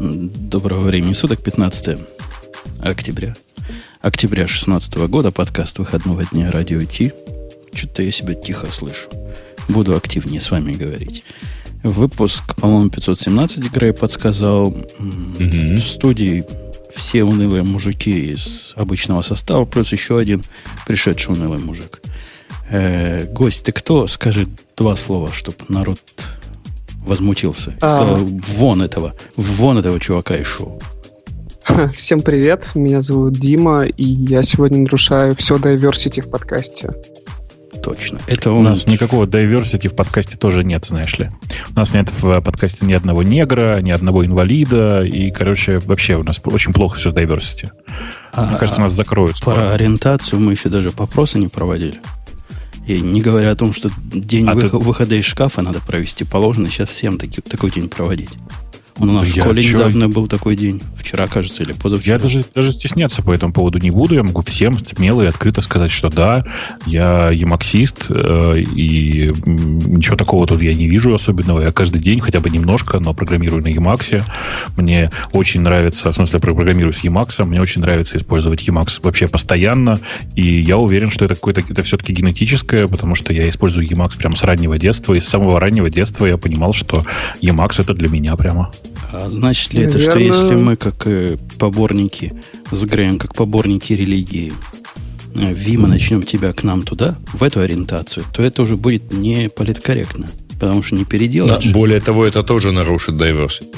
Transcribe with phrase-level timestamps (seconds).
[0.00, 1.98] Доброго времени суток, 15
[2.80, 3.36] октября.
[4.00, 7.12] Октября 16 года, подкаст выходного дня радио Ти.
[7.74, 9.10] Что-то я себя тихо слышу.
[9.68, 11.22] Буду активнее с вами говорить.
[11.82, 14.70] Выпуск, по-моему, 517 Грей подсказал.
[14.70, 15.76] Mm-hmm.
[15.76, 16.44] В студии
[16.96, 20.42] все унылые мужики из обычного состава, плюс еще один
[20.86, 22.00] пришедший унылый мужик.
[22.70, 24.06] Э, гость, ты кто?
[24.06, 24.48] Скажи
[24.78, 26.00] два слова, чтобы народ
[27.04, 27.74] возмутился.
[27.80, 27.88] А...
[27.88, 30.80] Сказал, вон этого, вон этого чувака из шоу.
[31.94, 36.90] Всем привет, меня зовут Дима, и я сегодня нарушаю все diversity в подкасте.
[37.82, 38.18] Точно.
[38.26, 38.66] Это он...
[38.66, 41.30] У нас никакого diversity в подкасте тоже нет, знаешь ли.
[41.74, 46.22] У нас нет в подкасте ни одного негра, ни одного инвалида, и, короче, вообще у
[46.22, 47.70] нас очень плохо все с diversity.
[48.32, 49.38] А, Мне кажется, нас закроют.
[49.38, 49.56] Скоро.
[49.56, 52.00] Про ориентацию мы еще даже вопросы не проводили.
[52.90, 54.76] И не говоря о том, что день а вы, ты...
[54.76, 58.30] выхода из шкафа надо провести, положено сейчас всем таки, такой день проводить.
[59.00, 60.82] У нас в школе я недавно был такой день.
[60.96, 62.16] Вчера, кажется, или позавчера.
[62.16, 64.14] Я даже, даже стесняться по этому поводу не буду.
[64.14, 66.44] Я могу всем смело и открыто сказать, что да,
[66.86, 71.62] я емаксист, э, и ничего такого тут я не вижу особенного.
[71.62, 74.22] Я каждый день хотя бы немножко, но программирую на Emacs.
[74.76, 77.42] Мне очень нравится, в смысле, программирую с Emacs.
[77.44, 79.98] Мне очень нравится использовать Emacs вообще постоянно.
[80.36, 84.36] И я уверен, что это какое-то это все-таки генетическое, потому что я использую Emacs прямо
[84.36, 85.14] с раннего детства.
[85.14, 87.06] И с самого раннего детства я понимал, что
[87.40, 88.70] Emacs это для меня прямо.
[89.12, 90.00] А значит ли Наверное...
[90.00, 92.32] это, что если мы, как э, поборники,
[92.70, 94.52] с Греем, как поборники религии,
[95.34, 99.48] э, Вима начнем тебя к нам туда, в эту ориентацию, то это уже будет не
[99.48, 100.28] политкорректно.
[100.52, 101.64] Потому что не переделать.
[101.64, 103.74] Да, более того, это тоже нарушит diversity.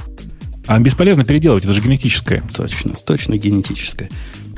[0.66, 2.42] А бесполезно переделывать, это же генетическое.
[2.54, 4.10] Точно, точно генетическое.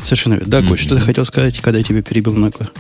[0.03, 0.49] Совершенно верно.
[0.49, 0.77] Да, mm-hmm.
[0.77, 2.71] что ты хотел сказать, когда я тебя перебил нагло?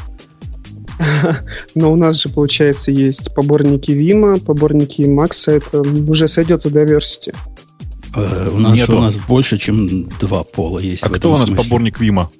[1.74, 5.52] Но у нас же, получается, есть поборники Вима, поборники Макса.
[5.52, 7.34] Это уже сойдет за diversity.
[8.16, 11.02] Э, у, нас, у нас больше, чем два пола есть.
[11.02, 11.56] А кто у нас смысле.
[11.56, 12.30] поборник Вима?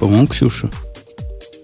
[0.00, 0.70] По-моему, Ксюша.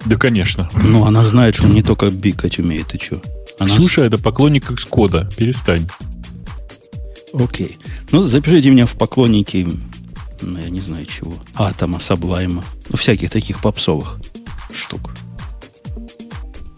[0.04, 0.68] Да, конечно.
[0.82, 3.22] Ну, она знает, что он не только бикать умеет, ты что?
[3.58, 3.74] Она...
[3.74, 5.34] Ксюша это поклонник Xcode.
[5.34, 5.86] Перестань.
[7.32, 7.78] Окей.
[8.10, 9.66] Ну, запишите меня в поклонники,
[10.42, 14.18] ну, я не знаю чего, Атома, Саблайма, ну, всяких таких попсовых
[14.74, 15.14] штук.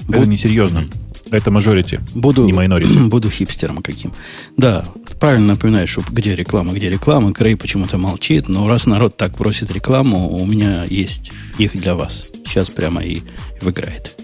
[0.09, 0.28] Это Буд...
[0.28, 0.84] несерьезно.
[1.31, 2.99] Это мажорити, буду, не майнорити.
[3.09, 4.12] Буду хипстером каким.
[4.56, 4.84] Да,
[5.19, 7.32] правильно напоминаешь, что где реклама, где реклама.
[7.32, 12.26] Крей почему-то молчит, но раз народ так просит рекламу, у меня есть их для вас.
[12.44, 13.22] Сейчас прямо и
[13.60, 14.24] выиграет.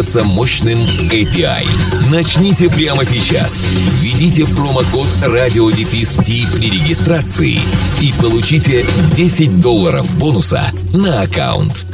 [0.00, 0.78] мощным мощным
[1.10, 1.66] API.
[2.10, 3.66] Начните прямо сейчас.
[4.00, 7.58] Введите промокод радиодефис при регистрации
[8.00, 10.62] и получите 10 долларов бонуса
[10.94, 11.86] на аккаунт.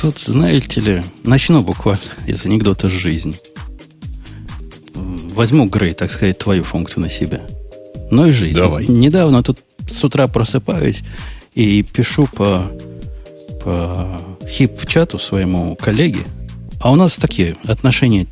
[0.00, 3.36] Тут, знаете ли, начну буквально из анекдота жизни.
[4.94, 7.42] Возьму, Грей, так сказать, твою функцию на себя.
[8.10, 8.56] Ну и жизнь.
[8.56, 8.86] Давай.
[8.88, 11.02] Недавно тут с утра просыпаюсь
[11.54, 12.72] и пишу по,
[13.62, 16.24] по хип-чату своему коллеге,
[16.80, 18.26] а у нас такие отношения,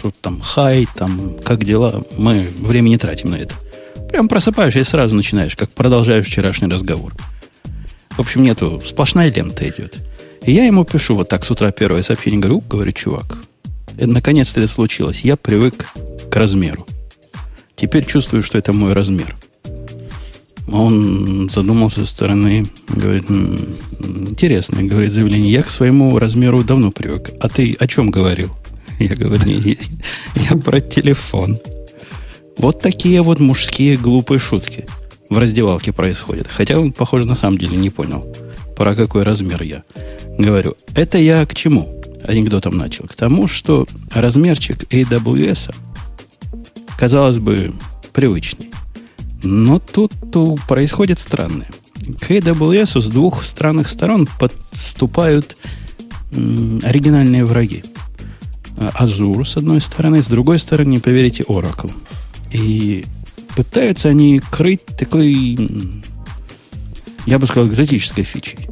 [0.00, 3.54] тут там хай, там как дела, мы время не тратим на это.
[4.10, 7.14] Прям просыпаешься и сразу начинаешь, как продолжаешь вчерашний разговор.
[8.10, 9.96] В общем, нету, сплошная лента идет.
[10.44, 13.38] И я ему пишу вот так с утра первое сообщение, говорю, говорю, чувак,
[13.96, 15.22] это, наконец-то это случилось.
[15.22, 15.86] Я привык
[16.30, 16.86] к размеру.
[17.76, 19.36] Теперь чувствую, что это мой размер.
[20.66, 25.52] Он задумался со стороны, говорит, интересное, говорит, заявление.
[25.52, 27.30] Я к своему размеру давно привык.
[27.40, 28.50] А ты о чем говорил?
[28.98, 29.76] Я говорю, не,
[30.36, 31.58] я про телефон.
[32.56, 34.86] Вот такие вот мужские глупые шутки
[35.28, 36.46] в раздевалке происходят.
[36.48, 38.24] Хотя он, похоже, на самом деле не понял,
[38.76, 39.82] про какой размер я.
[40.38, 42.00] Говорю, это я к чему?
[42.22, 43.06] Анекдотом начал.
[43.08, 45.74] К тому, что размерчик AWS,
[46.96, 47.74] казалось бы,
[48.12, 48.70] привычный.
[49.44, 50.12] Но тут
[50.66, 51.68] происходит странное.
[52.20, 55.56] К AWS с двух странных сторон подступают
[56.32, 57.84] оригинальные враги.
[58.76, 61.92] Azure с одной стороны, с другой стороны, не поверите, Oracle.
[62.52, 63.04] И
[63.54, 65.56] пытаются они крыть такой,
[67.26, 68.68] я бы сказал, экзотической фичей.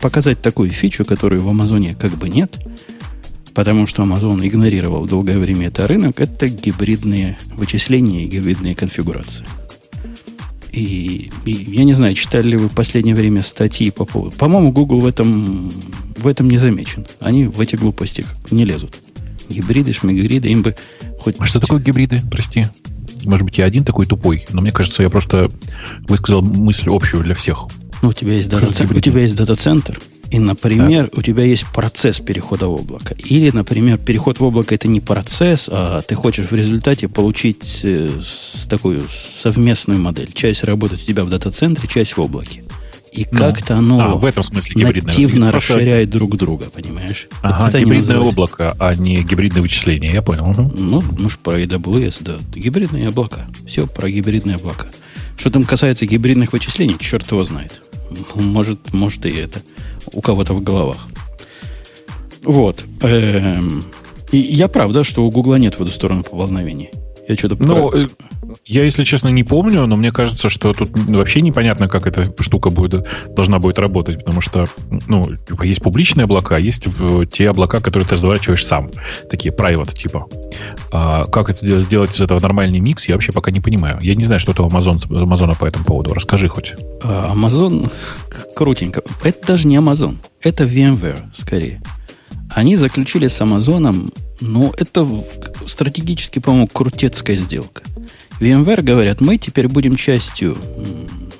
[0.00, 2.56] Показать такую фичу, которую в Амазоне как бы нет,
[3.54, 9.44] потому что Amazon игнорировал долгое время это рынок, это гибридные вычисления и гибридные конфигурации.
[10.72, 14.34] И, и я не знаю, читали ли вы в последнее время статьи по поводу...
[14.36, 15.70] По-моему, Google в этом,
[16.16, 17.06] в этом не замечен.
[17.20, 18.96] Они в эти глупости не лезут.
[19.50, 20.74] Гибриды, шмигриды, им бы
[21.20, 21.36] хоть...
[21.38, 22.66] А что такое гибриды, прости?
[23.24, 25.50] Может быть, я один такой тупой, но мне кажется, я просто
[26.08, 27.66] высказал мысль общую для всех.
[28.00, 30.00] Ну, у тебя есть дата-центр, у тебя есть дата-центр,
[30.32, 31.18] и, например, да.
[31.18, 33.14] у тебя есть процесс перехода в облако.
[33.18, 38.08] Или, например, переход в облако это не процесс, а ты хочешь в результате получить э,
[38.66, 40.32] такую совместную модель.
[40.32, 42.64] Часть работает у тебя в дата-центре, часть в облаке.
[43.12, 45.74] И ну, как-то оно а, в этом смысле нативно Просто...
[45.74, 47.28] расширяет друг друга, понимаешь?
[47.42, 50.48] Ага, вот гибридное облако, а не гибридное вычисление, я понял.
[50.48, 50.72] Угу.
[50.78, 52.38] Ну, может, про AWS, да.
[52.54, 53.44] Гибридные облака.
[53.66, 54.86] Все про гибридные облака.
[55.36, 57.82] Что там касается гибридных вычислений, черт его знает.
[58.34, 59.62] Может, может и это
[60.12, 61.08] у кого-то в головах.
[62.42, 62.84] Вот.
[63.02, 63.84] Эм,
[64.32, 66.90] и я прав, да, что у Гугла нет в эту сторону поползновений.
[67.32, 67.56] Я что-то...
[67.66, 68.06] Ну, про...
[68.64, 72.70] Я, если честно, не помню, но мне кажется, что тут вообще непонятно, как эта штука
[72.70, 74.66] будет, должна будет работать, потому что,
[75.06, 75.28] ну,
[75.62, 76.86] есть публичные облака, есть
[77.30, 78.90] те облака, которые ты разворачиваешь сам,
[79.30, 80.26] такие private типа.
[80.92, 83.98] А как это сделать из этого нормальный микс, я вообще пока не понимаю.
[84.02, 86.12] Я не знаю, что то Amazon, Amazon по этому поводу.
[86.14, 86.74] Расскажи хоть.
[87.02, 87.90] А, Amazon
[88.54, 89.02] крутенько.
[89.24, 90.16] Это даже не Amazon.
[90.42, 91.80] Это VMware, скорее.
[92.50, 95.08] Они заключили с Амазоном ну, это
[95.66, 97.82] стратегически, по-моему, крутецкая сделка.
[98.40, 100.56] VMware говорят, мы теперь будем частью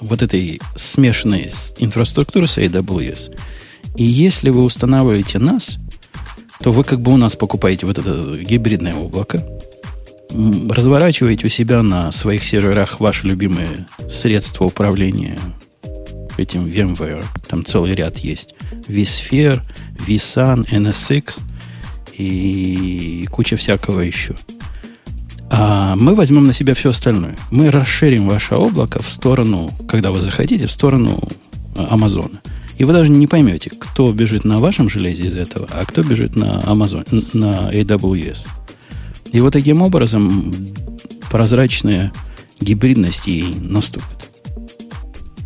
[0.00, 3.36] вот этой смешанной инфраструктуры с AWS.
[3.96, 5.78] И если вы устанавливаете нас,
[6.60, 9.44] то вы как бы у нас покупаете вот это гибридное облако,
[10.30, 15.38] разворачиваете у себя на своих серверах ваши любимые средства управления
[16.38, 17.24] этим VMware.
[17.48, 18.54] Там целый ряд есть.
[18.86, 19.60] vSphere,
[20.06, 21.40] vSun, NSX–
[22.16, 24.34] и куча всякого еще.
[25.50, 27.36] А мы возьмем на себя все остальное.
[27.50, 31.20] Мы расширим ваше облако в сторону, когда вы захотите, в сторону
[31.76, 32.40] а, Амазона.
[32.78, 36.36] И вы даже не поймете, кто бежит на вашем железе из этого, а кто бежит
[36.36, 38.46] на Amazon, на AWS.
[39.32, 40.54] И вот таким образом
[41.30, 42.12] прозрачная
[42.60, 44.06] гибридность и наступит.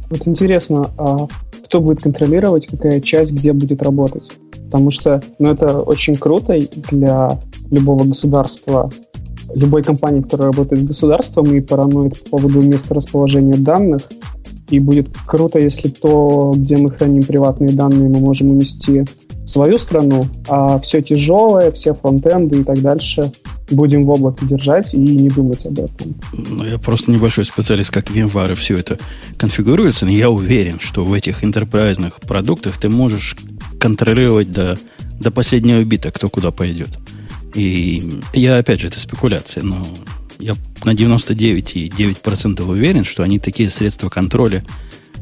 [0.08, 1.26] Вот интересно, а
[1.64, 4.30] кто будет контролировать, какая часть где будет работать?
[4.66, 6.58] Потому что ну, это очень круто
[6.90, 7.40] для
[7.70, 8.90] любого государства,
[9.54, 14.02] любой компании, которая работает с государством и параноид по поводу места расположения данных.
[14.68, 19.04] И будет круто, если то, где мы храним приватные данные, мы можем унести
[19.44, 23.30] в свою страну, а все тяжелое, все фронтенды и так дальше
[23.70, 26.14] будем в облаке держать и не думать об этом.
[26.32, 28.98] Ну, я просто небольшой специалист, как VMware все это
[29.36, 33.36] конфигурируется, но я уверен, что в этих интерпрайзных продуктах ты можешь
[33.86, 34.76] контролировать до,
[35.20, 36.90] до последнего бита, кто куда пойдет.
[37.54, 39.86] И я, опять же, это спекуляция, но
[40.40, 44.64] я на 99,9% уверен, что они такие средства контроля,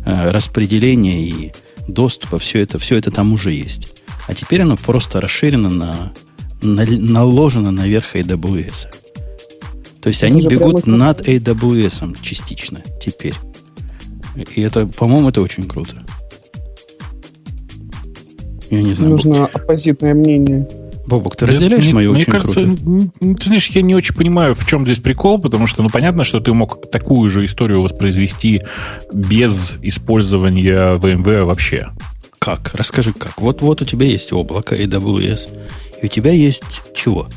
[0.06, 1.52] э, распределения и
[1.86, 3.96] доступа, все это, все это там уже есть.
[4.28, 6.14] А теперь оно просто расширено на,
[6.62, 8.86] на наложено наверх AWS.
[10.00, 13.34] То есть они бегут над AWS частично теперь.
[14.54, 16.02] И это, по-моему, это очень круто.
[18.70, 19.12] Я не знаю.
[19.12, 19.50] Нужно Бог.
[19.54, 20.66] оппозитное мнение.
[21.06, 23.10] Бобок, ты разделяешь мне, мою мне очень кажется, круто?
[23.20, 26.40] Ты знаешь, я не очень понимаю, в чем здесь прикол, потому что, ну, понятно, что
[26.40, 28.62] ты мог такую же историю воспроизвести
[29.12, 31.90] без использования VMware вообще.
[32.38, 32.70] Как?
[32.74, 33.40] Расскажи, как.
[33.40, 35.48] Вот, вот у тебя есть облако AWS,
[36.00, 37.28] и у тебя есть чего?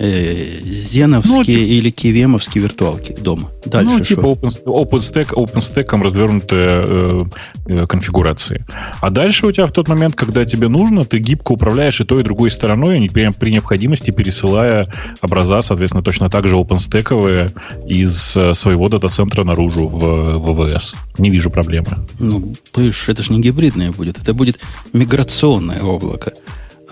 [0.00, 3.50] Э, зеновские ну, типа, или кивемовские виртуалки дома.
[3.66, 7.24] Дальше ну, типа OpenStack, OpenStack, OpenStack развернутые э,
[7.66, 8.64] э, конфигурации.
[9.00, 12.20] А дальше у тебя в тот момент, когда тебе нужно, ты гибко управляешь и той,
[12.20, 14.88] и другой стороной, при необходимости пересылая
[15.20, 17.52] образа, соответственно, точно так же OpenStack
[17.86, 20.94] из э, своего дата-центра наружу в, ВВС.
[21.18, 21.98] Не вижу проблемы.
[22.18, 24.58] Ну, это же не гибридное будет, это будет
[24.92, 26.32] миграционное облако.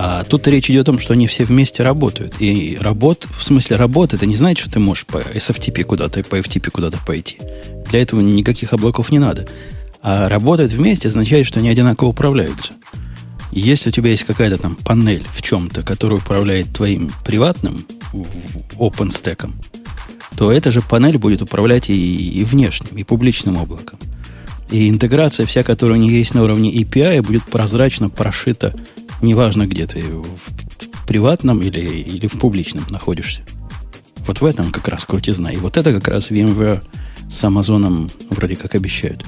[0.00, 2.36] А тут речь идет о том, что они все вместе работают.
[2.38, 6.36] И работ, в смысле работы, это не значит, что ты можешь по SFTP куда-то, по
[6.36, 7.38] FTP куда-то пойти.
[7.90, 9.48] Для этого никаких облаков не надо.
[10.00, 12.74] А работать вместе означает, что они одинаково управляются.
[13.50, 17.84] Если у тебя есть какая-то там панель в чем-то, которая управляет твоим приватным
[18.78, 19.50] OpenStack,
[20.36, 23.98] то эта же панель будет управлять и, и внешним, и публичным облаком.
[24.70, 28.72] И интеграция вся, которая у них есть на уровне API, будет прозрачно прошита
[29.22, 33.42] Неважно, где ты, в приватном или, или в публичном находишься.
[34.26, 35.48] Вот в этом как раз крутизна.
[35.48, 36.84] И вот это как раз VMware
[37.30, 39.24] с Амазоном вроде как обещают.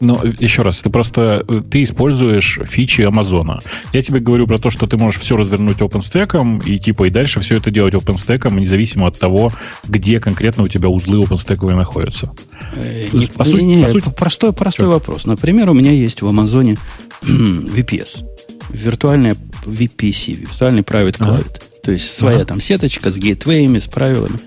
[0.00, 3.60] Но еще раз, ты просто ты используешь фичи Амазона.
[3.92, 7.40] Я тебе говорю про то, что ты можешь все развернуть OpenStack и типа и дальше
[7.40, 9.52] все это делать OpenStack, независимо от того,
[9.84, 12.32] где конкретно у тебя узлы OpenStack находятся.
[12.74, 15.26] Э, не, по сути, не, по сути, простой, простой вопрос.
[15.26, 16.76] Например, у меня есть в Амазоне
[17.22, 18.24] VPS,
[18.70, 21.40] виртуальная VPC, виртуальный private cloud.
[21.40, 21.60] Ага.
[21.82, 22.46] То есть своя ага.
[22.46, 24.38] там сеточка с гейтвеями, с правилами.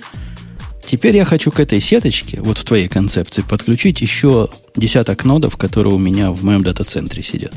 [0.86, 5.94] Теперь я хочу к этой сеточке, вот в твоей концепции, подключить еще десяток нодов, которые
[5.94, 7.54] у меня в моем дата-центре сидят.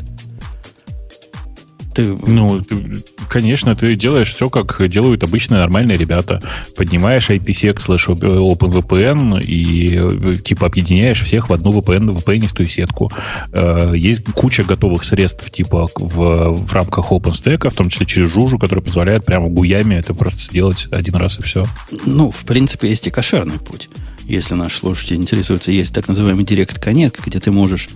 [1.94, 2.16] Ты...
[2.26, 6.42] Ну, ты, конечно, ты делаешь все, как делают обычные нормальные ребята.
[6.76, 13.10] Поднимаешь IPsec slash OpenVPN и э, типа объединяешь всех в одну VPN, VPN-истую сетку.
[13.52, 18.58] Э, есть куча готовых средств типа в, в рамках OpenStack, в том числе через Жужу,
[18.58, 21.64] который позволяет прямо гуями это просто сделать один раз и все.
[22.06, 23.88] Ну, в принципе, есть и кошерный путь.
[24.24, 27.88] Если наш слушатель интересуется, есть так называемый Direct Connect, где ты можешь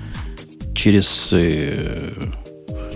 [0.75, 2.13] через э,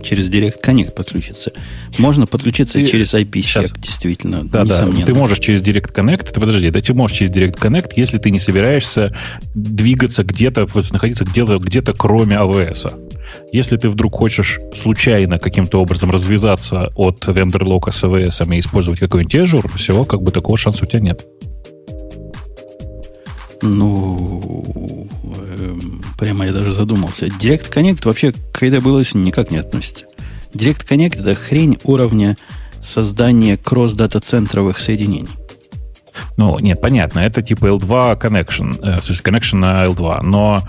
[0.03, 1.53] через Direct Connect подключиться.
[1.99, 3.73] Можно подключиться ты, через IPsec, сейчас.
[3.73, 4.45] действительно.
[4.45, 5.01] Да, несомненно.
[5.01, 5.07] да.
[5.07, 8.31] Ты можешь через Direct Connect, ты подожди, да, ты можешь через Direct Connect, если ты
[8.31, 9.17] не собираешься
[9.55, 13.09] двигаться где-то, находиться где-то, где-то кроме AWS.
[13.53, 19.35] Если ты вдруг хочешь случайно каким-то образом развязаться от вендор-лока с AWS и использовать какой-нибудь
[19.35, 21.25] Azure, все, как бы такого шанса у тебя нет.
[23.63, 25.79] Ну, э,
[26.19, 27.27] прямо я даже задумался.
[27.27, 30.07] Direct Connect вообще к AWS никак не относится.
[30.53, 32.37] Direct Connect это хрень уровня
[32.83, 35.29] создания кросс-дата-центровых соединений.
[36.37, 40.63] Ну, нет, понятно, это типа L2 connection, э, connection на L2, но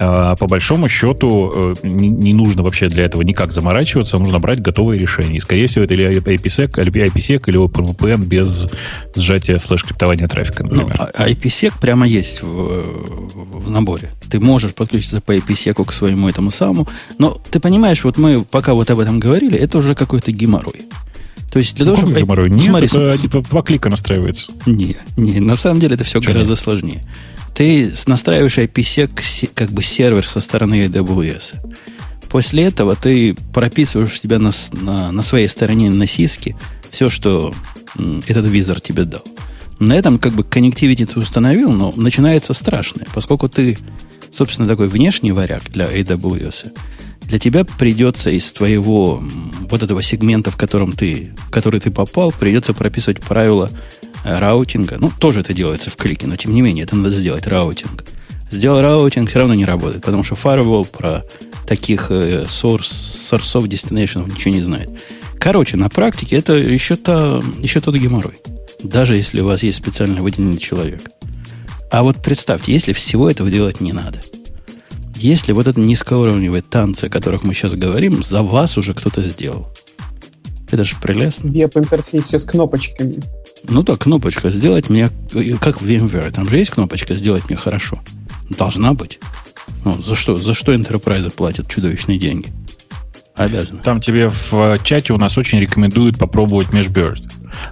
[0.00, 4.98] а, по большому счету э, не, нужно вообще для этого никак заморачиваться, нужно брать готовые
[4.98, 5.36] решения.
[5.36, 8.68] И, скорее всего, это или IPsec, или IPsec, или OpenVPN без
[9.16, 11.12] сжатия слэш-криптования трафика, ну, например.
[11.18, 14.10] Ну, IPsec прямо есть в, в наборе.
[14.30, 16.86] Ты можешь подключиться по IPsec к своему этому самому,
[17.18, 20.86] но ты понимаешь, вот мы пока вот об этом говорили, это уже какой-то геморрой.
[21.50, 22.20] То есть для ну, того, чтобы...
[22.20, 22.50] Геморрой?
[22.50, 23.20] Нет, смотри, это с...
[23.20, 24.52] типа два клика настраивается.
[24.66, 26.58] Не, не, на самом деле это все Что гораздо нет?
[26.58, 27.04] сложнее
[27.58, 31.56] ты настраиваешь IPsec как бы сервер со стороны AWS.
[32.30, 36.56] После этого ты прописываешь у себя на, на, на своей стороне на сиске
[36.92, 37.52] все, что
[38.28, 39.24] этот визор тебе дал.
[39.80, 43.76] На этом как бы connectivity ты установил, но начинается страшное, поскольку ты,
[44.30, 46.70] собственно, такой внешний варяг для AWS.
[47.28, 49.22] Для тебя придется из твоего
[49.68, 53.70] вот этого сегмента, в котором ты, в который ты попал, придется прописывать правила
[54.24, 54.96] routing а.
[54.98, 58.04] Ну, тоже это делается в клике, но тем не менее, это надо сделать routing.
[58.50, 61.22] Сделал routing, все равно не работает, потому что Firewall про
[61.66, 64.88] таких э, source, source of destination ничего не знает.
[65.38, 68.38] Короче, на практике это еще, то, еще тот геморрой.
[68.82, 71.02] Даже если у вас есть специально выделенный человек.
[71.90, 74.22] А вот представьте, если всего этого делать не надо.
[75.20, 79.66] Если вот это низкоуровневые танцы, о которых мы сейчас говорим, за вас уже кто-то сделал.
[80.70, 81.50] Это же прелестно.
[81.50, 83.16] Веб-интерфейсе с кнопочками.
[83.64, 85.10] Ну да, кнопочка сделать мне,
[85.60, 87.98] как в VMware, там же есть кнопочка сделать мне хорошо.
[88.48, 89.18] Должна быть.
[89.84, 92.52] Ну, за что, за что Enterprise платят чудовищные деньги?
[93.34, 93.80] Обязаны.
[93.82, 97.28] Там тебе в чате у нас очень рекомендуют попробовать Meshbird.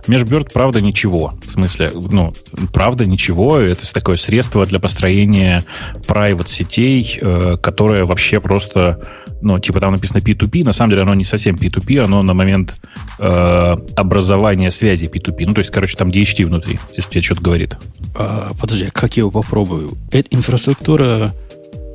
[0.07, 1.35] Meshbird, правда, ничего.
[1.45, 2.33] В смысле, ну,
[2.73, 3.59] правда, ничего.
[3.59, 5.65] Это такое средство для построения
[6.07, 9.01] private сетей, э, которое вообще просто
[9.43, 12.81] ну, типа там написано P2P, на самом деле оно не совсем P2P, оно на момент
[13.21, 15.45] э, образования связи P2P.
[15.47, 17.77] Ну, то есть, короче, там DHT внутри, если тебе что-то говорит.
[18.15, 19.97] А, подожди, как я его попробую?
[20.11, 21.35] Это инфраструктура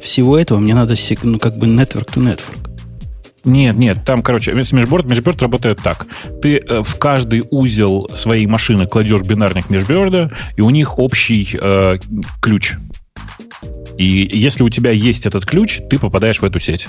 [0.02, 2.71] всего этого, мне надо ну, как бы network to network.
[3.44, 6.06] Нет, нет, там, короче, межборд, межборд работает так.
[6.42, 11.98] Ты э, в каждый узел своей машины кладешь бинарник межборда, и у них общий э,
[12.40, 12.76] ключ.
[13.98, 16.88] И если у тебя есть этот ключ, ты попадаешь в эту сеть.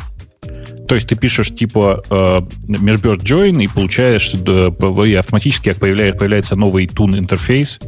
[0.89, 6.57] То есть ты пишешь типа э, Meshbird Join и получаешь э, и автоматически появляется, появляется
[6.57, 7.81] новый тун интерфейс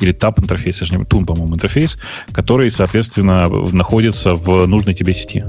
[0.00, 1.98] или тап интерфейс, не тун, по-моему, интерфейс,
[2.32, 5.44] который, соответственно, находится в нужной тебе сети.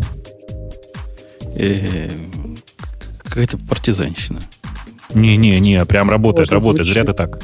[3.34, 4.42] Какая-то партизанщина.
[5.12, 7.42] Не-не-не, прям работает, Сложно работает, зря ты так.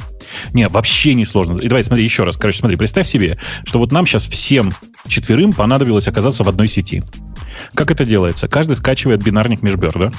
[0.52, 1.58] Не, вообще не сложно.
[1.58, 2.36] И давай, смотри еще раз.
[2.36, 4.72] Короче, смотри, представь себе, что вот нам сейчас всем
[5.08, 7.02] четверым понадобилось оказаться в одной сети.
[7.74, 8.46] Как это делается?
[8.46, 10.12] Каждый скачивает бинарник межберда,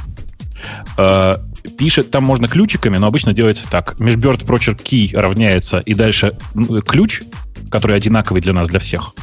[0.98, 1.38] э,
[1.78, 3.98] пишет, там можно ключиками, но обычно делается так.
[3.98, 6.38] Межберд прочерк key равняется, и дальше
[6.86, 7.22] ключ,
[7.70, 9.14] который одинаковый для нас, для всех.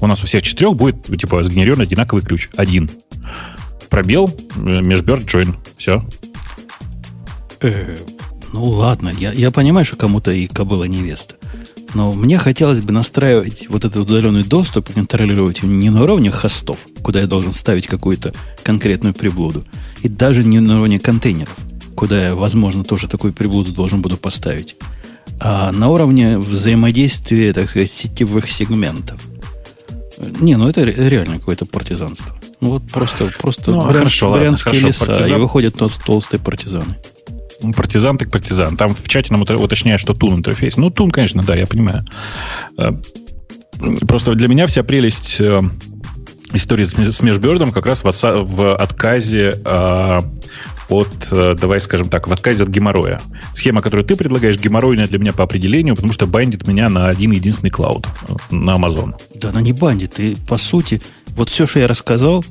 [0.00, 2.48] У нас у всех четырех будет, типа, сгенерирован одинаковый ключ.
[2.54, 2.88] Один.
[3.90, 5.54] Пробел, э, межберд join.
[5.76, 6.04] Все.
[7.60, 7.96] Э,
[8.52, 11.36] ну ладно, я, я понимаю, что кому-то и кобыла невеста.
[11.94, 16.30] Но мне хотелось бы настраивать вот этот удаленный доступ и контролировать его не на уровне
[16.30, 18.32] хостов, куда я должен ставить какую-то
[18.62, 19.64] конкретную приблуду,
[20.02, 21.56] и даже не на уровне контейнеров,
[21.96, 24.76] куда я, возможно, тоже такую приблуду должен буду поставить,
[25.40, 29.20] а на уровне взаимодействия, так сказать, сетевых сегментов.
[30.18, 32.36] Не, ну это реально какое-то партизанство.
[32.60, 35.36] Ну вот просто, просто ну, брянск, хорошо, брянские ладно, леса, партизан...
[35.36, 36.96] и выходят тол- толстые партизаны.
[37.62, 38.76] Ну, партизан так партизан.
[38.76, 40.76] Там в чате нам уточняют, что тун интерфейс.
[40.76, 42.02] Ну, тун, конечно, да, я понимаю.
[42.78, 42.92] Э,
[44.06, 45.60] просто для меня вся прелесть э,
[46.52, 50.20] истории с межбердом как раз в, отказе э,
[50.88, 53.20] от, давай скажем так, в отказе от геморроя.
[53.54, 57.30] Схема, которую ты предлагаешь, геморройная для меня по определению, потому что бандит меня на один
[57.30, 58.06] единственный клауд,
[58.50, 59.14] на Amazon.
[59.34, 60.18] Да она не бандит.
[60.18, 61.00] И, по сути,
[61.36, 62.44] вот все, что я рассказал,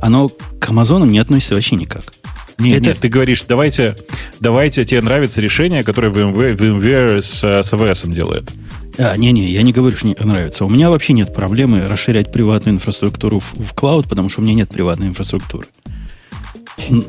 [0.00, 2.12] оно к Амазону не относится вообще никак.
[2.58, 2.86] Нет, это...
[2.88, 3.96] нет, ты говоришь, давайте,
[4.40, 8.50] давайте, тебе нравится решение, которое VMware, VMware с, с AWS делает.
[8.98, 10.64] А, не-не, я не говорю, что не нравится.
[10.64, 14.54] У меня вообще нет проблемы расширять приватную инфраструктуру в, в клауд, потому что у меня
[14.54, 15.66] нет приватной инфраструктуры.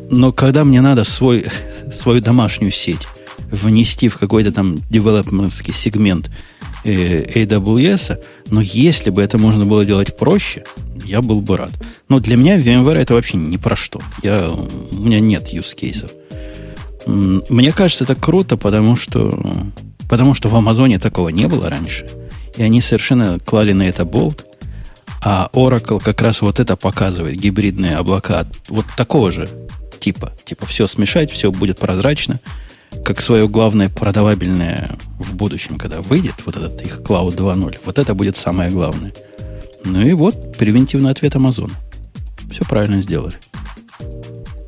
[0.09, 1.45] Но когда мне надо свой,
[1.91, 3.07] свою домашнюю сеть
[3.51, 6.31] внести в какой-то там девелопментский сегмент
[6.83, 8.17] AWS,
[8.49, 10.63] но если бы это можно было делать проще,
[11.05, 11.71] я был бы рад.
[12.09, 13.99] Но для меня VMware это вообще не про что.
[14.21, 16.11] Я, у меня нет use кейсов.
[17.05, 19.37] Мне кажется, это круто, потому что,
[20.09, 22.07] потому что в Амазоне такого не было раньше.
[22.57, 24.45] И они совершенно клали на это болт.
[25.25, 29.47] А Oracle как раз вот это показывает, гибридные облака вот такого же
[30.03, 30.33] типа.
[30.43, 32.39] Типа все смешать, все будет прозрачно,
[33.03, 37.79] как свое главное продавабельное в будущем, когда выйдет вот этот их Cloud 2.0.
[37.85, 39.13] Вот это будет самое главное.
[39.85, 41.71] Ну и вот превентивный ответ Amazon.
[42.51, 43.35] Все правильно сделали.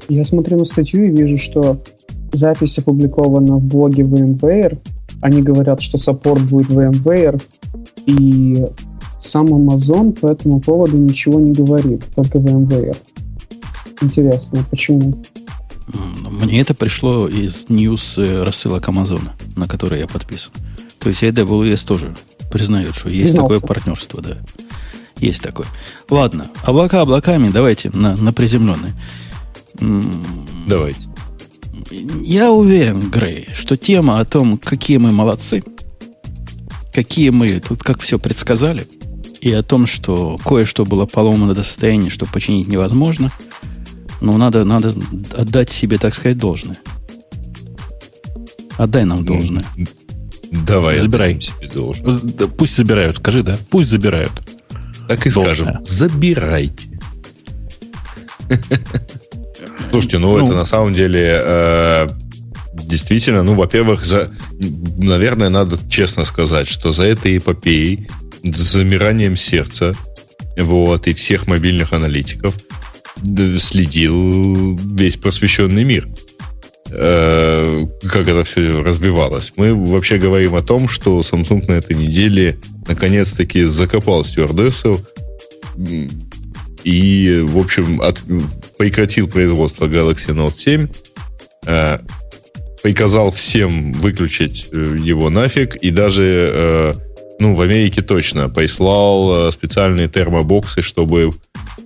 [0.10, 1.82] Я смотрю на статью и вижу, что
[2.32, 4.78] запись опубликована в блоге VMware.
[5.22, 7.42] Они говорят, что саппорт будет VMware.
[8.06, 8.66] И
[9.20, 12.96] сам Amazon по этому поводу ничего не говорит, только VMware.
[14.02, 15.24] Интересно, почему?
[15.96, 20.52] Мне это пришло из news э, рассылок Амазона, на который я подписан.
[21.00, 22.16] То есть AWS тоже
[22.52, 23.54] признает, что есть Признался.
[23.54, 24.38] такое партнерство, да.
[25.18, 25.68] Есть такое.
[26.10, 28.94] Ладно, облака облаками, давайте на, на приземленные.
[30.68, 31.10] Давайте.
[32.22, 35.64] Я уверен, Грей, что тема о том, какие мы молодцы,
[36.94, 38.88] какие мы тут как все предсказали,
[39.42, 43.32] и о том, что кое-что было поломано до состояния, что починить невозможно,
[44.22, 44.96] ну, надо, надо
[45.36, 46.80] отдать себе, так сказать, должное.
[48.78, 49.64] Отдай нам должное.
[50.52, 52.48] Давай, забирай себе должное.
[52.48, 53.58] Пусть забирают, скажи, да?
[53.70, 54.32] Пусть забирают.
[55.08, 55.54] Так и должное.
[55.56, 56.88] скажем, забирайте.
[59.92, 62.10] Слушайте, ну, ну это на самом деле э,
[62.74, 64.32] действительно, ну, во-первых, за,
[64.98, 68.08] наверное, надо честно сказать, что за этой эпопеей
[68.44, 69.94] с замиранием сердца
[70.58, 72.56] вот, и всех мобильных аналитиков
[73.58, 76.08] следил весь просвещенный мир.
[76.92, 79.54] Э, как это все развивалось.
[79.56, 85.00] Мы вообще говорим о том, что Samsung на этой неделе наконец-таки закопал стюардессу
[86.84, 88.22] и, в общем, от,
[88.78, 90.88] прекратил производство Galaxy Note 7,
[91.66, 92.00] э,
[92.84, 96.96] приказал всем выключить э, его нафиг и даже,
[97.40, 101.32] ну, в Америке точно, прислал специальные термобоксы, чтобы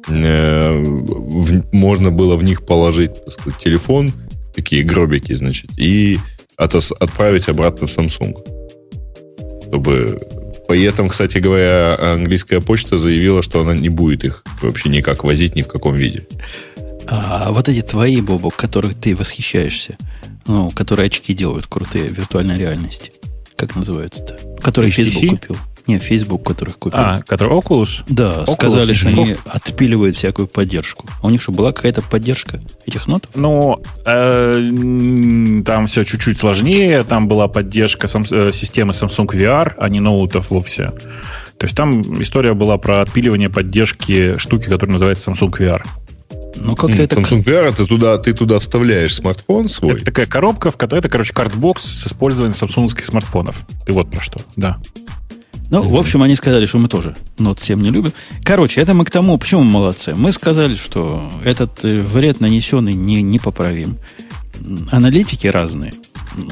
[0.08, 4.14] в, можно было в них положить, так сказать, телефон,
[4.56, 6.20] такие гробики, значит, и
[6.58, 8.36] от, отправить обратно в Samsung.
[9.68, 10.20] Чтобы
[10.68, 15.56] при этом, кстати говоря, английская почта заявила, что она не будет их вообще никак возить
[15.56, 16.28] ни в каком виде.
[17.08, 19.98] А вот эти твои, Бобок, которых ты восхищаешься,
[20.46, 23.12] ну, которые очки делают крутые виртуальной реальности,
[23.56, 24.38] как называются-то?
[24.62, 25.58] Которые Facebook купил.
[25.90, 27.00] Не, Facebook, которых купил.
[27.00, 28.04] А, который Oculus?
[28.08, 31.08] Да, Oculus сказали, что они отпиливают всякую поддержку.
[31.20, 33.32] А у них что, была какая-то поддержка этих нотов?
[33.34, 37.04] Ну, э, там все чуть-чуть сложнее.
[37.06, 40.92] Там была поддержка сам, э, системы Samsung VR, а не ноутов вовсе.
[41.58, 45.82] То есть там история была про отпиливание поддержки штуки, которая называется Samsung VR.
[46.56, 47.16] Ну, как-то это...
[47.16, 49.96] Samsung VR, ты туда, ты туда вставляешь смартфон свой.
[49.96, 53.66] Это такая коробка, в которой это, короче, картбокс с использованием самсунгских смартфонов.
[53.88, 54.78] Ты вот про что, да.
[55.70, 58.12] Ну, в общем, они сказали, что мы тоже Note 7 не любим.
[58.44, 60.16] Короче, это мы к тому, почему мы молодцы.
[60.16, 63.98] Мы сказали, что этот э, вред нанесенный не, непоправим.
[64.92, 65.94] Аналитики разные,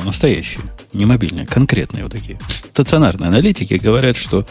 [0.06, 0.62] настоящие,
[0.94, 2.40] не мобильные, конкретные вот такие.
[2.48, 4.46] Стационарные аналитики говорят, что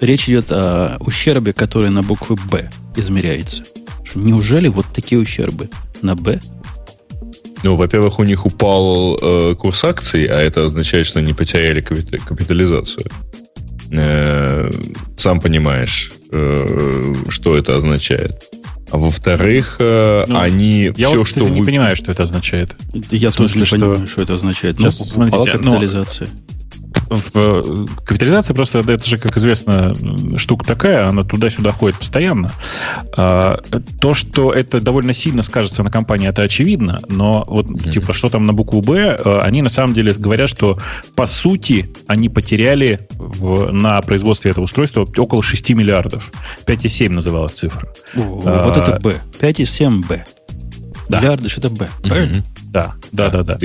[0.00, 3.62] речь идет о ущербе, который на буквы «Б» измеряется.
[4.14, 5.70] Неужели вот такие ущербы
[6.02, 6.40] на «Б»
[7.64, 13.10] ну, во-первых, у них упал э, курс акций, а это означает, что они потеряли капитализацию.
[13.90, 14.70] Э,
[15.16, 18.44] сам понимаешь, э, что это означает.
[18.90, 21.40] А во-вторых, э, ну, они я все, вот, что...
[21.40, 21.60] Я вы...
[21.60, 22.74] не понимаю, что это означает.
[23.10, 23.76] Я тоже не что...
[23.76, 24.78] понимаю, что это означает.
[24.78, 25.58] Сейчас, ну, смотрите.
[25.60, 25.78] Ну,
[27.08, 29.94] в, капитализация просто, это же, как известно,
[30.36, 32.52] штука такая, она туда-сюда ходит постоянно.
[33.16, 33.60] А,
[34.00, 37.92] то, что это довольно сильно скажется на компании, это очевидно, но вот, mm-hmm.
[37.92, 40.78] типа, что там на букву «Б», а, они на самом деле говорят, что
[41.14, 46.30] по сути они потеряли в, на производстве этого устройства около 6 миллиардов.
[46.66, 47.88] 5,7 называлась цифра.
[48.16, 49.14] О, а, вот это «Б».
[49.40, 50.24] 5,7 «Б».
[51.08, 51.20] Да.
[51.20, 51.88] Миллиарды, что это «Б».
[52.02, 52.44] Правильно?
[52.64, 53.58] Да, да, да, да.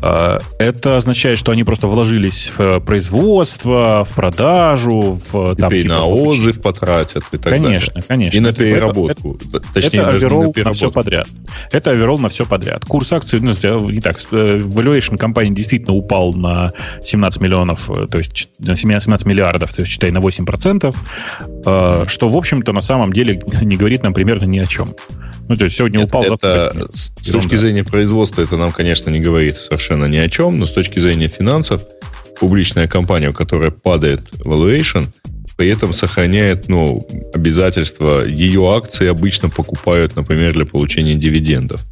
[0.00, 0.40] да.
[0.58, 6.60] Это означает, что они просто вложились в производство, в продажу, в там, типа, на отзыв
[6.60, 8.06] потратят и так конечно, далее.
[8.06, 9.38] Конечно, И на переработку.
[9.52, 11.26] Это, Точнее, это даже на, на все подряд.
[11.72, 12.84] Это оверолл на все подряд.
[12.84, 13.52] Курс акций, ну,
[13.90, 19.72] не так, э, valuation компании действительно упал на 17 миллионов, э, то есть 17 миллиардов,
[19.72, 20.94] то есть считай на 8%,
[21.66, 24.90] э, что, в общем-то, на самом деле не говорит нам примерно ни о чем.
[25.48, 26.86] Ну, то есть сегодня Нет, упал, это, завтра...
[26.90, 30.72] С точки зрения производства это нам, конечно, не говорит совершенно ни о чем, но с
[30.72, 31.84] точки зрения финансов,
[32.40, 35.06] публичная компания, у которой падает valuation,
[35.56, 41.84] при этом сохраняет ну, обязательства, ее акции обычно покупают, например, для получения дивидендов.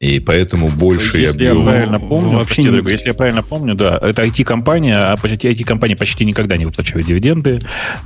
[0.00, 1.58] И поэтому больше если объем...
[1.58, 2.90] я правильно помню, вообще не...
[2.90, 7.58] если я правильно помню, да, это IT-компания, а IT-компания почти никогда не выплачивает дивиденды,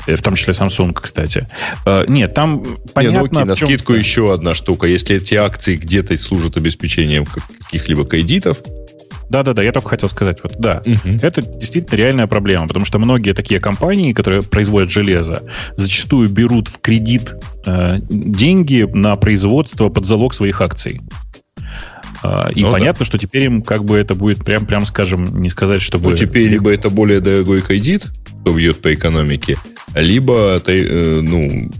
[0.08, 1.46] э, в том числе Samsung, кстати.
[1.86, 3.16] Э, нет, там понятно...
[3.16, 4.88] Не, ну, окей, на скидку еще одна штука.
[4.88, 8.60] Если эти акции где-то служат обеспечением каких-либо кредитов,
[9.30, 11.16] да-да-да, я только хотел сказать, вот да, угу.
[11.22, 15.44] это действительно реальная проблема, потому что многие такие компании, которые производят железо,
[15.76, 21.00] зачастую берут в кредит э, деньги на производство под залог своих акций.
[22.26, 23.04] А, и ну, понятно, да.
[23.04, 26.10] что теперь им как бы это будет прям, прям скажем, не сказать, чтобы...
[26.10, 28.06] Ну, теперь либо это более дорогой кредит,
[28.40, 29.58] что бьет по экономике,
[29.94, 31.70] либо э, ну,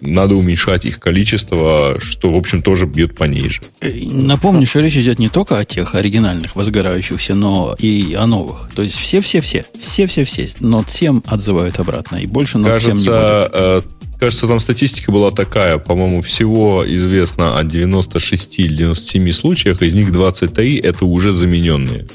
[0.00, 3.60] надо уменьшать их количество, что, в общем, тоже бьет пониже.
[3.80, 8.70] Э, напомню, что речь идет не только о тех оригинальных возгорающихся, но и о новых.
[8.74, 13.96] То есть все-все-все, все-все-все Note 7 отзывают обратно, и больше Note Кажется, 7 не будет.
[14.18, 20.10] Кажется, там статистика была такая, по-моему, всего известно о 96 или 97 случаях, из них
[20.10, 22.06] 23 это уже замененные.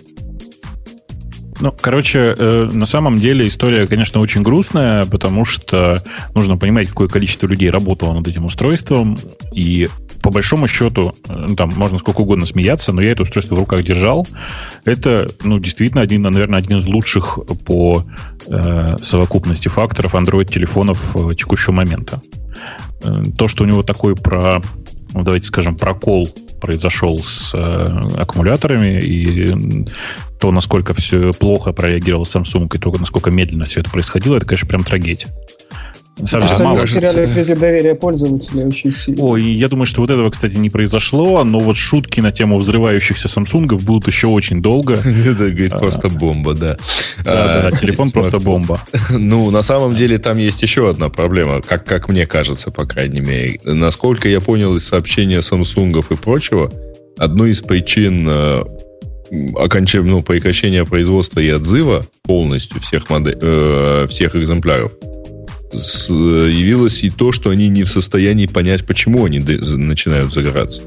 [1.62, 7.08] Ну, короче, э, на самом деле история, конечно, очень грустная, потому что нужно понимать, какое
[7.08, 9.15] количество людей работало над этим устройством,
[9.54, 9.88] и
[10.24, 13.84] по большому счету, ну, там можно сколько угодно смеяться, но я это устройство в руках
[13.84, 14.28] держал.
[14.86, 18.04] Это, ну, действительно, один, наверное, один из лучших по
[18.47, 22.21] э, совокупности факторов Android-телефонов э, текущего момента.
[23.04, 24.63] Э, то, что у него такой про,
[25.13, 27.58] давайте скажем, прокол произошел с э,
[28.17, 29.86] аккумуляторами, и
[30.39, 34.67] то, насколько все плохо прореагировал Samsung, и то, насколько медленно все это происходило, это, конечно,
[34.67, 35.28] прям трагедия.
[36.19, 36.82] На самом деле, мало.
[36.82, 39.24] потеряли доверия пользователей очень сильно.
[39.24, 43.28] Ой, я думаю, что вот этого, кстати, не произошло, но вот шутки на тему взрывающихся
[43.28, 44.93] Самсунгов будут еще очень долго.
[45.06, 46.78] Это, говорит, просто бомба, да.
[47.24, 48.82] Да, да, телефон просто бомба.
[49.12, 53.21] Ну, на самом деле, там есть еще одна проблема, как, как мне кажется, по крайней
[53.21, 53.60] мере.
[53.63, 56.71] Насколько я понял из сообщения Самсунгов и прочего,
[57.17, 58.63] одной из причин э,
[59.56, 64.91] окончания, ну, прекращения производства и отзыва полностью всех, модель, э, всех экземпляров–
[65.74, 70.82] явилось и то, что они не в состоянии понять, почему они начинают загораться.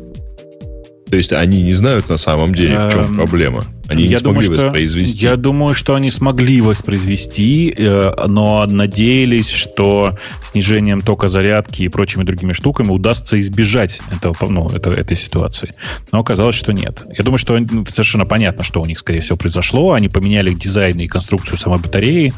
[1.11, 3.65] То есть они не знают на самом деле, в чем эм, проблема.
[3.89, 5.19] Они я не смогли думаю, воспроизвести.
[5.19, 11.89] Что, я думаю, что они смогли воспроизвести, э, но надеялись, что снижением тока зарядки и
[11.89, 15.75] прочими другими штуками удастся избежать этого, ну, этого, этой ситуации.
[16.13, 17.05] Но оказалось, что нет.
[17.17, 19.93] Я думаю, что ну, совершенно понятно, что у них, скорее всего, произошло.
[19.93, 22.33] Они поменяли дизайн и конструкцию самой батареи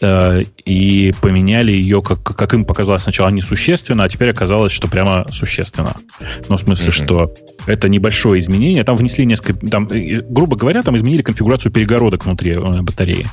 [0.00, 5.26] э, и поменяли ее, как, как им показалось сначала, несущественно, а теперь оказалось, что прямо
[5.30, 5.94] существенно.
[6.48, 7.04] Ну, в смысле, mm-hmm.
[7.04, 7.34] что
[7.66, 8.82] это небольшое изменение.
[8.84, 9.54] Там внесли несколько...
[9.66, 13.26] Там, грубо говоря, говоря, там изменили конфигурацию перегородок внутри э, батареи.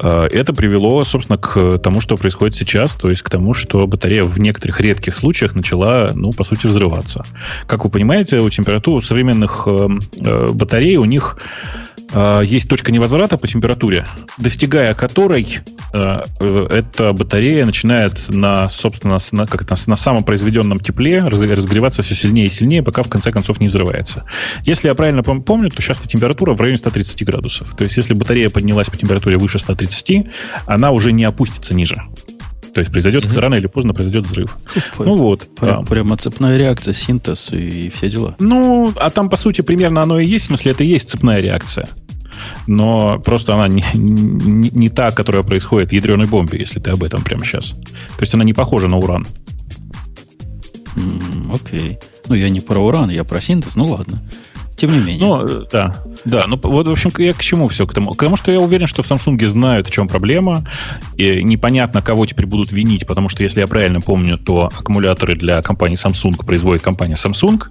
[0.00, 4.24] Э, это привело, собственно, к тому, что происходит сейчас, то есть к тому, что батарея
[4.24, 7.24] в некоторых редких случаях начала, ну, по сути, взрываться.
[7.66, 11.38] Как вы понимаете, у температур современных э, батарей у них
[12.44, 14.06] есть точка невозврата по температуре,
[14.38, 15.60] достигая которой
[15.96, 22.14] Э, э, эта батарея начинает на, собственно, на, как это, на самопроизведенном тепле разогреваться все
[22.14, 24.24] сильнее и сильнее, пока в конце концов не взрывается.
[24.64, 27.74] Если я правильно помню, то сейчас температура в районе 130 градусов.
[27.74, 30.26] То есть, если батарея поднялась по температуре выше 130,
[30.66, 32.02] она уже не опустится ниже.
[32.76, 33.40] То есть произойдет угу.
[33.40, 34.58] рано или поздно произойдет взрыв.
[34.98, 35.48] Ну вот.
[35.56, 35.88] Прям, да.
[35.88, 38.36] Прямо цепная реакция, синтез и все дела.
[38.38, 40.44] Ну, а там, по сути, примерно оно и есть.
[40.44, 41.88] В смысле, это и есть цепная реакция.
[42.66, 47.02] но просто она не, не, не та, которая происходит в ядреной бомбе, если ты об
[47.02, 47.70] этом прямо сейчас.
[47.70, 49.26] То есть она не похожа на уран.
[51.50, 51.98] Окей.
[52.28, 54.22] Ну, я не про уран, я про синтез, ну ладно.
[54.76, 55.26] Тем не менее.
[55.26, 55.96] Ну, э, да.
[56.24, 58.14] Да, ну вот, в общем, я к чему все к тому?
[58.14, 60.66] К тому, что я уверен, что в Samsung знают, в чем проблема,
[61.16, 65.62] и непонятно, кого теперь будут винить, потому что, если я правильно помню, то аккумуляторы для
[65.62, 67.62] компании Samsung производит компания Samsung,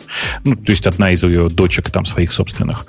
[0.43, 2.87] ну, то есть одна из ее дочек там своих собственных.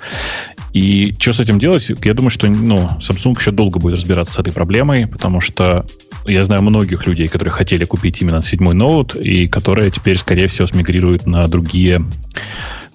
[0.73, 1.91] И что с этим делать?
[2.03, 5.85] Я думаю, что ну, Samsung еще долго будет разбираться с этой проблемой, потому что
[6.25, 10.67] я знаю многих людей, которые хотели купить именно седьмой ноут, и которые теперь, скорее всего,
[10.67, 12.01] смигрируют на другие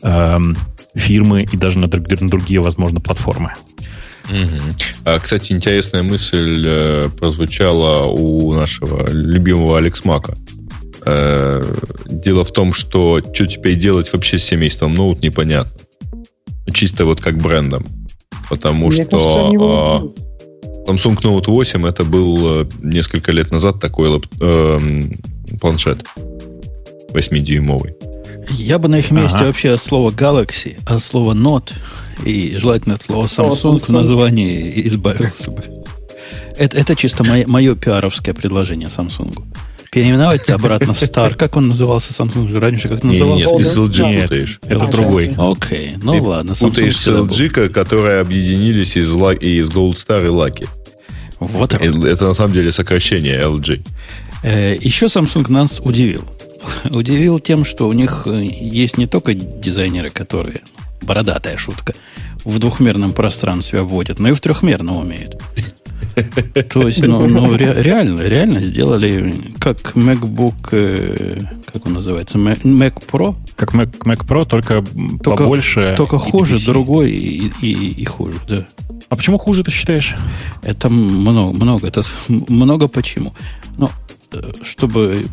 [0.03, 0.57] эм,
[0.95, 3.53] фирмы и даже на, на другие, возможно, платформы.
[4.29, 4.59] Угу.
[5.05, 10.35] А, кстати, интересная мысль э, прозвучала у нашего любимого Алекс Мака.
[11.05, 11.63] Э,
[12.07, 15.73] дело в том, что что теперь делать вообще с семейством ноут непонятно.
[16.73, 17.85] Чисто вот как брендом.
[18.49, 20.33] Потому Мне что кажется, э,
[20.87, 24.79] Samsung Note 8 это был э, несколько лет назад такой лап, э,
[25.61, 26.05] планшет
[27.13, 27.95] 8-дюймовый.
[28.53, 29.47] Я бы на их месте ага.
[29.47, 31.73] вообще от слова Galaxy, от слова Note
[32.25, 33.93] и желательно от слова Samsung, Samsung.
[33.93, 35.63] название избавился бы.
[36.57, 39.43] Это, это чисто мое, мое пиаровское предложение Samsung.
[39.91, 41.35] Переименовать обратно в Star.
[41.35, 42.89] Как он назывался Samsung же раньше?
[42.89, 43.53] Как назывался?
[43.53, 44.61] Нет, с LG путаешь.
[44.67, 45.35] Это другой.
[45.37, 46.53] Окей, ну Ты ладно.
[46.53, 50.69] Samsung путаешь с LG, которые объединились из, из Gold Star и Lucky.
[51.41, 51.85] Вот это.
[51.85, 54.79] Это на самом деле сокращение LG.
[54.81, 56.25] Еще Samsung нас удивил.
[56.91, 60.63] Удивил тем, что у них э, есть не только дизайнеры, которые,
[61.03, 61.95] бородатая шутка,
[62.45, 65.41] в двухмерном пространстве вводят, но и в трехмерном умеют.
[66.71, 71.41] То есть, ну, ну ре, реально, реально сделали как MacBook, э,
[71.73, 73.37] как он называется, Mac, Mac Pro.
[73.57, 74.85] Как Mac, Mac Pro, только,
[75.23, 75.95] только побольше.
[75.97, 78.67] Только хуже, другой и, и, и хуже, да.
[79.09, 80.15] А почему хуже ты считаешь?
[80.63, 83.35] Это много, много, это много почему.
[83.77, 83.91] Но
[84.33, 85.27] э, чтобы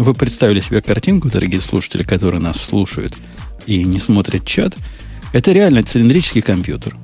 [0.00, 3.16] вы представили себе картинку, дорогие слушатели, которые нас слушают
[3.66, 4.74] и не смотрят чат,
[5.32, 6.96] это реально цилиндрический компьютер.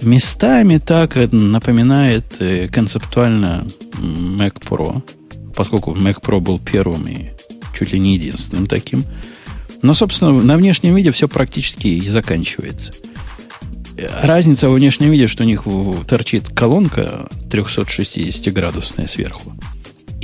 [0.00, 5.02] Местами так напоминает э, концептуально Mac Pro,
[5.54, 7.28] поскольку Mac Pro был первым и
[7.78, 9.04] чуть ли не единственным таким.
[9.82, 12.92] Но, собственно, на внешнем виде все практически и заканчивается.
[14.22, 15.64] Разница во внешнем виде, что у них
[16.08, 19.52] торчит колонка 360-градусная сверху.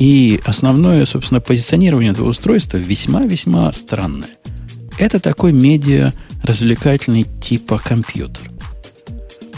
[0.00, 4.30] И основное, собственно, позиционирование этого устройства весьма-весьма странное.
[4.98, 8.50] Это такой медиа-развлекательный типа компьютер.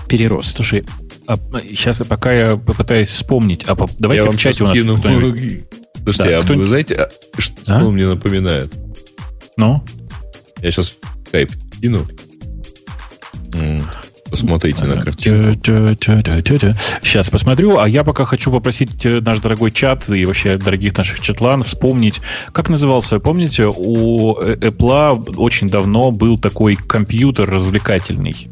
[0.09, 0.57] Перерост.
[0.57, 0.85] Слушай,
[1.29, 4.97] а, сейчас пока я попытаюсь вспомнить, а давайте я в чате у нас кину.
[5.01, 7.85] Слушайте, да, а вы знаете, а, что а?
[7.85, 8.75] он мне напоминает?
[9.57, 9.85] Ну?
[10.61, 12.05] Я сейчас в скайп кину.
[14.33, 15.61] Посмотрите на картинку.
[17.03, 21.21] Сейчас посмотрю, а я пока хочу попросить э, наш дорогой чат и вообще дорогих наших
[21.21, 28.49] чатлан вспомнить, как назывался, помните, у Apple очень давно был такой компьютер развлекательный.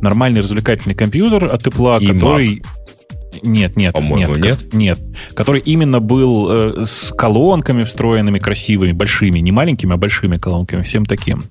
[0.00, 2.60] Нормальный развлекательный компьютер от Apple, который...
[2.60, 2.66] Mac.
[3.42, 5.00] Нет, нет, По-моему, нет, нет, нет.
[5.34, 11.06] Который именно был э, с колонками встроенными, красивыми, большими, не маленькими, а большими колонками, всем
[11.06, 11.42] таким.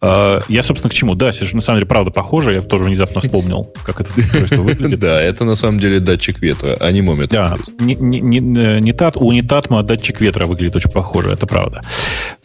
[0.00, 1.14] Э, я, собственно, к чему?
[1.14, 2.54] Да, на самом деле, правда, похоже.
[2.54, 4.96] Я тоже внезапно вспомнил, как это выглядит.
[5.06, 7.34] Да, это на самом деле датчик ветра, а не мометр.
[7.34, 11.82] Да, не, не, тат, у Нитатма датчик ветра выглядит очень похоже, это правда.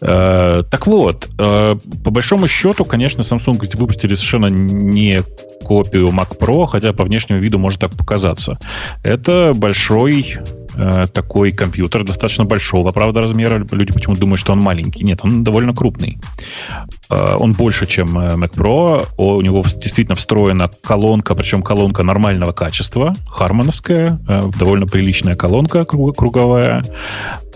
[0.01, 5.23] Э, так вот, э, по большому счету, конечно, Samsung выпустили совершенно не
[5.61, 8.57] копию Mac Pro, хотя по внешнему виду может так показаться.
[9.03, 10.37] Это большой
[10.75, 13.65] э, такой компьютер, достаточно большого, правда, размера.
[13.71, 15.03] Люди почему-то думают, что он маленький.
[15.03, 16.17] Нет, он довольно крупный.
[17.09, 19.07] Э, он больше, чем э, Mac Pro.
[19.17, 24.19] У него действительно встроена колонка, причем колонка нормального качества, хармоновская,
[24.59, 26.83] довольно приличная колонка круговая.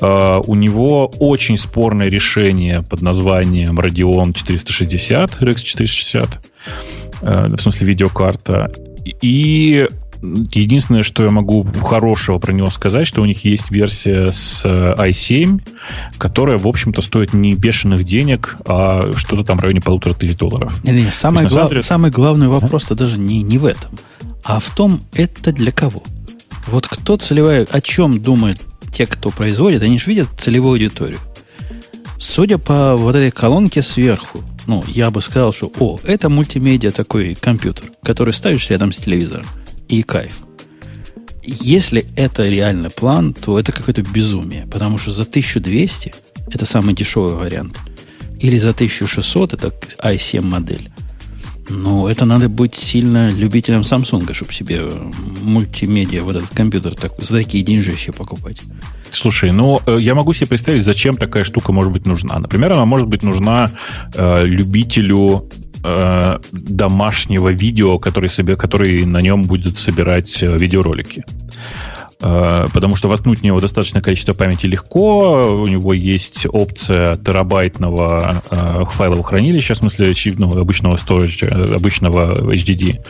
[0.01, 6.41] У него очень спорное решение под названием Radeon 460, RX 460
[7.21, 8.71] Э, в смысле видеокарта.
[9.21, 9.87] И
[10.51, 14.95] единственное, что я могу хорошего про него сказать, что у них есть версия с э,
[14.97, 15.61] i7,
[16.17, 20.83] которая, в общем-то, стоит не бешеных денег, а что-то там в районе полутора тысяч долларов.
[20.83, 21.69] Не, не, самый, есть, глав...
[21.69, 21.83] деле...
[21.83, 22.97] самый главный вопрос-то а?
[22.97, 23.91] даже не, не в этом,
[24.43, 26.03] а в том, это для кого.
[26.67, 28.61] Вот кто целевая, о чем думают
[28.91, 31.19] те, кто производит, они же видят целевую аудиторию.
[32.17, 37.35] Судя по вот этой колонке сверху, ну, я бы сказал, что, о, это мультимедиа такой
[37.35, 39.45] компьютер, который ставишь рядом с телевизором,
[39.87, 40.41] и кайф.
[41.43, 46.13] Если это реальный план, то это какое-то безумие, потому что за 1200
[46.51, 47.77] это самый дешевый вариант.
[48.39, 49.71] Или за 1600 это
[50.03, 50.89] i7 модель.
[51.69, 54.87] Ну, это надо быть сильно любителем Samsung, чтобы себе
[55.41, 58.61] мультимедиа, вот этот компьютер так, за такие деньжища покупать.
[59.11, 62.37] Слушай, ну, э, я могу себе представить, зачем такая штука может быть нужна.
[62.37, 63.71] Например, она может быть нужна
[64.13, 65.49] э, любителю
[65.85, 71.23] э, домашнего видео, который, себе, который на нем будет собирать э, видеоролики.
[72.21, 78.41] Э, потому что воткнуть в него достаточное количество памяти легко, у него есть опция терабайтного
[78.49, 83.05] э, файлового хранилища, в смысле ну, обычного storage, э, обычного HDD.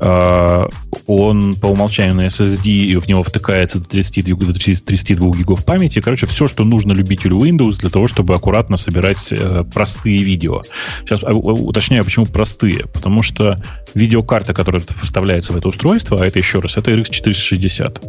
[0.00, 0.66] Э,
[1.06, 6.00] он по умолчанию на SSD, и в него втыкается до 32, до 32 гигов памяти.
[6.00, 10.62] Короче, все, что нужно любителю Windows для того, чтобы аккуратно собирать э, простые видео.
[11.04, 12.86] Сейчас а, уточняю, почему простые.
[12.86, 13.62] Потому что
[13.94, 18.02] видеокарта, которая вставляется в это устройство, а это еще раз, это RX 460.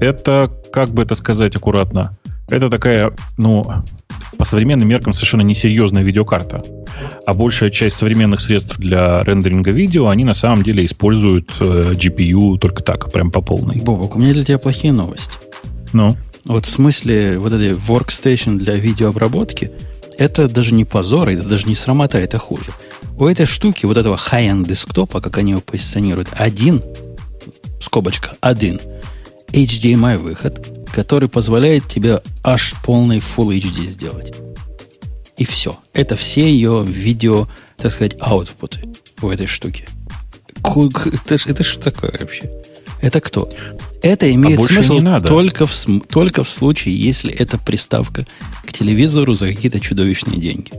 [0.00, 2.16] Это, как бы это сказать аккуратно,
[2.48, 3.84] это такая, ну,
[4.40, 6.62] по современным меркам совершенно несерьезная видеокарта.
[7.26, 12.56] А большая часть современных средств для рендеринга видео, они на самом деле используют э, GPU
[12.56, 13.76] только так, прям по полной.
[13.82, 15.34] Бобок, у меня для тебя плохие новости.
[15.92, 16.16] Ну?
[16.46, 19.72] Вот в смысле вот этой workstation для видеообработки,
[20.16, 22.70] это даже не позор, это даже не срамота, это хуже.
[23.18, 26.82] У этой штуки, вот этого high-end десктопа, как они его позиционируют, один,
[27.82, 28.80] скобочка, один
[29.52, 34.34] HDMI выход, который позволяет тебе аж полный Full HD сделать.
[35.36, 35.78] И все.
[35.94, 38.80] Это все ее видео, так сказать, аутпуты
[39.18, 39.86] в этой штуке.
[41.06, 42.50] Это, это что такое вообще?
[43.00, 43.50] Это кто?
[44.02, 45.00] Это имеет а смысл.
[45.26, 45.74] Только, в,
[46.08, 48.26] только в случае, если это приставка
[48.66, 50.72] к телевизору за какие-то чудовищные деньги.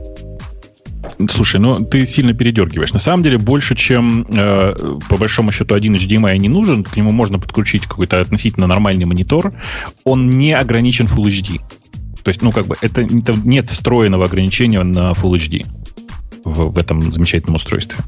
[1.28, 2.92] Слушай, ну ты сильно передергиваешь.
[2.92, 4.74] На самом деле больше, чем э,
[5.08, 9.52] по большому счету один HDMI не нужен, к нему можно подключить какой-то относительно нормальный монитор.
[10.04, 11.60] Он не ограничен Full HD.
[12.22, 15.66] То есть, ну, как бы, это, это нет встроенного ограничения на Full HD
[16.44, 17.98] в, в этом замечательном устройстве.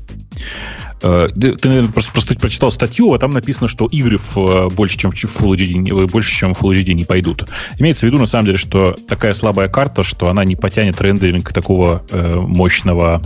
[1.03, 4.97] Э, ты, наверное, просто, просто прочитал статью, а там написано, что игры в, э, больше,
[4.97, 7.49] чем в Full HD, больше, чем в Full HD не пойдут.
[7.79, 11.53] Имеется в виду, на самом деле, что такая слабая карта, что она не потянет рендеринг
[11.53, 13.23] такого э, мощного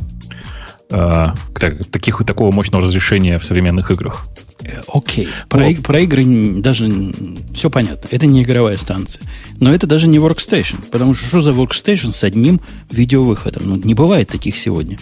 [0.91, 4.27] э, таких, такого мощного разрешения в современных играх.
[4.65, 5.29] Э, окей.
[5.49, 5.79] Про, вот.
[5.83, 6.25] про игры
[6.61, 6.91] даже
[7.55, 8.09] все понятно.
[8.11, 9.23] Это не игровая станция.
[9.61, 10.85] Но это даже не workstation.
[10.91, 13.63] Потому что что за workstation с одним видеовыходом?
[13.67, 14.99] Ну, не бывает таких сегодня.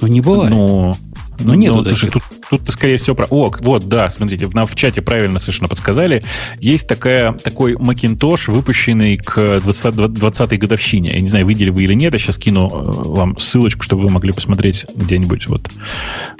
[0.00, 0.50] Ну, не бывает.
[0.50, 0.96] Но
[1.40, 1.72] но нет.
[1.72, 3.26] Ну, слушай, тут, тут ты, скорее всего, про...
[3.30, 6.24] О, вот, да, смотрите, нам в чате правильно совершенно подсказали.
[6.60, 11.12] Есть такая, такой Macintosh, выпущенный к 20, 20-й годовщине.
[11.14, 14.10] Я не знаю, видели вы или нет, я сейчас кину э, вам ссылочку, чтобы вы
[14.10, 15.46] могли посмотреть где-нибудь.
[15.48, 15.68] Вот,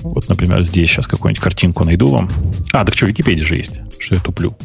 [0.00, 2.30] вот например, здесь сейчас какую-нибудь картинку найду вам.
[2.72, 4.56] А, так что, в Википедии же есть, что я туплю.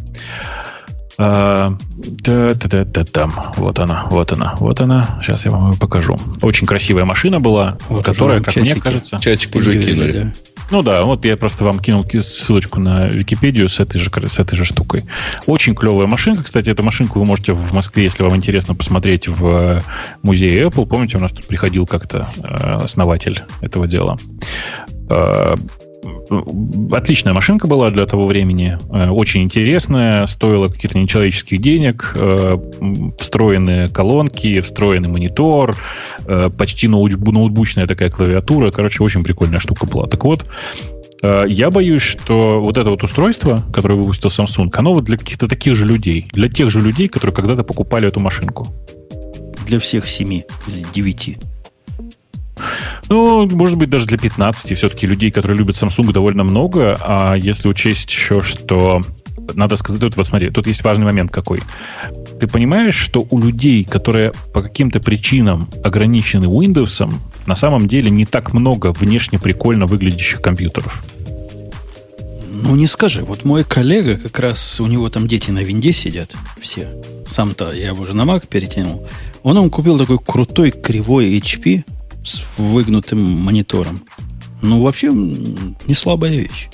[1.17, 3.33] А, да, да, да, там.
[3.57, 5.19] Вот она, вот она, вот она.
[5.21, 6.17] Сейчас я вам ее покажу.
[6.41, 8.73] Очень красивая машина была, вот которая, как чатики.
[8.73, 9.19] мне кажется...
[9.19, 10.11] Чатик уже кинули.
[10.11, 10.33] Да.
[10.71, 14.55] Ну да, вот я просто вам кинул ссылочку на Википедию с этой же, с этой
[14.55, 15.03] же штукой.
[15.45, 16.43] Очень клевая машинка.
[16.43, 19.83] Кстати, эту машинку вы можете в Москве, если вам интересно, посмотреть в
[20.23, 20.87] музее Apple.
[20.87, 24.17] Помните, у нас тут приходил как-то э, основатель этого дела.
[26.91, 32.57] Отличная машинка была для того времени, э, очень интересная, стоила каких-то нечеловеческих денег, э,
[33.19, 35.75] встроенные колонки, встроенный монитор,
[36.25, 38.71] э, почти ноутбучная такая клавиатура.
[38.71, 40.07] Короче, очень прикольная штука была.
[40.07, 40.45] Так вот,
[41.47, 45.73] я боюсь, что вот это вот устройство, которое выпустил Samsung, оно вот для каких-то таких
[45.73, 48.67] же людей, для тех же людей, которые когда-то покупали эту машинку.
[49.65, 51.37] Для всех семи или девяти.
[53.09, 56.97] Ну, может быть, даже для 15 все-таки людей, которые любят Samsung, довольно много.
[57.01, 59.01] А если учесть еще, что
[59.53, 61.61] надо сказать, тут вот смотри, тут есть важный момент какой.
[62.39, 67.13] Ты понимаешь, что у людей, которые по каким-то причинам ограничены Windows,
[67.45, 71.03] на самом деле не так много внешне прикольно выглядящих компьютеров.
[72.63, 73.23] Ну, не скажи.
[73.23, 76.89] Вот мой коллега, как раз у него там дети на винде сидят все.
[77.27, 79.05] Сам-то я его уже на Mac перетянул.
[79.41, 81.83] Он ему купил такой крутой кривой HP,
[82.23, 84.01] с выгнутым монитором.
[84.61, 86.69] Ну, вообще, не слабая вещь.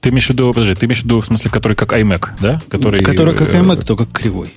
[0.00, 2.60] Ты имеешь в виду, подожди, ты имеешь в виду, в смысле, который как iMac, да?
[2.68, 4.54] Который, который как э, iMac, только кривой.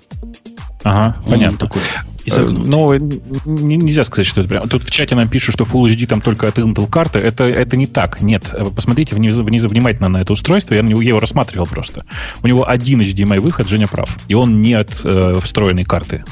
[0.83, 1.57] Ага, Он понятно.
[1.57, 1.81] Такой
[2.25, 2.69] изогнутый.
[2.69, 4.69] Но нельзя сказать, что это прям...
[4.69, 7.19] Тут в чате нам пишут, что Full HD там только от Intel карты.
[7.19, 8.21] Это, это не так.
[8.21, 8.53] Нет.
[8.75, 10.73] Посмотрите внизу, внизу внимательно на это устройство.
[10.73, 12.05] Я, я его рассматривал просто.
[12.41, 14.15] У него один HDMI выход, Женя прав.
[14.27, 16.23] И он не от э, встроенной карты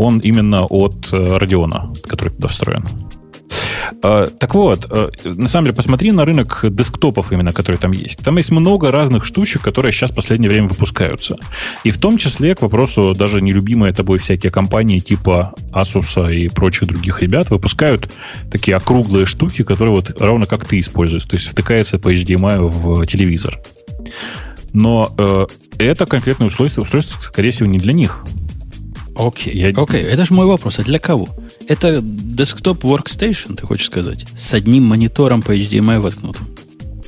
[0.00, 1.38] он именно от э,
[2.08, 2.86] который туда встроен.
[4.02, 8.20] А, так вот, э, на самом деле, посмотри на рынок десктопов именно, который там есть.
[8.20, 11.36] Там есть много разных штучек, которые сейчас в последнее время выпускаются.
[11.84, 16.88] И в том числе, к вопросу, даже нелюбимые тобой всякие компании типа Asus и прочих
[16.88, 18.10] других ребят выпускают
[18.50, 21.24] такие округлые штуки, которые вот ровно как ты используешь.
[21.24, 23.58] То есть втыкается по HDMI в телевизор.
[24.72, 25.46] Но э,
[25.78, 28.24] это конкретное устройство, устройство, скорее всего, не для них.
[29.16, 29.56] Окей.
[29.56, 29.70] Я...
[29.70, 30.02] okay.
[30.02, 30.78] это же мой вопрос.
[30.78, 31.28] А для кого?
[31.68, 34.26] Это desktop workstation, ты хочешь сказать?
[34.36, 36.46] С одним монитором по HDMI воткнутым?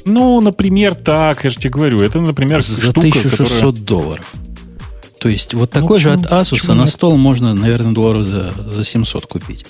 [0.05, 2.01] Ну, например, так, я же тебе говорю.
[2.01, 3.73] Это, например, За штука, 1600 которая...
[3.73, 4.33] долларов.
[5.21, 8.85] То есть вот такой ну, же от Asus на стол можно, наверное, долларов за, за
[8.85, 9.65] 700 купить.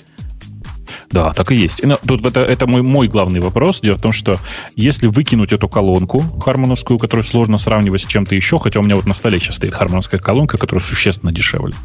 [1.13, 1.85] Да, так и есть.
[1.85, 3.81] Но тут это, это мой, мой главный вопрос.
[3.81, 4.37] Дело в том, что
[4.75, 9.05] если выкинуть эту колонку хармоновскую, которую сложно сравнивать с чем-то еще, хотя у меня вот
[9.05, 11.75] на столе сейчас стоит хармоновская колонка, которая существенно дешевле,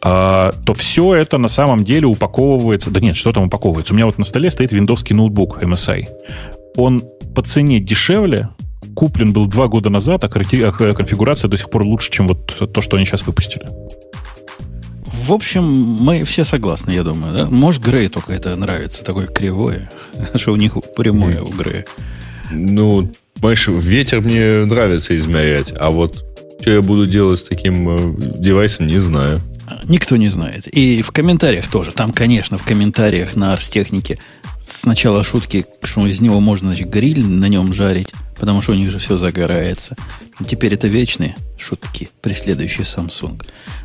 [0.00, 2.90] а, то все это на самом деле упаковывается...
[2.90, 3.92] Да нет, что там упаковывается?
[3.92, 6.06] У меня вот на столе стоит виндовский ноутбук MSI.
[6.76, 7.02] Он
[7.34, 8.50] по цене дешевле,
[8.94, 12.96] куплен был два года назад, а конфигурация до сих пор лучше, чем вот то, что
[12.96, 13.66] они сейчас выпустили.
[15.24, 17.34] В общем, мы все согласны, я думаю.
[17.34, 17.46] Да?
[17.46, 19.90] Может, Грей только это нравится, такое кривое,
[20.34, 21.86] что у них прямое у Грея.
[22.50, 26.22] Ну, понимаешь, ветер мне нравится измерять, а вот
[26.60, 29.40] что я буду делать с таким э, девайсом, не знаю.
[29.84, 30.66] Никто не знает.
[30.68, 31.92] И в комментариях тоже.
[31.92, 34.18] Там, конечно, в комментариях на Арстехнике
[34.66, 38.90] сначала шутки, что из него можно значит, гриль на нем жарить, потому что у них
[38.90, 39.96] же все загорается.
[40.46, 43.42] Теперь это вечные шутки, преследующие Samsung.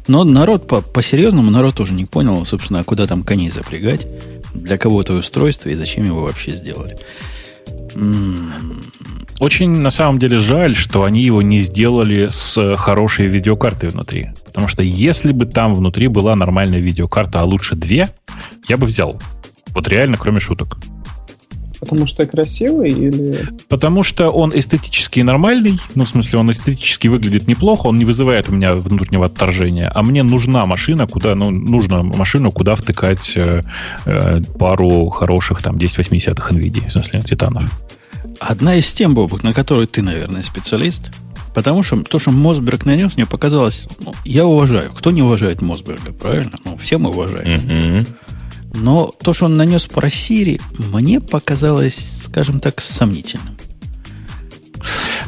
[0.08, 4.08] Но народ, по- по-серьезному, народ тоже не понял, собственно, куда там коней запрягать,
[4.54, 6.98] для кого это устройство и зачем его вообще сделали.
[9.40, 14.30] Очень, на самом деле, жаль, что они его не сделали с хорошей видеокартой внутри.
[14.46, 18.10] Потому что если бы там внутри была нормальная видеокарта, а лучше две,
[18.68, 19.20] я бы взял.
[19.74, 20.78] Вот реально, кроме шуток.
[21.80, 23.48] Потому что красивый или...
[23.70, 28.50] Потому что он эстетически нормальный, ну, в смысле, он эстетически выглядит неплохо, он не вызывает
[28.50, 33.62] у меня внутреннего отторжения, а мне нужна машина, куда, ну, нужно машину, куда втыкать э,
[34.06, 37.64] э, пару хороших, там, 1080-х NVIDIA, в смысле, титанов.
[38.42, 41.12] Одна из тем, Бобук, на которой ты, наверное, специалист,
[41.54, 44.92] потому что то, что Мосберг нанес, мне показалось, ну, я уважаю.
[44.94, 46.60] Кто не уважает Мосберга, правильно?
[46.66, 47.60] Ну, все мы уважаем.
[47.60, 48.08] Mm-hmm.
[48.74, 53.58] Но то, что он нанес про Siri, мне показалось, скажем так, сомнительным.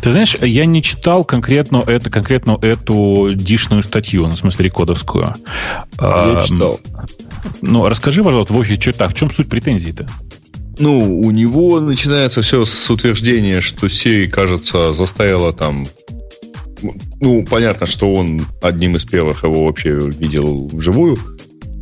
[0.02, 5.24] Ты знаешь, я не читал конкретно, это, конкретно эту дишную статью, ну, в смысле рекодовскую.
[5.24, 5.36] Я
[6.00, 6.80] а, читал.
[7.62, 10.08] Ну, расскажи, пожалуйста, в общих чертах, в чем суть претензий-то?
[10.80, 15.86] Ну, у него начинается все с утверждения, что Siri, кажется, заставила там...
[17.20, 21.18] Ну, понятно, что он одним из первых его вообще видел вживую.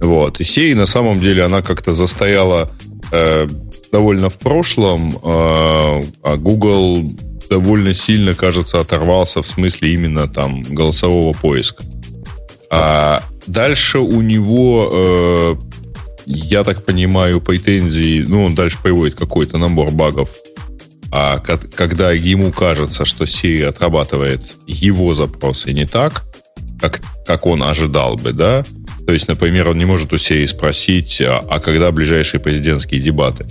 [0.01, 0.39] Вот.
[0.39, 2.71] И Сей на самом деле она как-то застояла
[3.11, 3.47] э,
[3.91, 7.03] довольно в прошлом, э, а Google
[7.49, 11.83] довольно сильно, кажется, оторвался в смысле именно там голосового поиска.
[12.71, 15.55] А дальше у него, э,
[16.27, 20.29] я так понимаю, претензии, ну, он дальше приводит какой-то набор багов,
[21.11, 26.25] а когда ему кажется, что Siri отрабатывает его запросы не так,
[26.79, 28.63] как, как он ожидал бы, да,
[29.09, 33.47] то есть, например, он не может у себя спросить, а, а когда ближайшие президентские дебаты?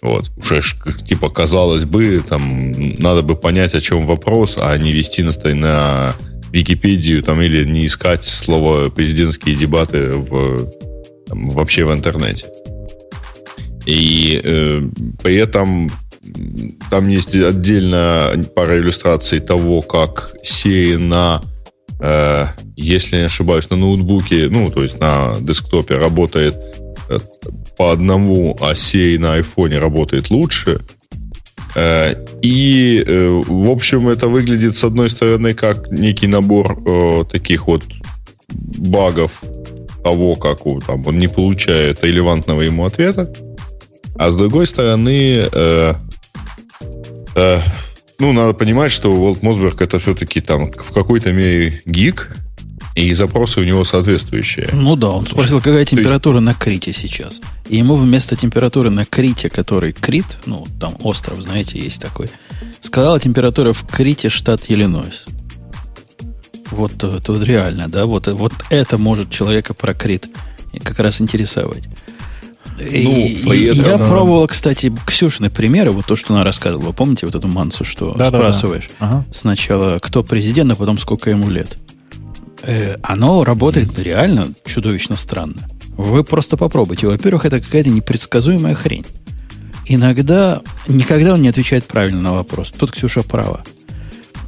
[0.00, 0.30] Вот.
[0.38, 0.62] Уже,
[1.04, 6.14] типа, казалось бы, там, надо бы понять, о чем вопрос, а не вести на, на
[6.50, 10.66] Википедию там, или не искать слово президентские дебаты в,
[11.26, 12.46] там, вообще в интернете.
[13.84, 14.80] И э,
[15.22, 15.90] при этом
[16.88, 21.42] там есть отдельно пара иллюстраций того, как серии на
[22.00, 26.56] Э, если не ошибаюсь, на ноутбуке, ну, то есть на десктопе работает
[27.08, 27.18] э,
[27.76, 30.80] по одному, а сей на айфоне работает лучше.
[31.76, 37.84] Э, и, в общем, это выглядит, с одной стороны, как некий набор таких вот
[38.48, 39.42] багов
[40.02, 43.32] того, как там, он не получает релевантного ему ответа.
[44.16, 45.48] А с другой стороны,
[48.18, 52.36] ну, надо понимать, что Волт Мосберг это все-таки там в какой-то мере гик,
[52.94, 54.68] и запросы у него соответствующие.
[54.72, 56.46] Ну да, он спросил, какая температура есть...
[56.46, 57.40] на Крите сейчас.
[57.68, 62.28] И ему вместо температуры на Крите, который Крит, ну, там остров, знаете, есть такой,
[62.80, 65.26] сказала температура в Крите, штат Иллинойс.
[66.70, 70.28] Вот это вот реально, да, вот, вот это может человека про Крит
[70.82, 71.88] как раз интересовать.
[72.76, 74.08] Ну, и, я да.
[74.08, 76.92] пробовал, кстати, Ксюшины примеры, вот то, что она рассказывала.
[76.92, 78.88] Помните вот эту мансу, что да, спрашиваешь?
[78.88, 79.06] Да, да.
[79.06, 79.24] Ага.
[79.32, 81.78] Сначала, кто президент, а потом сколько ему лет.
[82.62, 84.02] Э, оно работает mm-hmm.
[84.02, 85.68] реально чудовищно странно.
[85.96, 87.06] Вы просто попробуйте.
[87.06, 89.06] Во-первых, это какая-то непредсказуемая хрень.
[89.86, 92.72] Иногда, никогда он не отвечает правильно на вопрос.
[92.72, 93.62] Тут Ксюша права.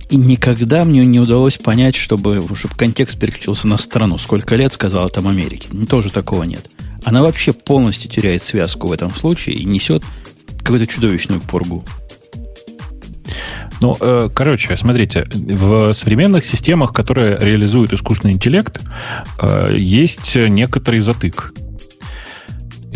[0.08, 4.18] И никогда мне не удалось понять, чтобы, чтобы контекст переключился на страну.
[4.18, 5.68] Сколько лет сказала там Америке.
[5.88, 6.68] Тоже такого нет.
[7.06, 10.02] Она вообще полностью теряет связку в этом случае и несет
[10.58, 11.84] какую-то чудовищную поргу.
[13.80, 18.80] Ну, э, короче, смотрите, в современных системах, которые реализуют искусственный интеллект,
[19.38, 21.54] э, есть некоторый затык.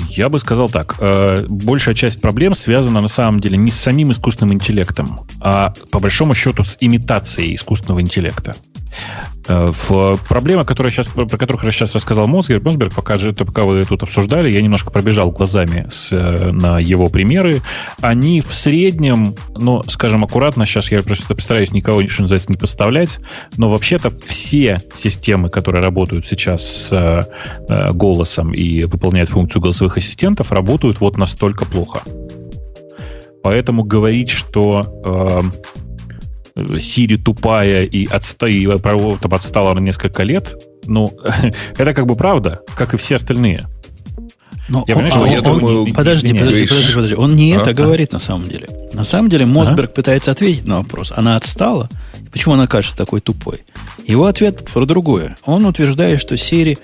[0.09, 0.97] Я бы сказал так.
[0.99, 6.01] Э, большая часть проблем связана на самом деле не с самим искусственным интеллектом, а по
[6.01, 8.57] большому счету с имитацией искусственного интеллекта.
[9.49, 13.85] Э, в проблема, которая сейчас, про которых я сейчас рассказал Мосберг, Мосберг, пока, пока вы
[13.85, 17.63] тут обсуждали, я немножко пробежал глазами с, э, на его примеры.
[18.01, 23.19] Они в среднем, ну, скажем аккуратно, сейчас я просто постараюсь никого, что называется, не подставлять,
[23.57, 26.93] но вообще-то все системы, которые работают сейчас с
[27.69, 32.03] э, голосом и выполняют функцию голосовых ассистентов, работают вот настолько плохо.
[33.43, 35.43] Поэтому говорить, что
[36.79, 38.47] Сири тупая и, отста...
[38.47, 40.57] и там, отстала на несколько лет,
[40.87, 41.13] ну,
[41.77, 43.67] это как бы правда, как и все остальные.
[44.69, 47.15] Но я, он, а, я он, думаю, подожди, подожди, подожди, подожди.
[47.17, 47.61] Он не а?
[47.61, 48.69] это говорит на самом деле.
[48.93, 49.95] На самом деле Мосберг а?
[49.95, 51.13] пытается ответить на вопрос.
[51.15, 51.89] Она отстала?
[52.31, 53.65] Почему она кажется такой тупой?
[54.07, 55.37] Его ответ про другое.
[55.45, 56.79] Он утверждает, что Siri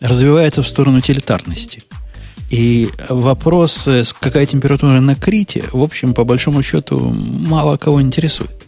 [0.00, 1.84] развивается в сторону утилитарности.
[2.50, 8.61] И вопрос, э, какая температура на Крите, в общем, по большому счету, мало кого интересует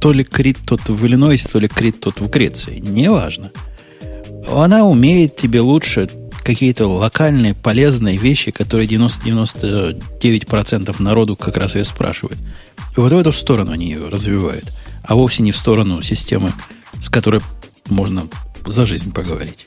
[0.00, 2.78] то ли Крит тот в Иллинойсе, то ли Крит тот в Греции.
[2.78, 3.52] Неважно.
[4.48, 6.08] Она умеет тебе лучше
[6.44, 12.38] какие-то локальные полезные вещи, которые 90-99% народу как раз ее спрашивают.
[12.96, 14.72] И вот в эту сторону они ее развивают,
[15.02, 16.52] а вовсе не в сторону системы,
[17.00, 17.42] с которой
[17.88, 18.26] можно
[18.66, 19.66] за жизнь поговорить.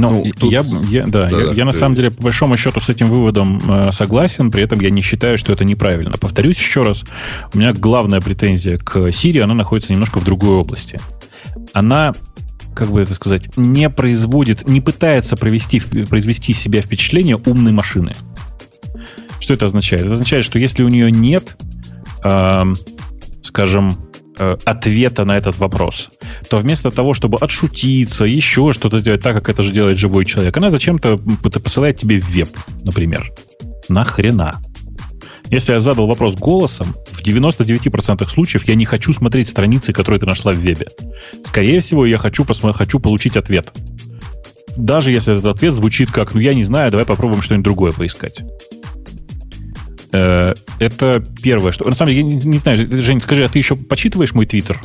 [0.00, 0.52] Ну, ну тут...
[0.52, 3.60] я, я, да, да, я, я на самом деле по большому счету с этим выводом
[3.68, 6.16] э, согласен, при этом я не считаю, что это неправильно.
[6.18, 7.04] Повторюсь еще раз,
[7.52, 11.00] у меня главная претензия к Siri, она находится немножко в другой области.
[11.72, 12.14] Она
[12.74, 18.14] как бы это сказать, не производит, не пытается провести, произвести из себя впечатление умной машины.
[19.40, 20.02] Что это означает?
[20.02, 21.56] Это означает, что если у нее нет,
[22.24, 22.64] э,
[23.42, 24.09] скажем,
[24.64, 26.10] ответа на этот вопрос,
[26.48, 30.56] то вместо того, чтобы отшутиться, еще что-то сделать так, как это же делает живой человек,
[30.56, 32.48] она зачем-то посылает тебе в веб,
[32.82, 33.32] например.
[33.88, 34.60] Нахрена?
[35.50, 40.26] Если я задал вопрос голосом, в 99% случаев я не хочу смотреть страницы, которые ты
[40.26, 40.86] нашла в вебе.
[41.42, 43.72] Скорее всего, я хочу, посмотри, хочу получить ответ.
[44.76, 48.44] Даже если этот ответ звучит как, ну я не знаю, давай попробуем что-нибудь другое поискать.
[50.12, 51.88] Э, это первое, что...
[51.88, 54.80] На самом деле, я не, не знаю, Жень, скажи, а ты еще почитываешь мой твиттер?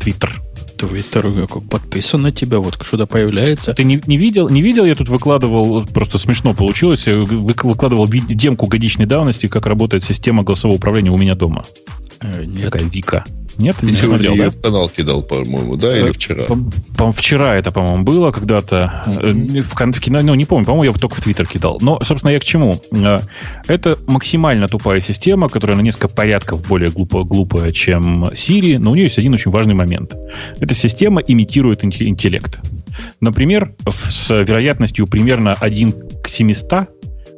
[0.00, 0.40] Твиттер.
[0.76, 3.74] Твиттер подписан на тебя, вот что-то появляется.
[3.74, 4.48] Ты не, не видел?
[4.48, 4.84] Не видел?
[4.84, 11.10] Я тут выкладывал, просто смешно получилось, выкладывал демку годичной давности, как работает система голосового управления
[11.10, 11.64] у меня дома.
[12.20, 12.70] Э, нет.
[12.70, 13.24] Такая Вика.
[13.58, 14.50] Нет, не смотрел, я да?
[14.50, 16.44] в канал кидал, по-моему, да, или вчера?
[16.96, 19.02] По, вчера это, по-моему, было когда-то.
[19.06, 19.62] Mm-hmm.
[19.62, 21.78] В, в кино, ну, не помню, по-моему, я только в Твиттер кидал.
[21.80, 22.80] Но, собственно, я к чему?
[22.92, 23.18] Э,
[23.66, 28.94] это максимально тупая система, которая на несколько порядков более глупо, глупая, чем Siri, но у
[28.94, 30.14] нее есть один очень важный момент.
[30.60, 32.60] Эта система имитирует интеллект.
[33.20, 36.90] Например, с вероятностью примерно 1 к 700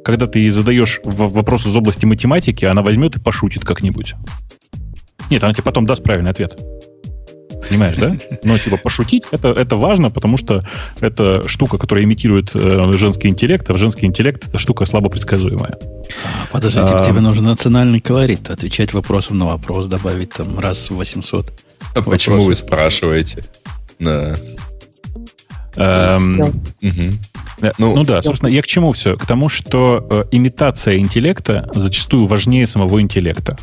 [0.03, 4.15] когда ты задаешь вопрос из области математики, она возьмет и пошутит как-нибудь.
[5.31, 6.59] Нет, она тебе потом даст правильный ответ.
[7.67, 8.17] Понимаешь, да?
[8.43, 10.67] Но типа пошутить это, это важно, потому что
[10.99, 15.71] это штука, которая имитирует э, женский интеллект, а женский интеллект это штука слабо предсказуемая.
[15.71, 20.95] А, подождите, а, тебе нужен национальный колорит, отвечать вопросом на вопрос, добавить там раз в
[20.95, 21.45] 800.
[21.45, 22.11] А вопросов.
[22.11, 23.45] почему вы спрашиваете?
[23.99, 24.35] Да.
[25.77, 27.71] Эм, угу.
[27.77, 29.15] Ну, ну да, собственно, я к чему все?
[29.15, 33.57] К тому, что э, имитация интеллекта зачастую важнее самого интеллекта.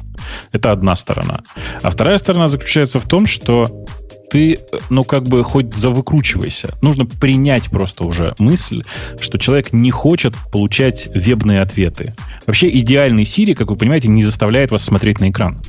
[0.52, 1.42] Это одна сторона.
[1.82, 3.86] А вторая сторона заключается в том, что
[4.30, 4.58] ты,
[4.90, 6.74] ну, как бы хоть завыкручивайся.
[6.82, 8.82] Нужно принять просто уже мысль,
[9.20, 12.14] что человек не хочет получать вебные ответы.
[12.46, 15.62] Вообще идеальный Siri, как вы понимаете, не заставляет вас смотреть на экран.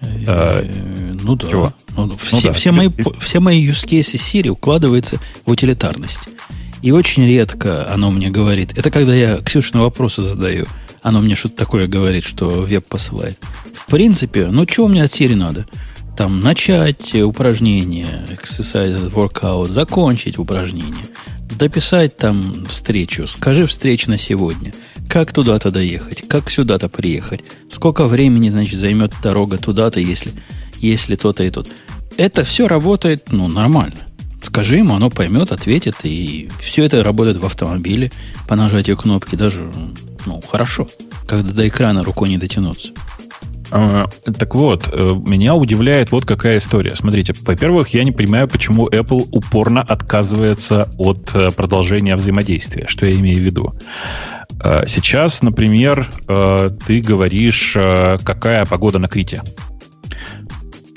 [0.00, 0.64] Э,
[1.22, 1.48] ну да.
[1.48, 1.72] Чего?
[1.96, 2.52] Ну, ну, все, да.
[2.52, 2.90] все, мои,
[3.20, 6.28] все мои use cases Siri укладываются в утилитарность.
[6.82, 8.76] И очень редко оно мне говорит.
[8.76, 10.66] Это когда я Ксюшину вопросы задаю.
[11.06, 13.38] Оно мне что-то такое говорит, что веб посылает.
[13.72, 15.64] В принципе, ну что мне от Siri надо?
[16.18, 21.06] Там начать упражнение, exercise, workout, закончить упражнение,
[21.48, 24.74] дописать там встречу, скажи встречу на сегодня,
[25.08, 30.32] как туда-то доехать, как сюда-то приехать, сколько времени, значит, займет дорога туда-то, если,
[30.80, 31.68] если то-то и тут.
[32.16, 34.00] Это все работает, ну, нормально
[34.40, 38.12] Скажи ему, оно поймет, ответит, и все это работает в автомобиле
[38.46, 39.70] по нажатию кнопки даже,
[40.24, 40.88] ну, хорошо,
[41.26, 42.92] когда до экрана рукой не дотянуться.
[43.70, 44.06] А,
[44.38, 46.94] так вот, э, меня удивляет вот какая история.
[46.94, 52.86] Смотрите, во-первых, я не понимаю, почему Apple упорно отказывается от э, продолжения взаимодействия.
[52.88, 53.74] Что я имею в виду?
[54.62, 56.08] Э, сейчас, например,
[56.86, 59.42] ты говоришь, какая погода на Крите.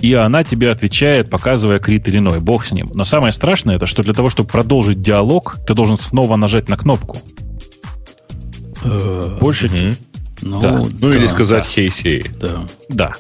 [0.02, 2.39] И она тебе отвечает, показывая Крит Иллиной.
[2.39, 2.89] Бог с ним.
[2.93, 6.78] Но самое страшное, это что для того, чтобы продолжить диалог, ты должен снова нажать на
[6.78, 7.18] кнопку.
[9.39, 9.95] Больше, mm
[10.41, 10.72] ну, да.
[10.72, 11.70] ну да, или сказать да.
[11.70, 12.26] хей-сей.
[12.39, 12.66] Да.
[12.88, 13.14] да.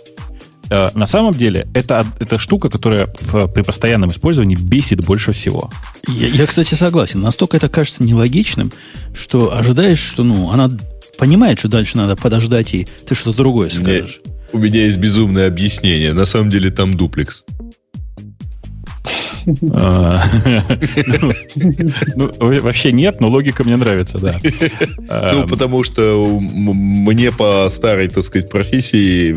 [0.69, 5.69] Э, на самом деле, это, это штука, которая в, при постоянном использовании бесит больше всего.
[6.07, 7.21] Я, я, кстати, согласен.
[7.21, 8.71] Настолько это кажется нелогичным,
[9.13, 10.71] что ожидаешь, что ну, она
[11.17, 14.21] понимает, что дальше надо подождать, и ты что-то другое скажешь.
[14.51, 16.13] У меня есть безумное объяснение.
[16.13, 17.43] На самом деле там дуплекс.
[19.71, 20.23] А,
[22.15, 24.39] ну, вообще нет, но логика мне нравится, да.
[25.33, 29.35] Ну, потому что мне по старой, так сказать, профессии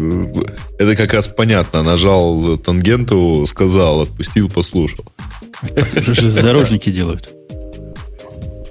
[0.78, 1.82] это как раз понятно.
[1.82, 5.04] Нажал тангенту, сказал, отпустил, послушал.
[6.02, 7.32] Что же дорожники делают?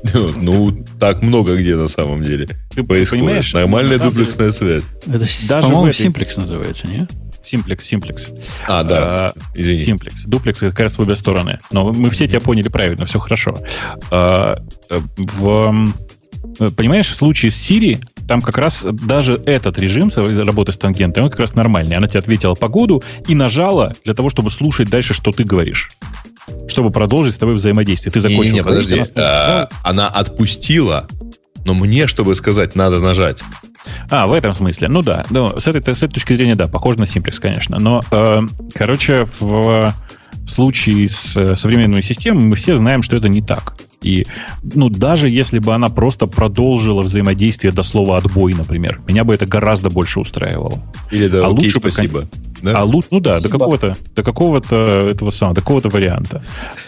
[0.42, 2.48] Ну, так много где на самом деле.
[2.74, 3.54] Ты понимаешь?
[3.54, 4.84] Нормальная дуплексная связь.
[5.06, 5.26] Это,
[5.62, 7.10] по-моему, симплекс называется, нет?
[7.44, 8.30] Симплекс, симплекс.
[8.68, 9.84] А, да, извини.
[9.84, 10.26] Симплекс.
[10.26, 11.60] Дуплекс как раз в обе стороны.
[11.72, 13.58] Но мы все тебя поняли правильно, все хорошо.
[14.12, 15.94] А, в,
[16.76, 21.30] понимаешь, в случае с Siri там как раз даже этот режим работы с тангентом, он
[21.32, 21.96] как раз нормальный.
[21.96, 25.90] Она тебе ответила погоду и нажала для того, чтобы слушать дальше, что ты говоришь.
[26.68, 28.12] Чтобы продолжить с тобой взаимодействие.
[28.12, 28.44] Ты закончил.
[28.44, 29.00] Не, не, подожди.
[29.00, 31.08] Она, а, она отпустила,
[31.66, 33.42] но мне, чтобы сказать, надо нажать.
[34.10, 34.88] А, в этом смысле.
[34.88, 35.26] Ну да.
[35.30, 37.78] Ну, с, этой, с этой точки зрения, да, похоже на Simplex, конечно.
[37.80, 38.42] Но, э,
[38.74, 39.94] короче, в,
[40.34, 43.76] в случае с э, современными системами мы все знаем, что это не так.
[44.02, 44.26] И,
[44.64, 49.46] ну, даже если бы она просто продолжила взаимодействие до слова отбой, например, меня бы это
[49.46, 50.80] гораздо больше устраивало.
[51.12, 52.26] Или да, а окей, лучше спасибо.
[52.62, 52.80] Да?
[52.80, 53.50] А лучше, ну да, спасибо.
[53.50, 54.76] до какого-то, до какого-то
[55.10, 56.44] этого самого, до какого-то варианта.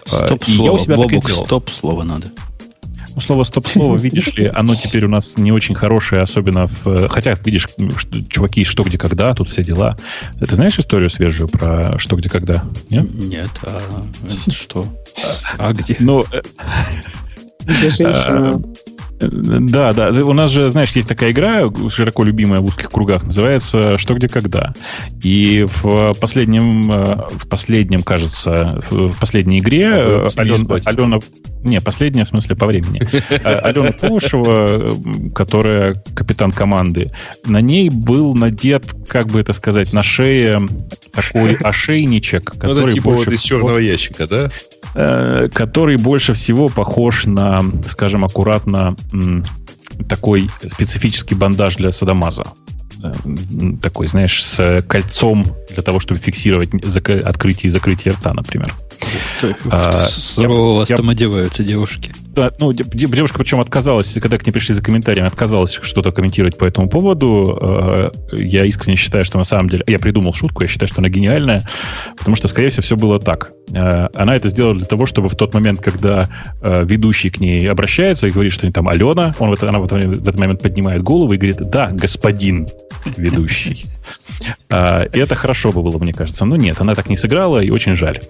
[0.05, 0.65] Стоп-слово.
[0.65, 2.31] Я у себя Бобук, стоп-слово надо.
[3.15, 7.07] Ну, слово стоп-слово, видишь ли, оно теперь у нас не очень хорошее, особенно в...
[7.09, 7.67] Хотя, видишь,
[8.29, 9.95] чуваки, что, где, когда, тут все дела.
[10.39, 12.63] Ты знаешь историю свежую про что, где, когда?
[12.89, 13.13] Нет?
[13.13, 13.81] Нет, а
[14.49, 14.85] что?
[15.57, 15.95] А где?
[15.99, 16.25] Ну...
[17.65, 18.61] Где женщина
[19.31, 20.09] да, да.
[20.25, 24.27] У нас же, знаешь, есть такая игра, широко любимая в узких кругах, называется «Что, где,
[24.27, 24.73] когда».
[25.23, 31.19] И в последнем, э, в последнем, кажется, в последней игре а, Алена, Алена...
[31.63, 33.01] Не, последняя, в смысле, по времени.
[33.43, 37.11] А, Алена Повышева, которая капитан команды,
[37.45, 40.61] на ней был надет, как бы это сказать, на шее
[41.13, 44.51] такой ошейничек, который ну, это типа вот из черного ящика, да?
[44.95, 48.95] Э, который больше всего похож на, скажем, аккуратно
[50.07, 52.43] такой специфический бандаж для садомаза.
[53.03, 53.13] Э,
[53.81, 56.69] такой, знаешь, с кольцом для того, чтобы фиксировать
[57.23, 58.71] открытие и закрытие рта, например.
[59.69, 62.13] А, Сурово вас там одеваются девушки.
[62.33, 66.65] Да, ну, девушка причем отказалась, когда к ней пришли за комментариями, отказалась что-то комментировать по
[66.65, 67.59] этому поводу.
[67.61, 69.83] Э, я искренне считаю, что на самом деле...
[69.85, 71.61] Я придумал шутку, я считаю, что она гениальная,
[72.17, 73.51] потому что, скорее всего, все было так.
[73.71, 76.27] Э, она это сделала для того, чтобы в тот момент, когда
[76.63, 80.59] э, ведущий к ней обращается и говорит, что там Алена, он, она в этот момент
[80.59, 82.67] поднимает голову и говорит, да, господин
[83.15, 83.85] ведущий.
[84.71, 86.45] И это хорошо бы было, мне кажется.
[86.45, 88.21] Но нет, она так не сыграла, и очень жаль.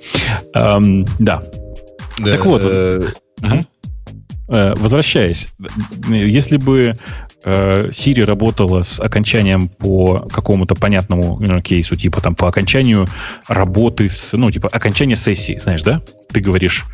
[0.55, 1.41] Эм, да.
[2.17, 2.61] Так вот.
[2.65, 3.03] Э,
[4.53, 5.49] возвращаясь,
[6.07, 6.93] если бы
[7.43, 13.07] э, Siri работала с окончанием по какому-то понятному ну, кейсу, типа там по окончанию
[13.47, 16.01] работы с, ну, типа окончание сессии, знаешь, да?
[16.31, 16.85] Ты говоришь,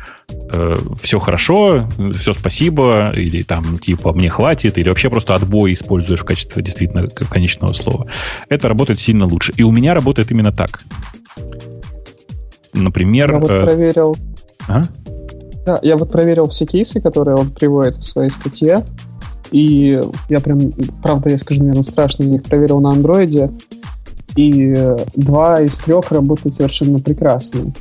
[0.52, 6.20] э, все хорошо, все спасибо, или там типа мне хватит, или вообще просто отбой используешь
[6.20, 8.06] в качестве действительно конечного слова.
[8.48, 9.52] Это работает сильно лучше.
[9.56, 10.82] И у меня работает именно так.
[12.72, 13.32] Например...
[13.32, 14.16] Я вот э, проверил.
[14.68, 14.84] А?
[15.66, 18.84] Да, я вот проверил все кейсы, которые он приводит в своей статье,
[19.50, 20.60] и я прям,
[21.02, 23.50] правда, я скажу, наверное, страшно, я их проверил на андроиде,
[24.36, 24.74] и
[25.16, 27.72] два из трех работают совершенно прекрасно.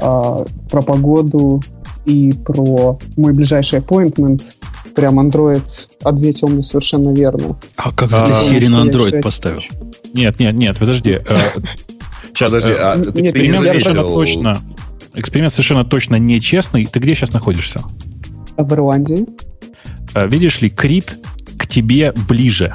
[0.00, 1.62] А, про погоду
[2.04, 4.42] и про мой ближайший appointment
[4.94, 7.56] прям Android ответил мне совершенно верно.
[7.76, 9.62] А как же а, ты Siri на Android поставил?
[10.12, 11.20] Нет, нет, нет, подожди.
[12.34, 14.60] Сейчас, подожди, э, а ты совершенно точно.
[15.16, 16.86] Эксперимент совершенно точно нечестный.
[16.86, 17.82] Ты где сейчас находишься?
[18.56, 19.26] В Ирландии.
[20.14, 21.18] А, видишь ли, Крит
[21.58, 22.74] к тебе ближе.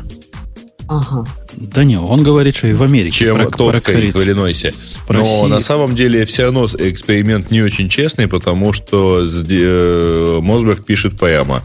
[0.88, 1.24] Ага.
[1.56, 4.74] Да не, он говорит, что и в Америке чем про, тот стоит в Иллинойсе.
[5.08, 11.18] Но на самом деле все равно эксперимент не очень честный, потому что э, Мосберг пишет
[11.18, 11.64] прямо.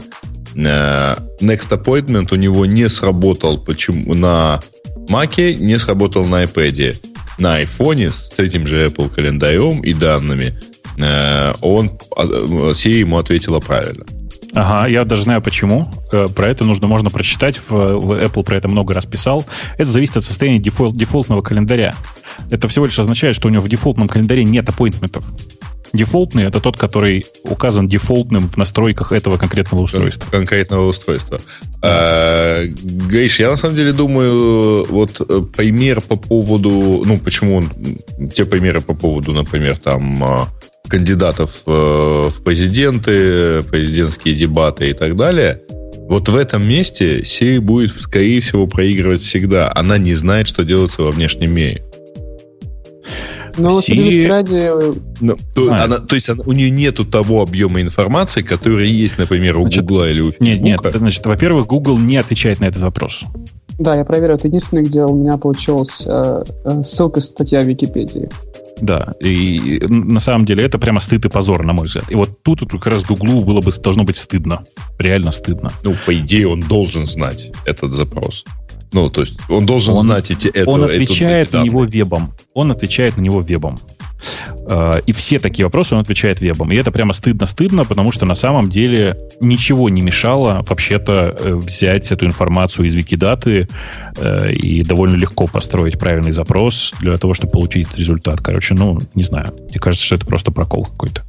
[0.55, 4.61] Э, Next Appointment у него не сработал почему на
[5.09, 6.95] Маке, не сработал на iPad.
[7.37, 10.59] На iPhone с этим же Apple календарем и данными
[10.97, 14.05] э, он, Siri ему ответила правильно.
[14.53, 15.87] Ага, я даже знаю почему.
[16.11, 17.61] Э, про это нужно, можно прочитать.
[17.69, 19.45] В Apple про это много раз писал.
[19.77, 21.93] Это зависит от состояния дефолт, дефолтного календаря.
[22.49, 25.27] Это всего лишь означает, что у него в дефолтном календаре нет аппоинтментов.
[25.93, 30.29] Дефолтный это тот, который указан дефолтным в настройках этого конкретного устройства.
[30.29, 31.39] Конкретного устройства.
[31.81, 37.69] А, Гриш, я на самом деле думаю, вот э, пример по поводу, ну, почему он,
[38.33, 40.47] те примеры по поводу, например, там а,
[40.87, 45.61] кандидатов э, в президенты, президентские дебаты и так далее,
[46.07, 49.71] вот в этом месте Siri будет, скорее всего, проигрывать всегда.
[49.75, 51.83] Она не знает, что делается во внешнем мире.
[53.57, 54.27] Ну, Siri...
[54.27, 54.71] ради...
[55.19, 59.57] Ну, то, она, то есть она, у нее нету того объема информации, который есть, например,
[59.57, 60.41] у значит, Google или у Facebook.
[60.41, 63.23] Нет, нет, значит, во-первых, Google не отвечает на этот вопрос.
[63.79, 64.35] Да, я проверил.
[64.35, 68.29] Это единственное, где у меня получилась э, э, ссылка статья в Википедии.
[68.81, 72.11] Да, и на самом деле это прямо стыд и позор, на мой взгляд.
[72.11, 74.63] И вот тут вот как раз Гуглу было бы должно быть стыдно.
[74.99, 75.71] Реально стыдно.
[75.83, 78.45] Ну, по идее, он должен знать этот запрос.
[78.93, 80.69] Ну, то есть он должен он, знать эти это.
[80.69, 82.33] Он отвечает эту, на него вебом.
[82.53, 83.79] Он отвечает на него вебом.
[84.69, 86.71] Э, и все такие вопросы он отвечает вебом.
[86.71, 92.11] И это прямо стыдно-стыдно, потому что на самом деле ничего не мешало вообще-то э, взять
[92.11, 93.67] эту информацию из Викидаты
[94.15, 98.41] э, и довольно легко построить правильный запрос для того, чтобы получить результат.
[98.41, 99.53] Короче, ну, не знаю.
[99.69, 101.23] Мне кажется, что это просто прокол какой-то.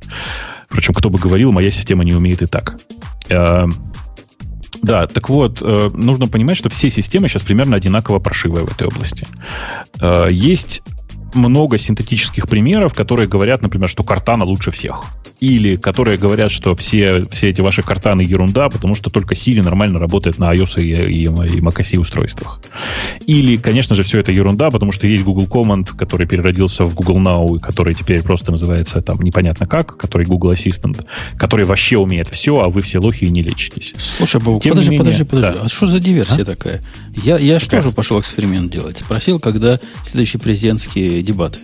[0.66, 2.76] Впрочем, кто бы говорил, моя система не умеет и так.
[4.82, 9.26] Да, так вот, нужно понимать, что все системы сейчас примерно одинаково прошивые в этой области.
[10.30, 10.82] Есть
[11.34, 15.04] много синтетических примеров, которые говорят, например, что Картана лучше всех.
[15.40, 19.98] Или которые говорят, что все, все эти ваши картаны ерунда, потому что только Siri нормально
[19.98, 22.60] работает на iOS и, и, и macOS устройствах.
[23.26, 27.18] Или, конечно же, все это ерунда, потому что есть Google Command, который переродился в Google
[27.18, 31.04] Now, и который теперь просто называется там непонятно как, который Google Assistant,
[31.36, 33.94] который вообще умеет все, а вы все лохи и не лечитесь.
[33.96, 35.60] Слушай, Бог, подожди, менее, подожди, подожди.
[35.60, 35.66] Да.
[35.66, 36.44] А что за диверсия а?
[36.44, 36.82] такая?
[37.22, 38.98] Я, я же тоже пошел эксперимент делать.
[38.98, 41.60] Спросил, когда следующий президентский дебаты.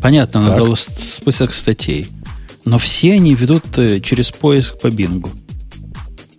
[0.00, 0.58] Понятно, так.
[0.58, 2.08] надо список статей.
[2.64, 5.30] Но все они ведут э, через поиск по бингу.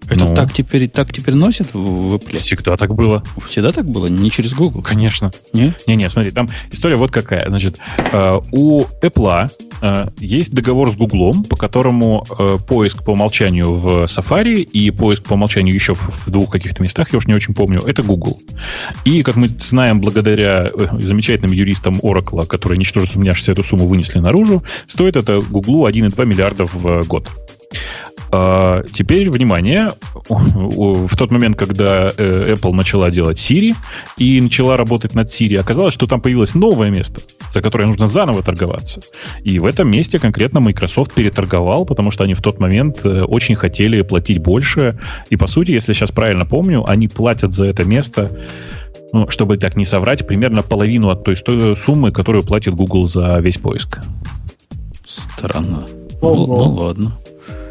[0.10, 2.38] Это ну, так теперь так теперь носит в Apple?
[2.38, 3.24] Всегда так было.
[3.48, 4.08] Всегда так было?
[4.08, 4.82] Не через Google?
[4.82, 5.32] Конечно.
[5.54, 5.74] Не?
[5.88, 7.48] Не-не, смотри, там история вот какая.
[7.48, 7.78] Значит,
[8.12, 9.50] э, у Apple
[9.82, 15.24] э, есть договор с Google, по которому э, поиск по умолчанию в Safari и поиск
[15.24, 18.40] по умолчанию еще в, двух каких-то местах, я уж не очень помню, это Google.
[19.06, 24.64] И, как мы знаем, благодаря замечательным юристам Oracle, которые, ничтоже сумняшься, эту сумму вынесли наружу,
[24.88, 27.28] стоит это Google 1,2 миллиарда в год.
[28.32, 29.94] А, теперь, внимание,
[30.28, 33.76] в тот момент, когда э, Apple начала делать Siri
[34.18, 37.22] и начала работать над Siri, оказалось, что там появилось новое место,
[37.52, 39.02] за которое нужно заново торговаться.
[39.44, 43.56] И в этом месте конкретно Microsoft переторговал, потому что они в тот момент э, очень
[43.56, 45.00] хотели платить больше.
[45.30, 48.32] И, по сути, если сейчас правильно помню, они платят за это место
[49.12, 51.36] ну, чтобы так не соврать, примерно половину от той
[51.76, 54.00] суммы, которую платит Google за весь поиск.
[55.08, 55.88] Странно.
[56.22, 57.18] Ну, ну ладно.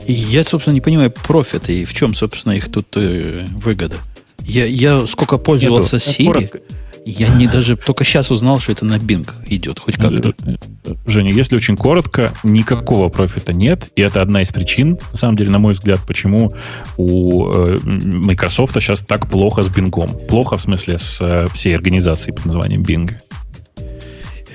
[0.08, 3.96] Я, собственно, не понимаю профита и в чем, собственно, их тут э, выгода.
[4.40, 6.10] Я, я сколько пользовался Нету.
[6.10, 6.60] Siri, Коротко.
[7.04, 10.32] я не даже только сейчас узнал, что это на Bing идет, хоть как-то.
[11.06, 15.50] Женя, если очень коротко, никакого профита нет, и это одна из причин, на самом деле,
[15.50, 16.54] на мой взгляд, почему
[16.96, 20.26] у э, Microsoft сейчас так плохо с Bing.
[20.26, 23.12] Плохо в смысле с э, всей организацией под названием Bing.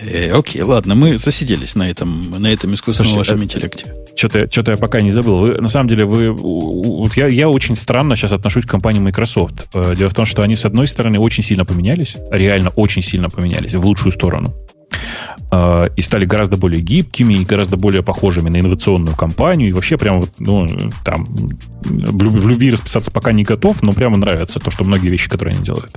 [0.01, 4.02] Э, окей, ладно, мы засиделись на этом, на этом искусственном Слушайте, вашем интеллекте.
[4.15, 5.39] Что-то, что-то я пока не забыл.
[5.39, 9.67] Вы, на самом деле, вы, вот я, я очень странно сейчас отношусь к компании Microsoft.
[9.73, 13.29] Э, дело в том, что они, с одной стороны, очень сильно поменялись, реально очень сильно
[13.29, 14.53] поменялись в лучшую сторону.
[15.53, 19.69] Э, и стали гораздо более гибкими и гораздо более похожими на инновационную компанию.
[19.69, 20.67] И вообще прямо вот, ну,
[21.05, 21.27] там,
[21.83, 25.63] в любви расписаться пока не готов, но прямо нравится то, что многие вещи, которые они
[25.63, 25.95] делают.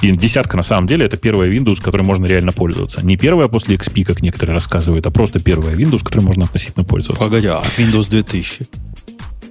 [0.00, 3.04] И десятка, на самом деле, это первая Windows, которой можно реально пользоваться.
[3.04, 7.22] Не первая после XP, как некоторые рассказывают, а просто первая Windows, которой можно относительно пользоваться.
[7.22, 8.66] Погоди, а Windows 2000?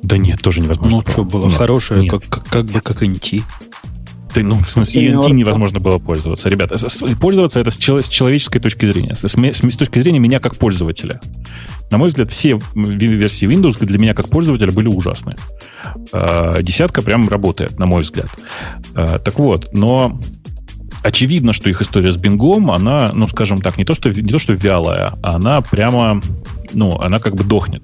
[0.01, 0.97] Да нет, тоже невозможно.
[1.05, 3.43] Ну, что, было нет, хорошее, как, как, как бы как NT.
[4.33, 6.49] Ты, ну, в смысле, ENT невозможно было пользоваться.
[6.49, 6.77] Ребята,
[7.19, 9.15] пользоваться это с, человеческой точки зрения.
[9.15, 11.21] С, с, с точки зрения меня как пользователя.
[11.91, 15.35] На мой взгляд, все версии Windows для меня как пользователя были ужасны.
[16.11, 18.29] А, десятка прям работает, на мой взгляд.
[18.95, 20.19] А, так вот, но
[21.03, 24.39] очевидно, что их история с Бингом, она, ну, скажем так, не то, что, не то,
[24.39, 26.21] что вялая, она прямо,
[26.73, 27.83] ну, она как бы дохнет.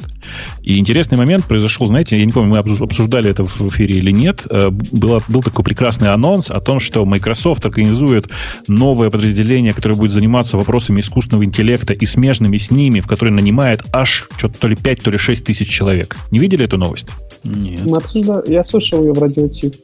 [0.62, 4.46] И интересный момент произошел, знаете, я не помню, мы обсуждали это в эфире или нет,
[4.50, 8.30] э, было, был такой прекрасный анонс о том, что Microsoft организует
[8.68, 13.84] новое подразделение, которое будет заниматься вопросами искусственного интеллекта и смежными с ними, в которое нанимает
[13.94, 16.16] аж что-то то ли 5, то ли 6 тысяч человек.
[16.32, 17.08] Не видели эту новость?
[17.44, 17.86] Нет.
[17.86, 19.76] Мы обсуждали, я слышал ее в Радио-Т.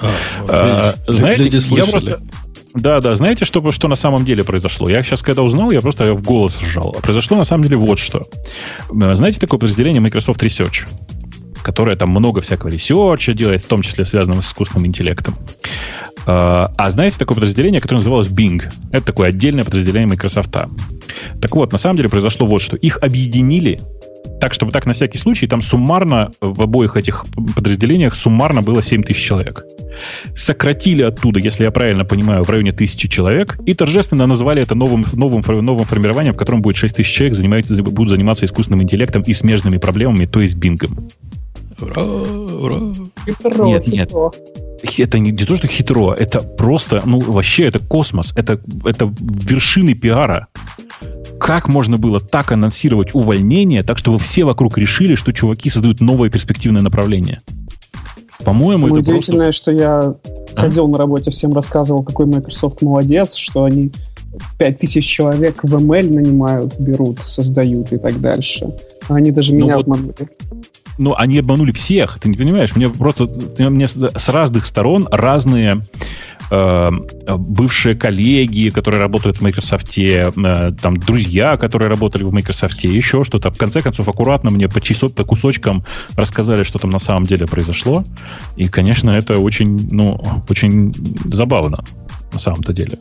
[0.00, 2.20] А, а, знаете, я просто...
[2.74, 4.88] Да, да, знаете, что, что на самом деле произошло?
[4.88, 6.94] Я сейчас, когда узнал, я просто в голос ржал.
[6.96, 8.26] А произошло на самом деле вот что.
[8.90, 10.86] Э, знаете такое подразделение Microsoft Research?
[11.62, 15.36] которое там много всякого research а делает, в том числе связанного с искусственным интеллектом.
[16.26, 18.62] А, а знаете такое подразделение, которое называлось Bing?
[18.92, 20.50] Это такое отдельное подразделение Microsoft.
[20.50, 22.76] Так вот, на самом деле произошло вот что.
[22.76, 23.80] Их объединили
[24.40, 29.02] так, чтобы так на всякий случай, там суммарно в обоих этих подразделениях суммарно было 7
[29.02, 29.64] тысяч человек.
[30.34, 35.04] Сократили оттуда, если я правильно понимаю, в районе тысячи человек и торжественно назвали это новым,
[35.12, 39.34] новым, новым формированием, в котором будет 6 тысяч человек занимать, будут заниматься искусственным интеллектом и
[39.34, 41.08] смежными проблемами, то есть бингом.
[41.80, 42.80] Ура, ура.
[43.26, 44.12] Хитро, нет, нет.
[44.98, 49.94] Это не, не то, что хитро, это просто, ну, вообще, это космос, это, это вершины
[49.94, 50.48] пиара
[51.40, 56.28] как можно было так анонсировать увольнение, так чтобы все вокруг решили, что чуваки создают новое
[56.28, 57.40] перспективное направление?
[58.44, 59.62] По-моему, Самое это удивительное, просто...
[59.62, 60.14] что я а?
[60.54, 63.90] ходил на работе, всем рассказывал, какой Microsoft молодец, что они
[64.58, 68.72] 5000 человек в ML нанимают, берут, создают и так дальше.
[69.08, 70.14] А они даже ну меня вот, обманули.
[70.98, 72.76] Ну, они обманули всех, ты не понимаешь?
[72.76, 73.26] Мне просто
[73.58, 75.82] мне с разных сторон разные
[76.50, 76.90] э,
[77.36, 80.32] бывшие коллеги, которые работают в Microsoft, э,
[80.80, 83.50] там друзья, которые работали в Microsoft, еще что-то.
[83.50, 85.84] В конце концов, аккуратно мне по, часов, по кусочкам
[86.16, 88.04] рассказали, что там на самом деле произошло.
[88.56, 90.94] И, конечно, это очень, ну, очень
[91.32, 91.84] забавно
[92.32, 92.98] на самом-то деле.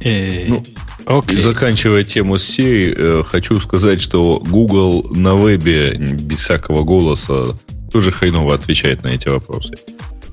[0.00, 0.62] Э, ну,
[1.06, 1.40] okay.
[1.40, 7.56] Заканчивая тему с сей, э, хочу сказать, что Google на вебе без всякого голоса
[7.92, 9.74] тоже хреново отвечает на эти вопросы.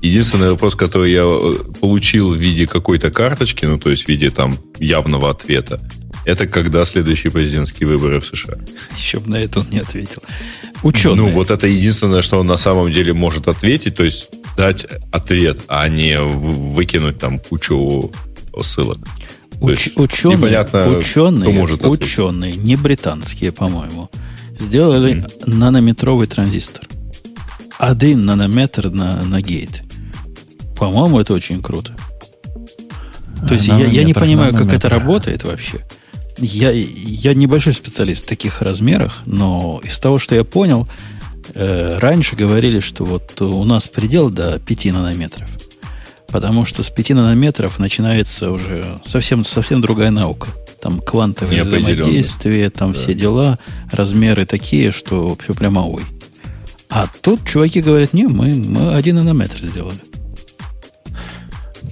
[0.02, 4.30] Единственный вопрос, который я э, получил в виде какой-то карточки, ну, то есть в виде
[4.30, 5.80] там явного ответа,
[6.24, 8.58] это когда следующие президентские выборы в США.
[8.96, 10.22] Еще бы на это он не ответил.
[10.82, 11.16] Ученые.
[11.16, 15.60] Ну, вот это единственное, что он на самом деле может ответить, то есть дать ответ,
[15.68, 18.12] а не выкинуть там кучу
[18.62, 18.98] ссылок.
[19.60, 20.60] Уч- ученые,
[20.98, 24.08] ученые, может ученые, не британские, по-моему,
[24.56, 25.50] сделали mm.
[25.50, 26.86] нанометровый транзистор.
[27.78, 29.82] Один нанометр на, на гейт.
[30.78, 31.92] По-моему, это очень круто.
[33.46, 35.78] То есть я, я не понимаю, как это работает вообще.
[36.38, 40.88] Я, я небольшой специалист в таких размерах, но из того, что я понял,
[41.54, 45.48] э, раньше говорили, что вот у нас предел до 5 нанометров.
[46.28, 50.48] Потому что с 5 нанометров начинается уже совсем, совсем другая наука.
[50.80, 52.98] Там квантовое взаимодействие, там да.
[52.98, 53.58] все дела,
[53.90, 56.02] размеры такие, что все прямо ой.
[56.88, 60.00] А тут чуваки говорят, не, мы, мы один нанометр сделали.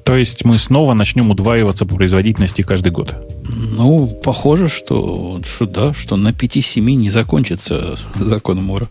[0.07, 3.17] То есть мы снова начнем удваиваться по производительности каждый год?
[3.49, 8.89] Ну, похоже, что, что да, что на 5-7 не закончится закон Мура.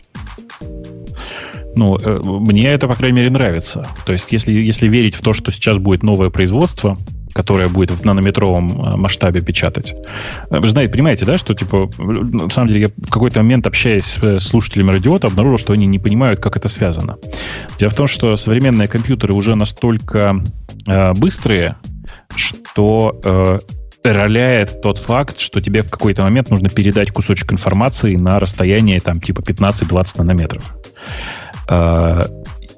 [1.74, 3.88] Ну, э, мне это, по крайней мере, нравится.
[4.06, 6.98] То есть, если, если верить в то, что сейчас будет новое производство,
[7.36, 9.94] которое будет в нанометровом э, масштабе печатать.
[10.50, 14.18] Э, вы знаете, понимаете, да, что, типа, на самом деле, я в какой-то момент, общаясь
[14.18, 17.18] с слушателями радиота, обнаружил, что они не понимают, как это связано.
[17.78, 20.42] Дело в том, что современные компьютеры уже настолько
[20.88, 21.76] э, быстрые,
[22.38, 23.60] что э,
[24.06, 29.20] роляет тот факт, что тебе в какой-то момент нужно передать кусочек информации на расстояние там
[29.20, 30.74] типа 15-20 нанометров.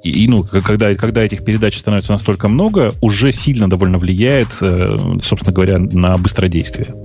[0.10, 5.53] И, ну, когда, когда этих передач становится настолько много, уже сильно довольно влияет, э, собственно
[5.53, 6.95] говоря, на быстродействие.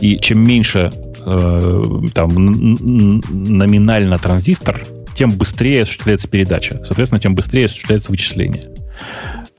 [0.00, 0.92] И чем меньше
[1.24, 1.82] э,
[2.14, 4.82] там номинально транзистор,
[5.14, 6.82] тем быстрее осуществляется передача.
[6.84, 8.64] Соответственно, тем быстрее осуществляется вычисление.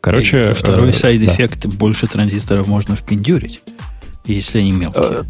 [0.02, 1.70] Короче, и второй э, side effect да.
[1.70, 3.62] больше транзисторов можно впендюрить,
[4.26, 5.26] если они мелкие.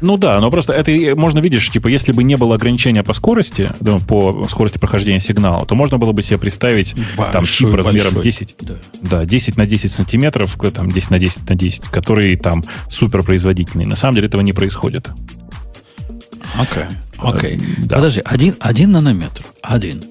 [0.00, 3.70] Ну да, но просто это можно видишь, типа, если бы не было ограничения по скорости,
[3.80, 8.14] ну, по скорости прохождения сигнала, то можно было бы себе представить большой, там чип размером
[8.14, 8.22] большой.
[8.22, 8.74] 10, да.
[9.02, 13.86] да, 10 на 10 сантиметров, там 10 на 10 на 10, который там суперпроизводительный.
[13.86, 15.10] На самом деле этого не происходит.
[16.56, 16.96] Окей, okay.
[17.18, 17.56] окей.
[17.56, 17.86] Okay.
[17.86, 17.96] Да.
[17.96, 20.04] Подожди, один, один нанометр, один.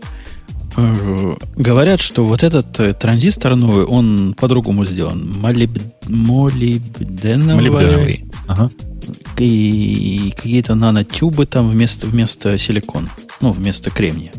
[1.56, 5.34] Говорят, что вот этот э, транзистор новый, он по-другому сделан.
[5.40, 5.72] Молиб...
[6.08, 7.70] Молибденовый.
[7.70, 8.26] Молибденовый.
[8.48, 8.70] Ага
[9.38, 13.10] и какие-то нанотюбы там вместо, вместо силикона.
[13.42, 14.32] Ну, вместо кремния.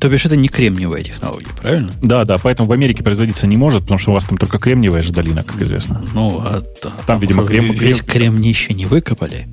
[0.00, 1.92] То бишь это не кремниевая технология, правильно?
[2.02, 5.02] Да, да, поэтому в Америке производиться не может, потому что у вас там только кремниевая
[5.02, 6.02] же долина, как известно.
[6.12, 8.32] Ну, а, там, там, видимо, крем, весь крем...
[8.32, 9.48] кремний еще не выкопали.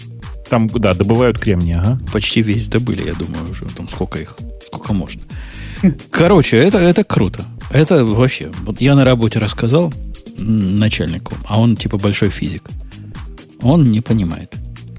[0.52, 1.97] Там, да, добывают кремний, ага.
[2.12, 3.64] Почти весь добыли, я думаю, уже.
[3.68, 4.36] Там сколько их,
[4.68, 5.22] сколько можно.
[6.12, 7.45] Короче, это, это круто.
[7.72, 8.52] Это вообще...
[8.64, 9.93] Вот я на работе рассказал
[10.38, 12.64] начальнику, а он типа большой физик.
[13.62, 14.54] Он не понимает.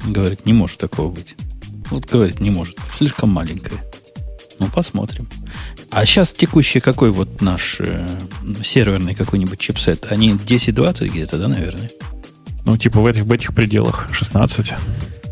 [0.07, 1.35] Говорит, не может такого быть.
[1.91, 2.79] Вот говорит, не может.
[2.91, 3.79] Слишком маленькая.
[4.59, 5.29] Ну, посмотрим.
[5.91, 8.09] А сейчас текущий какой вот наш э,
[8.65, 10.07] серверный какой-нибудь чипсет?
[10.11, 11.91] Они 10-20 где-то, да, наверное?
[12.65, 14.73] Ну, типа в этих, в этих пределах 16.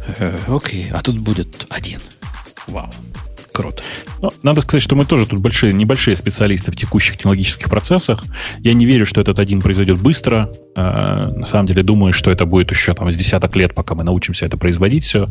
[0.06, 2.00] Э, окей, а тут будет один.
[2.66, 2.90] Вау.
[3.60, 3.82] Круто.
[4.22, 8.24] Но, надо сказать, что мы тоже тут большие, небольшие специалисты в текущих технологических процессах.
[8.60, 10.50] Я не верю, что этот один произойдет быстро.
[10.76, 14.02] Э, на самом деле думаю, что это будет еще там с десяток лет, пока мы
[14.02, 15.28] научимся это производить все.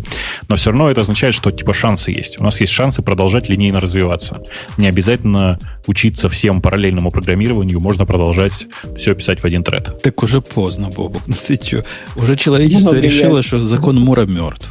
[0.47, 2.39] Но все равно это означает, что типа шансы есть.
[2.39, 4.43] У нас есть шансы продолжать линейно развиваться.
[4.77, 5.57] Не обязательно
[5.87, 10.03] учиться всем параллельному программированию, можно продолжать все писать в один тред.
[10.03, 11.23] Так уже поздно, Бобок.
[11.27, 11.83] Ну ты что?
[12.15, 14.69] Уже человечество ну, решило, что закон Мура мертв.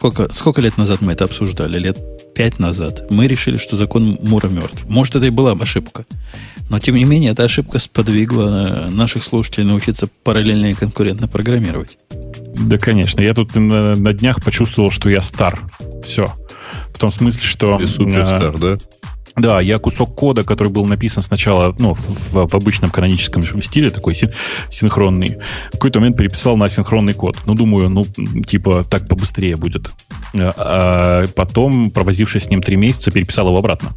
[0.00, 1.78] Сколько, сколько лет назад мы это обсуждали?
[1.78, 1.98] Лет
[2.34, 3.10] пять назад.
[3.10, 4.84] Мы решили, что закон Мура мертв.
[4.88, 6.04] Может, это и была ошибка.
[6.68, 11.98] Но, тем не менее, эта ошибка сподвигла наших слушателей научиться параллельно и конкурентно программировать.
[12.56, 13.20] Да, конечно.
[13.20, 15.60] Я тут на, на днях почувствовал, что я стар.
[16.04, 16.32] Все.
[16.94, 17.78] В том смысле, что...
[17.78, 18.78] Ты суперстар, а, да?
[19.36, 24.14] Да, я кусок кода, который был написан сначала ну, в, в обычном каноническом стиле, такой
[24.14, 24.30] син,
[24.70, 27.36] синхронный, в какой-то момент переписал на синхронный код.
[27.46, 29.90] Ну, думаю, ну, типа, так побыстрее будет.
[30.34, 33.90] А, а потом, провозившись с ним три месяца, переписал его обратно.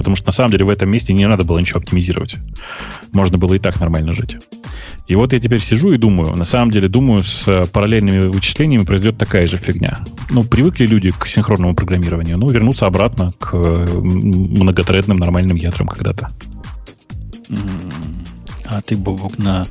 [0.00, 2.36] Потому что на самом деле в этом месте не надо было ничего оптимизировать.
[3.12, 4.38] Можно было и так нормально жить.
[5.06, 8.86] И вот я теперь сижу и думаю, на самом деле думаю, с э, параллельными вычислениями
[8.86, 9.98] произойдет такая же фигня.
[10.30, 16.30] Ну, привыкли люди к синхронному программированию, ну, вернуться обратно к э, многотредным нормальным ядрам когда-то.
[18.64, 19.66] А ты, Бобок, на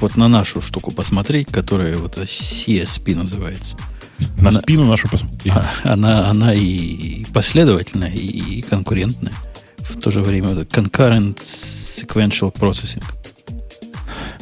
[0.00, 3.76] вот на нашу штуку посмотреть, которая вот CSP называется.
[4.38, 5.52] На она, спину нашу посмотреть.
[5.54, 9.34] А, она, она и последовательная, и конкурентная.
[9.88, 13.02] В то же время вот concurrent sequential processing.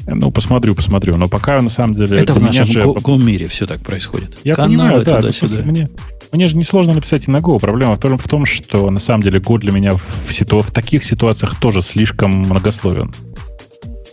[0.07, 1.17] Ну, посмотрю, посмотрю.
[1.17, 2.19] Но пока, на самом деле...
[2.19, 2.83] Это в нашем же...
[2.83, 4.37] Go, мире все так происходит.
[4.45, 5.17] Я Каналы понимаю, да.
[5.17, 5.63] Туда-сюда.
[5.63, 5.89] Мне,
[6.33, 7.59] мне же несложно написать и на Go.
[7.59, 10.61] Проблема в том, в том, что на самом деле Go для меня в, ситу...
[10.61, 13.15] в таких ситуациях тоже слишком многословен.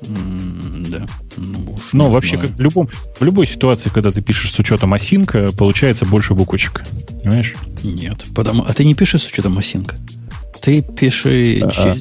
[0.02, 1.06] Mm, да.
[1.38, 4.94] Ну, уж Но вообще, как в, любом, в любой ситуации, когда ты пишешь с учетом
[4.94, 6.84] осинка, получается больше буквочек.
[7.22, 7.56] Понимаешь?
[7.84, 8.24] Нет.
[8.34, 8.64] Потому...
[8.64, 9.98] А ты не пишешь с учетом осинка.
[10.62, 11.95] Ты пиши а,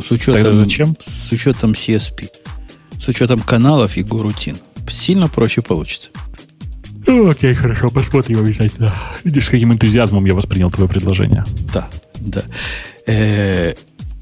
[0.00, 0.34] с учетом...
[0.34, 0.96] Тогда зачем?
[1.00, 2.28] С учетом CSP
[3.04, 4.56] с учетом каналов и горутин.
[4.88, 6.08] Сильно проще получится.
[7.06, 8.94] Ну, окей, хорошо, посмотрим обязательно.
[9.24, 11.44] Видишь, с каким энтузиазмом я воспринял твое предложение.
[11.72, 12.42] Да, да.
[13.06, 13.74] Э,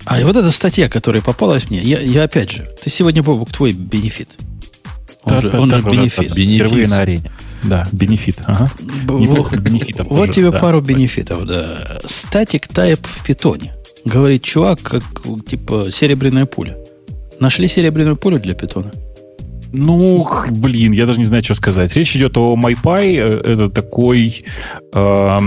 [0.05, 3.73] а вот эта статья, которая попалась мне, я, я опять же, ты сегодня, Бобок, твой
[3.73, 4.31] бенефит.
[5.25, 6.33] Он же, он же бенефит.
[6.33, 7.31] Впервые на арене.
[7.63, 8.39] Да, бенефит.
[8.47, 8.69] Ага.
[8.81, 10.09] Неплохо бенефитов.
[10.09, 10.59] Вот тоже, тебе да.
[10.59, 12.01] пару бенефитов, да.
[12.03, 13.73] Static type в питоне.
[14.05, 15.03] Говорит чувак, как
[15.47, 16.77] типа серебряная пуля.
[17.41, 18.93] Нашли серебряную пулю для питона?
[19.73, 21.97] Ну, блин, я даже не знаю, что сказать.
[21.97, 23.17] Речь идет о MyPy.
[23.17, 24.45] Э, это такой...
[24.95, 25.39] Э,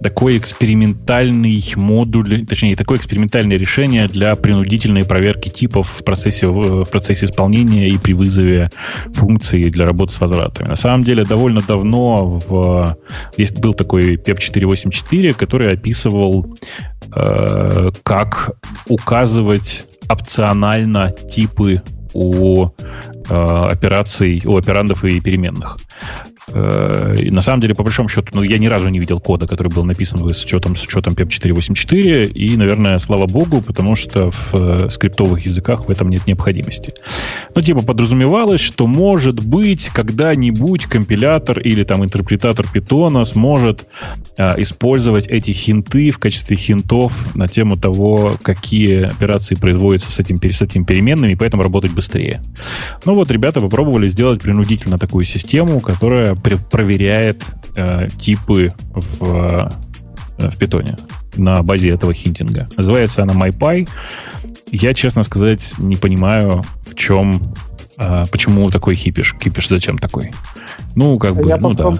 [0.00, 7.26] такой экспериментальный модуль, точнее, такое экспериментальное решение для принудительной проверки типов в процессе, в процессе
[7.26, 8.70] исполнения и при вызове
[9.12, 10.68] функции для работы с возвратами.
[10.68, 12.96] На самом деле, довольно давно в,
[13.36, 16.46] есть, был такой PEP 484, который описывал,
[17.14, 18.52] э, как
[18.88, 21.82] указывать опционально типы
[22.14, 23.34] у э,
[23.70, 25.76] операций, у операндов и переменных.
[26.52, 29.46] Э, и на самом деле, по большому счету, ну, я ни разу не видел кода,
[29.46, 34.30] который был написан с учетом, с учетом PEP 484, и, наверное, слава богу, потому что
[34.30, 36.94] в э, скриптовых языках в этом нет необходимости.
[37.54, 43.86] Ну, типа, подразумевалось, что, может быть, когда-нибудь компилятор или там интерпретатор питона сможет
[44.36, 50.38] а, использовать эти хинты в качестве хинтов на тему того, какие операции производятся с, этим,
[50.40, 52.40] с этими переменными, и поэтому работать быстрее.
[53.04, 57.42] Ну вот, ребята попробовали сделать принудительно такую систему, которая проверяет
[57.76, 59.72] э, типы в,
[60.38, 60.96] э, в питоне
[61.36, 62.68] на базе этого хинтинга.
[62.76, 63.88] Называется она MyPy.
[64.70, 67.40] Я, честно сказать, не понимаю, в чем,
[67.96, 69.34] э, почему такой хипиш.
[69.38, 70.32] Кипиш зачем такой?
[70.94, 71.92] Ну, как бы, Я ну да.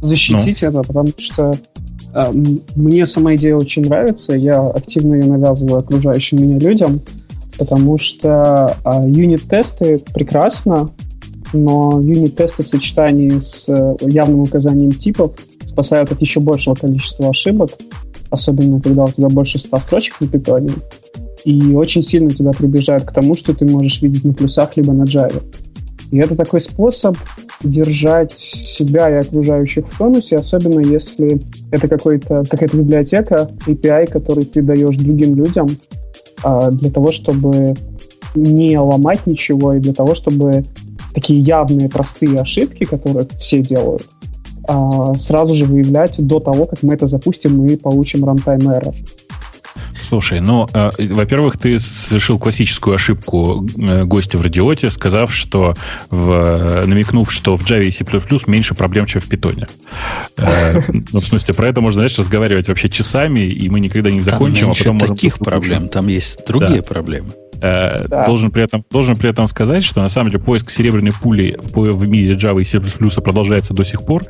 [0.00, 0.68] защитить ну.
[0.68, 1.54] это, потому что
[2.12, 2.32] э,
[2.74, 4.34] мне сама идея очень нравится.
[4.34, 7.00] Я активно ее навязываю окружающим меня людям,
[7.58, 10.90] потому что э, юнит-тесты прекрасно,
[11.56, 15.34] но юнит-тесты в сочетании с э, явным указанием типов
[15.64, 17.70] спасают от еще большего количества ошибок.
[18.30, 20.70] особенно когда у тебя больше 100 строчек на питоне,
[21.44, 25.04] и очень сильно тебя приближает к тому, что ты можешь видеть на плюсах либо на
[25.04, 25.42] Java.
[26.10, 27.16] И это такой способ
[27.62, 31.40] держать себя и окружающих в тонусе, особенно если
[31.70, 35.68] это какой-то, какая-то библиотека, API, который ты даешь другим людям
[36.42, 37.74] а, для того, чтобы
[38.34, 40.64] не ломать ничего и для того, чтобы
[41.16, 44.06] такие явные, простые ошибки, которые все делают,
[44.68, 48.94] а, сразу же выявлять до того, как мы это запустим и получим runtime error.
[50.02, 55.74] Слушай, ну, э, во-первых, ты совершил классическую ошибку э, гостя в радиоте, сказав, что
[56.10, 58.04] в, намекнув, что в Java и C++
[58.46, 59.66] меньше проблем, чем в Python.
[60.36, 64.20] Э, ну, в смысле, про это можно, знаешь, разговаривать вообще часами, и мы никогда не
[64.20, 66.86] закончим, там а потом таких проблем, там есть другие да.
[66.86, 67.32] проблемы.
[67.60, 68.26] Э, да.
[68.26, 71.78] Должен, при этом, должен при этом сказать, что на самом деле поиск серебряной пули в,
[71.78, 72.80] в мире Java и C++
[73.20, 74.24] продолжается до сих пор.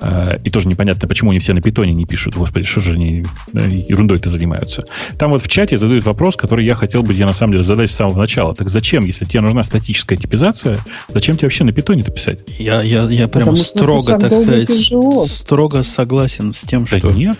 [0.00, 2.36] Э, и тоже непонятно, почему они все на питоне не пишут.
[2.36, 4.84] Господи, что же они ерундой-то занимаются.
[5.18, 7.90] Там вот в чате задают вопрос, который я хотел бы тебе на самом деле задать
[7.90, 8.54] с самого начала.
[8.54, 10.78] Так зачем, если тебе нужна статическая типизация,
[11.12, 12.40] зачем тебе вообще на питоне-то писать?
[12.58, 17.10] Я, я, я прямо Потому строго, так сказать, строго согласен с тем, да что...
[17.10, 17.36] Нет.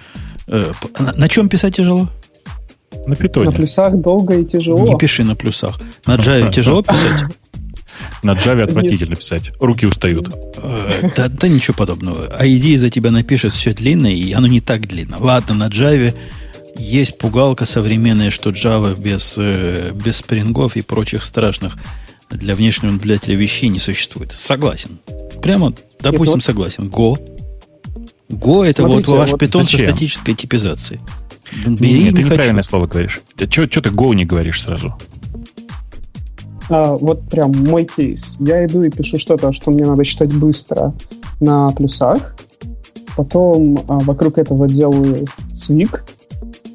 [0.46, 2.08] Э, на, на чем писать тяжело?
[3.06, 3.50] На питоне.
[3.50, 4.84] На плюсах долго и тяжело.
[4.84, 5.80] Не пиши на плюсах.
[6.06, 7.22] На Java тяжело писать?
[8.22, 9.50] На Java отвратительно писать.
[9.60, 10.28] Руки устают.
[10.56, 12.26] Э, да, да ничего подобного.
[12.36, 15.16] А идея за тебя напишет все длинное, и оно не так длинно.
[15.20, 16.14] Ладно, на Java
[16.76, 21.76] есть пугалка современная, что Java без, э, без спрингов и прочих страшных
[22.30, 24.32] для внешнего наблюдателя вещей не существует.
[24.32, 24.98] Согласен.
[25.40, 26.88] Прямо, допустим, согласен.
[26.88, 27.16] Go.
[28.28, 31.00] Go это Смотрите, вот ваш вот питон со статической типизацией.
[31.66, 32.30] Бери, Нет, не ты хочу.
[32.30, 33.22] неправильное слово говоришь.
[33.36, 34.94] Что ты Go не говоришь сразу?
[36.68, 38.36] А, вот прям мой кейс.
[38.40, 40.92] Я иду и пишу что-то, что мне надо считать быстро
[41.40, 42.36] на плюсах.
[43.16, 46.04] Потом а, вокруг этого делаю свик,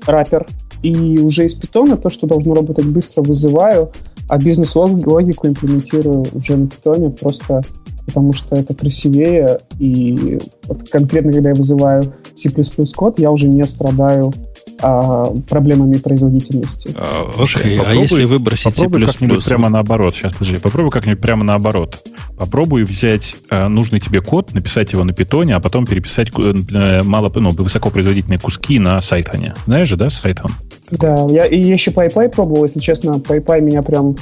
[0.05, 0.47] раппер.
[0.81, 3.91] И уже из питона то, что должно работать быстро, вызываю,
[4.29, 7.61] а бизнес-логику имплементирую уже на питоне просто
[8.05, 12.03] потому что это красивее, и вот конкретно, когда я вызываю
[12.33, 12.49] C++
[12.95, 14.33] код, я уже не страдаю
[14.81, 16.95] а, проблемами производительности.
[16.95, 17.83] А, окей, okay.
[17.85, 19.07] а если выбросить попробуй C++?
[19.07, 20.15] как-нибудь прямо наоборот.
[20.15, 22.03] Сейчас, подожди, попробуй как-нибудь прямо наоборот.
[22.37, 27.31] Попробуй взять э, нужный тебе код, написать его на питоне, а потом переписать э, мало,
[27.35, 29.55] ну, высокопроизводительные куски на сайтоне.
[29.65, 30.51] Знаешь же, да, сайтон?
[30.89, 34.15] Да, я, и еще PyPy пробовал, если честно, PyPy меня прям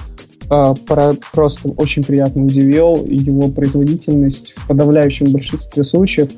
[0.50, 0.74] а,
[1.32, 3.06] просто очень приятно удивил.
[3.06, 6.30] Его производительность в подавляющем большинстве случаев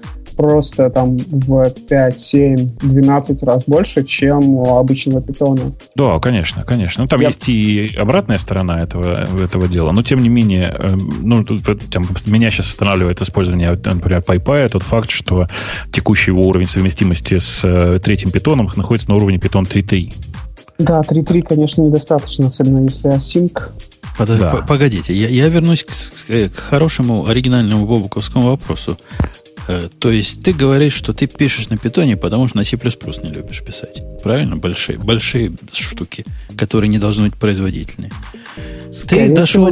[0.42, 5.74] просто там в 5, 7, 12 раз больше, чем у обычного питона.
[5.96, 7.04] Да, конечно, конечно.
[7.04, 7.28] Ну, там Я...
[7.28, 12.50] есть и обратная сторона этого, этого дела, но тем не менее, эм, ну, там, меня
[12.50, 15.48] сейчас останавливает использование, например, PyPy, тот факт, что
[15.92, 20.14] текущий его уровень совместимости с э, третьим питоном находится на уровне питон 3.3.
[20.80, 23.72] Да, 3.3, конечно, недостаточно, особенно если async
[24.18, 24.40] Подож...
[24.40, 24.52] Да.
[24.68, 25.92] Погодите, я, я вернусь к,
[26.28, 28.98] к хорошему оригинальному бобуковскому вопросу.
[29.68, 32.78] Э, то есть ты говоришь, что ты пишешь на питоне, потому что на C++
[33.24, 34.02] не любишь писать.
[34.24, 34.58] Правильно?
[34.58, 36.26] Большие, большие штуки,
[36.58, 38.12] которые не должны быть производительные.
[39.08, 39.70] ты дошел,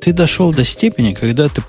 [0.00, 1.62] ты дошел до степени, когда ты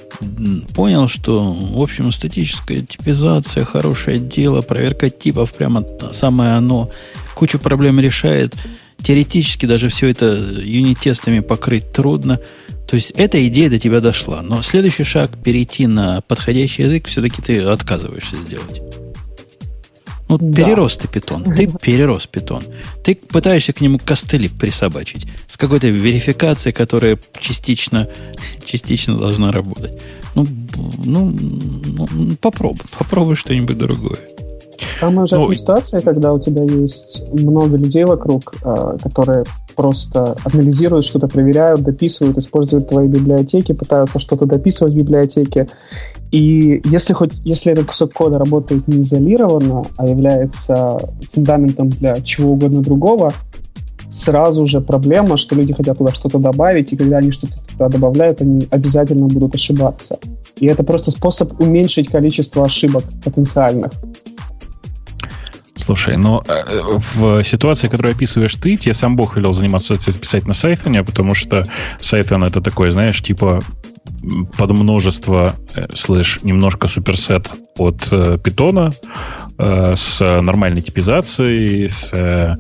[0.76, 6.90] понял, что, в общем, статическая типизация хорошее дело, проверка типов прямо самое оно,
[7.36, 8.56] кучу проблем решает–
[9.04, 12.40] Теоретически даже все это юнит-тестами покрыть трудно.
[12.88, 14.42] То есть эта идея до тебя дошла.
[14.42, 18.82] Но следующий шаг перейти на подходящий язык все-таки ты отказываешься сделать.
[20.30, 20.64] Ну, да.
[20.64, 21.44] перерос ты питон.
[21.44, 22.64] Ты перерос питон.
[23.04, 28.10] Ты пытаешься к нему костыли присобачить с какой-то верификацией, которая частично,
[28.66, 30.02] частично должна работать.
[30.36, 30.46] Ну,
[31.04, 32.86] ну, ну попробуй.
[32.98, 34.20] Попробуй что-нибудь другое.
[35.00, 39.44] Самая ужасная ну, ситуация, когда у тебя есть много людей вокруг, э, которые
[39.76, 45.68] просто анализируют, что-то проверяют, дописывают, используют твои библиотеки, пытаются что-то дописывать в библиотеке.
[46.32, 51.00] И если хоть если этот кусок кода работает не изолированно, а является
[51.32, 53.32] фундаментом для чего угодно другого,
[54.10, 58.42] сразу же проблема, что люди хотят туда что-то добавить, и когда они что-то туда добавляют,
[58.42, 60.18] они обязательно будут ошибаться.
[60.56, 63.92] И это просто способ уменьшить количество ошибок потенциальных.
[65.88, 70.54] Слушай, но э, в ситуации, которую описываешь ты, тебе сам Бог велел заниматься писать на
[70.54, 71.66] Сайфоне, потому что
[72.02, 73.62] Сайфон это такое, знаешь, типа
[74.58, 78.38] под множество э, слэш немножко суперсет от э,
[79.60, 82.58] э, с нормальной типизацией, с э,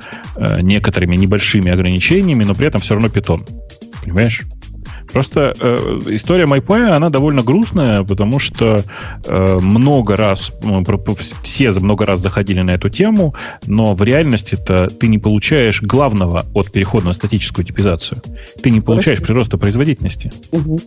[0.61, 3.45] некоторыми небольшими ограничениями, но при этом все равно питон.
[4.03, 4.43] Понимаешь?
[5.11, 8.83] Просто э, история MyPy, она довольно грустная, потому что
[9.25, 10.83] э, много раз, ну,
[11.43, 13.35] все много раз заходили на эту тему,
[13.65, 18.21] но в реальности-то ты не получаешь главного от перехода на статическую типизацию.
[18.61, 20.31] Ты не получаешь прироста производительности.
[20.51, 20.79] Угу.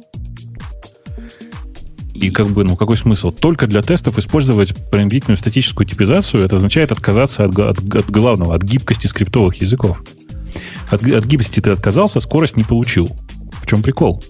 [2.20, 3.32] И как бы, ну, какой смысл?
[3.32, 8.62] Только для тестов использовать принудительную статическую типизацию, это означает отказаться от, от, от главного, от
[8.62, 10.02] гибкости скриптовых языков.
[10.90, 13.08] От, от гибкости ты отказался, скорость не получил.
[13.62, 14.22] В чем прикол?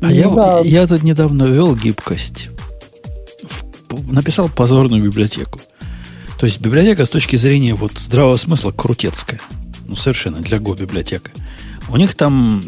[0.00, 0.60] А ну, я, да.
[0.60, 2.48] я тут недавно ввел гибкость.
[4.10, 5.60] Написал позорную библиотеку.
[6.38, 9.40] То есть библиотека с точки зрения вот здравого смысла крутецкая.
[9.86, 11.30] Ну, совершенно для Go библиотека.
[11.88, 12.60] У них там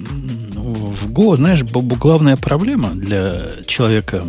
[0.54, 4.24] в Go, знаешь, главная проблема для человека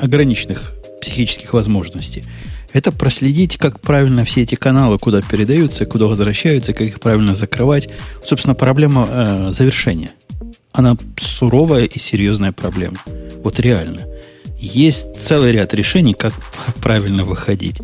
[0.00, 2.24] ограниченных психических возможностей–
[2.72, 7.88] это проследить, как правильно все эти каналы, куда передаются, куда возвращаются, как их правильно закрывать.
[8.24, 10.12] Собственно, проблема э, завершения.
[10.72, 12.96] Она суровая и серьезная проблема.
[13.42, 14.06] Вот реально.
[14.58, 16.32] Есть целый ряд решений, как
[16.80, 17.80] правильно выходить.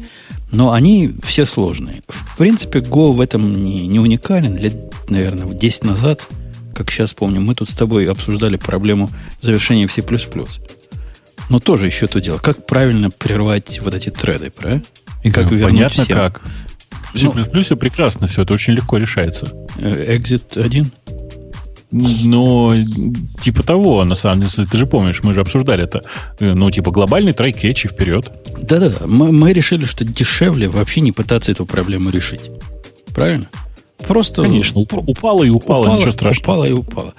[0.50, 2.02] Но они все сложные.
[2.08, 4.56] В принципе, Go в этом не, не уникален.
[4.56, 4.76] Лет,
[5.10, 6.26] наверное, 10 назад,
[6.74, 9.10] как сейчас помню, мы тут с тобой обсуждали проблему
[9.42, 10.02] завершения в C++.
[11.48, 12.38] Но тоже еще то дело.
[12.38, 14.82] Как правильно прервать вот эти треды, правильно?
[15.22, 16.16] И как ну, вернуть Понятно всем.
[16.16, 16.42] как.
[17.14, 17.28] В C++
[17.70, 19.52] ну, прекрасно все, это очень легко решается.
[19.78, 20.92] Э, exit 1?
[21.90, 22.74] Ну,
[23.42, 26.04] типа того, на самом деле, ты же помнишь, мы же обсуждали это.
[26.38, 28.30] Ну, типа глобальный try-catch и вперед.
[28.60, 32.50] Да-да, мы, мы решили, что дешевле вообще не пытаться эту проблему решить.
[33.14, 33.48] Правильно?
[34.06, 34.42] Просто...
[34.42, 36.52] Конечно, упало и упало, упало ничего страшного.
[36.52, 37.14] Упало и упало.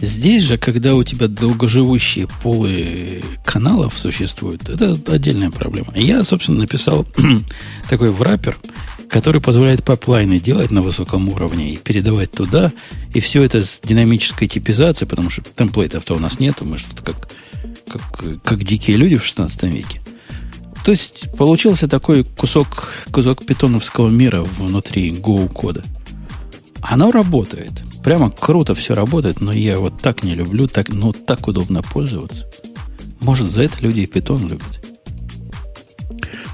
[0.00, 5.92] Здесь же, когда у тебя долгоживущие пулы каналов существуют, это отдельная проблема.
[5.96, 7.04] Я, собственно, написал
[7.88, 8.56] такой wrapper,
[9.08, 12.72] который позволяет pipeline ы делать на высоком уровне и передавать туда,
[13.12, 17.02] и все это с динамической типизацией, потому что template ов-то у нас нету, мы что-то
[17.02, 17.28] как,
[17.88, 20.00] как, как дикие люди в 16 веке.
[20.84, 25.82] То есть получился такой кусок, кусок питоновского мира внутри Go кода.
[26.80, 27.72] Оно работает.
[28.02, 32.46] Прямо круто все работает, но я вот так не люблю, так, ну, так удобно пользоваться.
[33.20, 34.86] Может, за это люди и питон любят.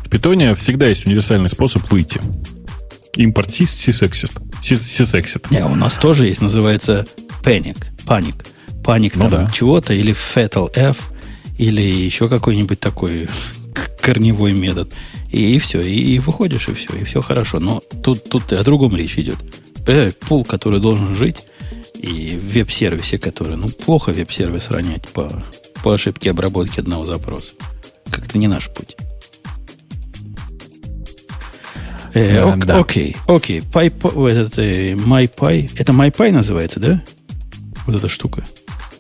[0.04, 2.20] В питоне всегда есть универсальный способ выйти.
[3.16, 4.32] Импорт сисексит.
[4.62, 5.50] Сисексит.
[5.50, 7.06] Не, у нас тоже есть, называется
[7.42, 7.84] panic.
[8.06, 8.44] Паник.
[8.82, 9.48] Паник ну, да.
[9.52, 11.10] чего-то, или fatal F,
[11.58, 13.28] или еще какой-нибудь такой
[14.00, 14.94] корневой метод.
[15.30, 17.60] И, и все, и, и выходишь, и все, и все хорошо.
[17.60, 19.38] Но тут, тут о другом речь идет
[20.20, 21.47] пул, который должен жить,
[21.94, 25.44] и веб-сервисе, который, ну, плохо веб-сервис ронять по,
[25.82, 27.52] по ошибке обработки одного запроса.
[28.11, 28.97] Как-то не наш путь.
[32.15, 32.78] Э, ок, да.
[32.78, 33.62] Окей, окей.
[33.73, 35.70] Пай, этот, э, MyPy.
[35.77, 37.02] Это MyPy называется, да?
[37.86, 38.44] Вот эта штука.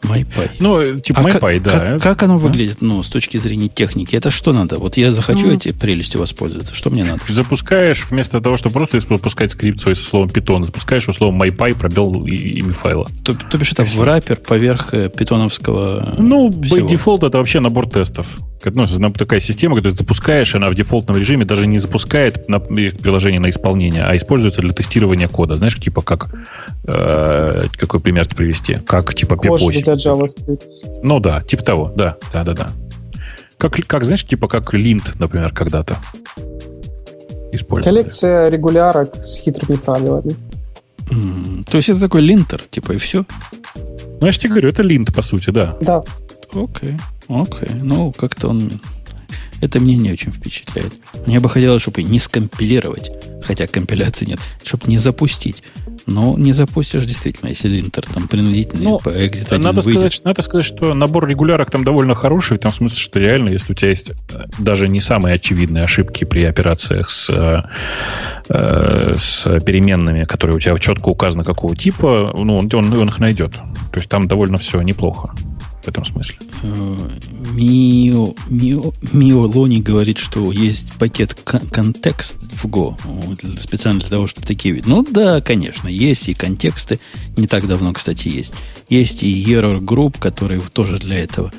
[0.04, 0.50] MyPy.
[0.58, 1.70] Ну, типа а MyPy, да.
[1.72, 4.14] Как, как оно выглядит, ну, с точки зрения техники?
[4.16, 4.78] Это что надо?
[4.78, 6.74] Вот я захочу ну, эти прелестью воспользоваться.
[6.74, 7.20] Что мне надо?
[7.26, 12.24] Запускаешь, вместо того, чтобы просто запускать скрипт свой со словом Python, запускаешь словом MyPy, пробел
[12.26, 13.08] имя файла.
[13.24, 17.88] То, то бишь это в раппер поверх э, питоновского Ну, by default это вообще набор
[17.88, 18.38] тестов
[18.72, 23.50] ну, такая система, которую запускаешь, она в дефолтном режиме даже не запускает на, приложение на
[23.50, 25.56] исполнение, а используется для тестирования кода.
[25.56, 26.30] Знаешь, типа как...
[26.84, 28.78] Э, какой пример привести?
[28.86, 29.36] Как типа
[29.96, 30.38] пепосик.
[31.02, 32.68] Ну да, типа того, да, да, да, да.
[33.58, 35.96] Как, как, знаешь, типа как линт, например, когда-то
[37.52, 37.96] использовали.
[37.96, 40.34] Коллекция регулярок с хитрыми правилами.
[41.10, 43.24] Mm, то есть это такой линтер, типа, и все?
[44.20, 45.76] Ну, я же тебе говорю, это линт, по сути, да.
[45.80, 46.02] Да.
[46.52, 46.96] Окей.
[47.28, 47.74] Окей.
[47.80, 48.80] Ну, как-то он...
[49.64, 50.92] Это меня не очень впечатляет.
[51.24, 53.10] Мне бы хотелось, чтобы не скомпилировать,
[53.42, 55.62] хотя компиляции нет, чтобы не запустить.
[56.04, 60.66] Но не запустишь действительно, если Интер там принудительный ну, по экзит надо сказать, надо сказать,
[60.66, 64.10] что набор регулярок там довольно хороший, в том смысле, что реально, если у тебя есть
[64.10, 67.30] э, даже не самые очевидные ошибки при операциях с,
[68.50, 73.18] э, с переменными, которые у тебя четко указаны какого типа, ну, он, он, он их
[73.18, 73.52] найдет.
[73.52, 75.34] То есть там довольно все неплохо
[75.84, 76.36] в этом смысле.
[76.62, 77.08] Э,
[77.52, 82.96] Мио, Мио, Мио Лони говорит, что есть пакет контекст в Go
[83.58, 84.88] специально для того, чтобы такие виды.
[84.88, 87.00] Ну да, конечно, есть и контексты.
[87.36, 88.54] Не так давно, кстати, есть.
[88.88, 91.52] Есть и error group, который тоже для этого.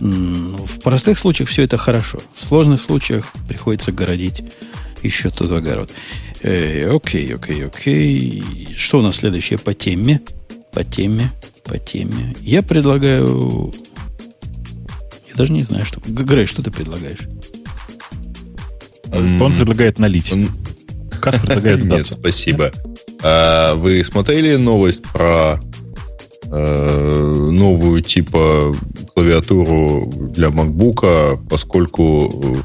[0.00, 2.18] В простых случаях все это хорошо.
[2.36, 4.42] В сложных случаях приходится городить
[5.02, 5.90] еще тот огород.
[6.42, 8.42] Э, окей, окей, окей.
[8.76, 10.20] Что у нас следующее по теме?
[10.72, 11.30] По теме
[11.64, 12.34] по теме.
[12.40, 13.72] Я предлагаю...
[15.28, 16.00] Я даже не знаю, что...
[16.06, 17.28] Грей, что ты предлагаешь?
[19.12, 20.32] Он предлагает налить.
[20.32, 20.48] Он...
[21.20, 22.14] Кас предлагает сдаться.
[22.14, 22.72] Нет, спасибо.
[23.22, 25.58] А, вы смотрели новость про
[26.44, 28.74] э, новую типа
[29.14, 32.62] клавиатуру для MacBook, поскольку,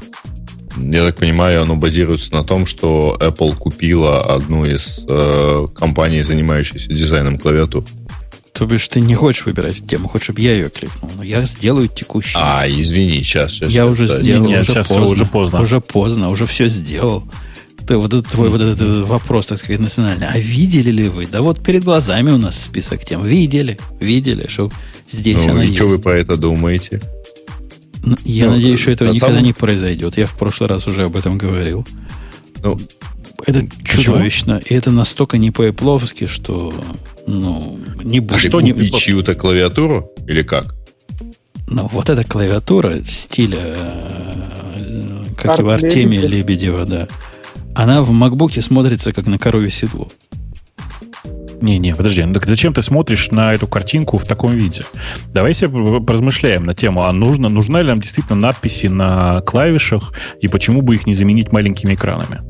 [0.76, 6.22] э, я так понимаю, оно базируется на том, что Apple купила одну из э, компаний,
[6.22, 7.84] занимающихся дизайном клавиатур.
[8.60, 11.10] То бишь ты не хочешь выбирать тему, хочешь, чтобы я ее кликнул.
[11.16, 12.42] Но я сделаю текущую.
[12.44, 13.72] А, извини, сейчас, сейчас.
[13.72, 14.20] я уже да.
[14.20, 14.46] сделал.
[14.46, 15.60] Нет, уже сейчас поздно, уже поздно.
[15.62, 17.24] Уже поздно, уже все сделал.
[17.88, 20.26] Ты, вот этот твой вот этот вопрос, так сказать, национальный.
[20.26, 21.26] А видели ли вы?
[21.26, 23.24] Да вот перед глазами у нас список тем.
[23.24, 24.70] Видели, видели, что
[25.10, 25.78] здесь Ну, она и есть.
[25.78, 27.00] что вы про это думаете?
[28.26, 30.18] Я Ну, надеюсь, что этого на никогда самом- не произойдет.
[30.18, 31.86] Я в прошлый раз уже об этом говорил.
[32.62, 32.78] Ну,
[33.46, 34.02] Это Почему?
[34.02, 34.60] чудовищно.
[34.64, 36.72] И это настолько не по-эпловски, что
[37.26, 38.40] ну, не а будет.
[38.40, 40.74] что не- купить чью-то клавиатуру или как?
[41.68, 46.32] Ну, вот эта клавиатура стиля, э, как и в Арт Артемия Лебедев.
[46.32, 47.08] Лебедева, да,
[47.74, 50.08] она в макбуке смотрится как на корове седло.
[51.60, 54.82] Не-не, подожди, ну так зачем ты смотришь на эту картинку в таком виде?
[55.34, 60.48] Давай себе поразмышляем на тему, а нужно, нужна ли нам действительно надписи на клавишах, и
[60.48, 62.40] почему бы их не заменить маленькими экранами?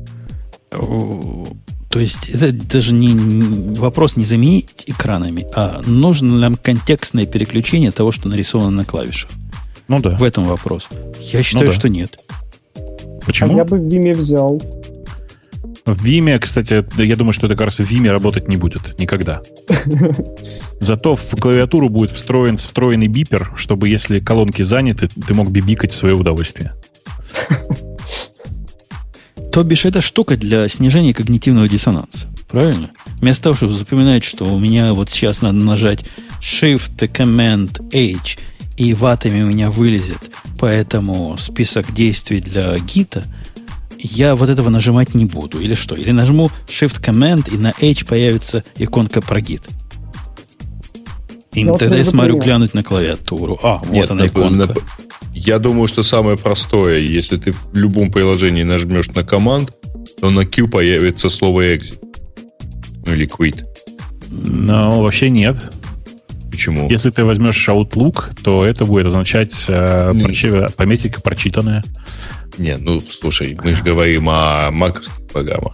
[0.71, 7.91] То есть это даже не не- вопрос не заменить экранами, а нужно нам контекстное переключение
[7.91, 9.29] того, что нарисовано на клавишах.
[9.89, 10.15] Ну да.
[10.15, 10.87] В этом вопрос.
[11.19, 11.73] Я считаю, да.
[11.73, 12.17] что нет.
[12.75, 13.57] А Почему?
[13.57, 14.61] я бы в Vime взял.
[15.85, 19.41] В Vime, кстати, я думаю, что это, кажется, в Vime работать не будет никогда.
[20.79, 25.97] Зато в клавиатуру будет встроен встроенный бипер, чтобы если колонки заняты, ты мог бибикать в
[25.97, 26.73] свое удовольствие.
[29.51, 32.27] То бишь, это штука для снижения когнитивного диссонанса.
[32.49, 32.91] Правильно?
[33.19, 36.05] Вместо того, чтобы запоминать, что у меня вот сейчас надо нажать
[36.41, 38.37] Shift, Command, H,
[38.77, 40.17] и ватами у меня вылезет,
[40.59, 43.23] поэтому список действий для гита,
[43.99, 45.59] я вот этого нажимать не буду.
[45.59, 45.95] Или что?
[45.95, 49.63] Или нажму Shift, Command, и на H появится иконка про гит.
[51.53, 53.59] И Ну, вот тогда я смотрю глянуть на клавиатуру.
[53.61, 54.63] А, вот Нет, она иконка.
[54.73, 54.81] нап-
[55.33, 59.71] Я думаю, что самое простое, если ты в любом приложении нажмешь на команд,
[60.19, 61.99] то на Q появится слово exit.
[63.05, 63.63] Ну или quit.
[64.29, 65.57] Но вообще нет.
[66.51, 66.89] Почему?
[66.89, 70.23] Если ты возьмешь Outlook, то это будет означать э, Не.
[70.25, 71.83] прочи- пометика прочитанная.
[72.57, 75.73] Не, ну слушай, мы же говорим о маковских программах.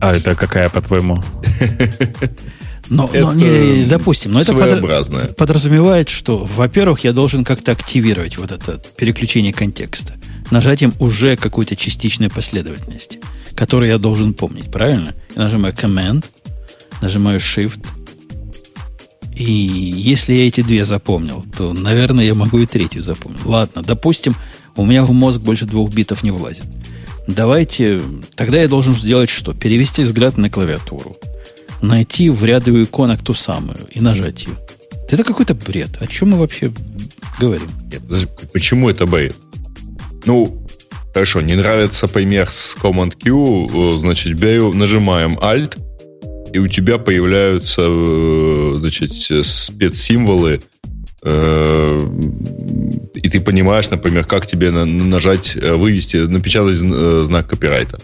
[0.00, 1.16] А это какая, по-твоему?
[2.90, 4.52] Но, но это не, допустим, но это
[5.34, 10.14] подразумевает, что, во-первых, я должен как-то активировать вот это переключение контекста.
[10.50, 13.20] Нажатием уже какой-то частичной последовательности,
[13.54, 15.14] которую я должен помнить, правильно?
[15.36, 16.24] Я нажимаю Command,
[17.00, 17.86] нажимаю Shift.
[19.36, 23.44] И если я эти две запомнил, то, наверное, я могу и третью запомнить.
[23.44, 24.34] Ладно, допустим,
[24.76, 26.64] у меня в мозг больше двух битов не влазит.
[27.28, 28.02] Давайте,
[28.34, 29.54] тогда я должен сделать что?
[29.54, 31.16] Перевести взгляд на клавиатуру
[31.82, 34.54] найти в ряду иконок ту самую и нажать ее.
[35.10, 35.90] Это какой-то бред.
[36.00, 36.70] О чем мы вообще
[37.40, 37.68] говорим?
[38.52, 39.34] Почему это бред?
[40.24, 40.66] Ну,
[41.14, 45.78] хорошо, не нравится пример с Command Q, э, значит, беру, нажимаем Alt,
[46.52, 50.60] и у тебя появляются, э, значит, спецсимволы,
[51.24, 52.00] э,
[53.14, 57.98] и ты понимаешь, например, как тебе на- нажать, вывести, напечатать знак копирайта.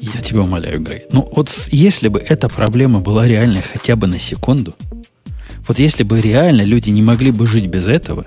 [0.00, 1.04] Я тебя умоляю, Грей.
[1.12, 4.74] Ну, вот если бы эта проблема была реальной хотя бы на секунду,
[5.66, 8.26] вот если бы реально люди не могли бы жить без этого,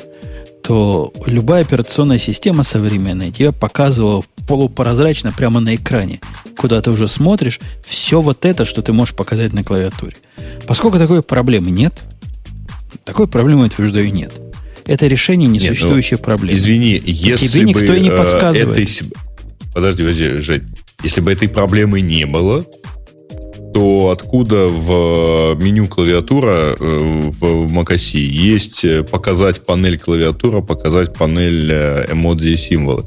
[0.63, 6.19] то любая операционная система современная тебе показывала полупрозрачно прямо на экране,
[6.57, 10.17] куда ты уже смотришь, все вот это, что ты можешь показать на клавиатуре.
[10.65, 12.01] Поскольку такой проблемы нет,
[13.03, 14.33] такой проблемы, утверждаю, нет.
[14.85, 16.57] Это решение Нет, ну, несуществующей проблемы.
[16.57, 18.71] Извини, если тебе никто бы, и не э, подсказывает.
[18.71, 19.11] этой
[19.73, 20.63] Подожди, подожди, Жень.
[21.03, 22.63] Если бы этой проблемы не было,
[23.73, 31.71] то откуда в меню клавиатура э, в macOS есть э, показать панель клавиатура, показать панель
[31.71, 33.05] э, эмодзи и символы?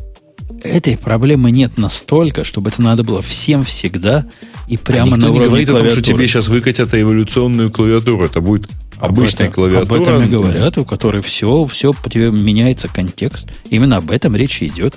[0.63, 4.25] Этой проблемы нет настолько, чтобы это надо было всем всегда
[4.69, 6.05] и прямо А Никто на не уровне говорит о том, клавиатуры.
[6.05, 8.25] что тебе сейчас выкатят эволюционную клавиатуру.
[8.25, 8.69] Это будет
[8.99, 9.97] Об обычная этом- клавиатура.
[9.97, 13.49] Об этом и говорят, у которой все, все по тебе меняется контекст.
[13.69, 14.97] Именно об этом речь идет.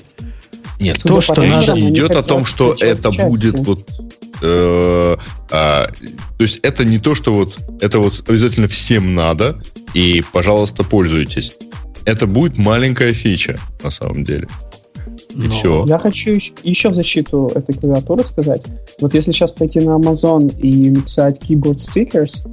[0.84, 3.30] Нет, То, что речь надо- идет о том, что это части.
[3.30, 3.90] будет вот.
[4.42, 5.16] э,
[5.52, 5.88] а,
[6.38, 9.62] то есть это не то, что вот это вот обязательно всем надо,
[9.94, 11.56] и, пожалуйста, пользуйтесь.
[12.06, 14.48] Это будет маленькая фича, на самом деле.
[15.30, 15.86] И Но- все.
[15.88, 18.66] Я хочу еще- еще в защиту этой клавиатуры сказать.
[19.00, 22.46] Вот если сейчас пойти на Amazon и написать keyboard stickers,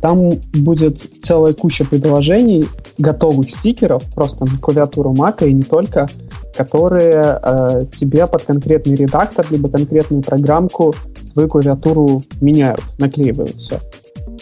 [0.00, 2.66] там будет целая куча предложений,
[2.98, 6.08] готовых стикеров, просто на клавиатуру Mac и не только,
[6.56, 10.94] которые э, тебе под конкретный редактор, либо конкретную программку
[11.32, 13.80] твою клавиатуру меняют, наклеиваются.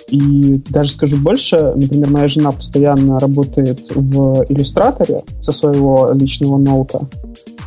[0.09, 7.09] И даже скажу больше, например, моя жена постоянно работает в иллюстраторе со своего личного ноута.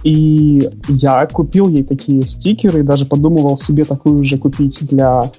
[0.03, 5.29] И я купил ей такие стикеры, даже подумывал себе такую же купить для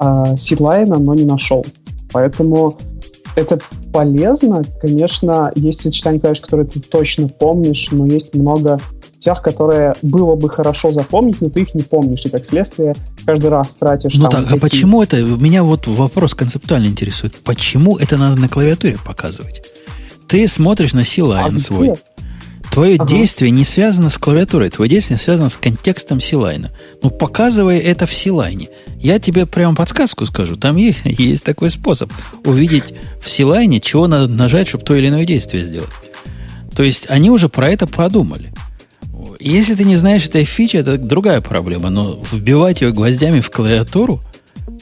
[0.00, 1.64] э, сидлайна, но не нашел.
[2.12, 2.78] Поэтому
[3.36, 3.58] это
[3.92, 4.62] полезно.
[4.80, 8.78] Конечно, есть сочетания клавиш, которые ты точно помнишь, но есть много
[9.18, 12.94] тех, которые было бы хорошо запомнить, но ты их не помнишь, и как следствие
[13.26, 14.14] каждый раз тратишь.
[14.14, 15.18] Ну там, так, а почему это?
[15.22, 17.36] Меня вот вопрос концептуально интересует.
[17.44, 19.62] Почему это надо на клавиатуре показывать?
[20.26, 21.88] Ты смотришь на C-Line а свой.
[21.90, 22.00] Где?
[22.70, 23.06] Твое ага.
[23.06, 26.70] действие не связано с клавиатурой, твое действие связано с контекстом Силайна.
[27.02, 28.68] Ну, показывай это в Силайне.
[28.96, 30.54] Я тебе прямо подсказку скажу.
[30.54, 32.12] Там есть, есть такой способ
[32.44, 35.90] увидеть в Силайне, чего надо нажать, чтобы то или иное действие сделать.
[36.74, 38.52] То есть они уже про это подумали.
[39.40, 41.90] Если ты не знаешь этой фичи, это другая проблема.
[41.90, 44.20] Но вбивать ее гвоздями в клавиатуру,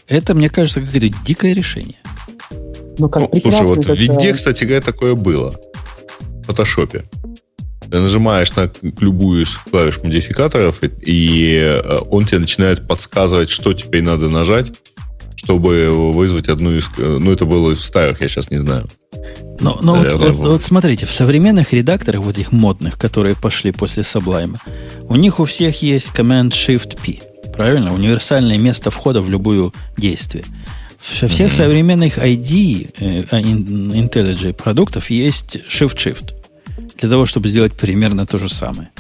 [0.06, 1.97] это, мне кажется, какое-то дикое решение.
[2.98, 5.55] Ну, как ну, слушай, вот в виде, кстати говоря, такое было.
[6.43, 7.05] В фотошопе.
[7.90, 8.70] Ты нажимаешь на
[9.01, 14.73] любую из клавиш модификаторов, и э, он тебе начинает подсказывать, что теперь надо нажать,
[15.36, 16.85] чтобы вызвать одну из...
[16.98, 18.89] Э, ну, это было в старых, я сейчас не знаю.
[19.60, 24.02] Но, но вот, вот, вот смотрите, в современных редакторах, вот этих модных, которые пошли после
[24.02, 24.56] Sublime,
[25.09, 27.52] у них у всех есть Command-Shift-P.
[27.55, 27.93] Правильно?
[27.93, 30.44] Универсальное место входа в любое действие.
[31.20, 31.56] Во всех mm-hmm.
[31.56, 36.38] современных ID, э, а, IntelliJ продуктов есть Shift-Shift.
[36.98, 38.90] Для того, чтобы сделать примерно то же самое.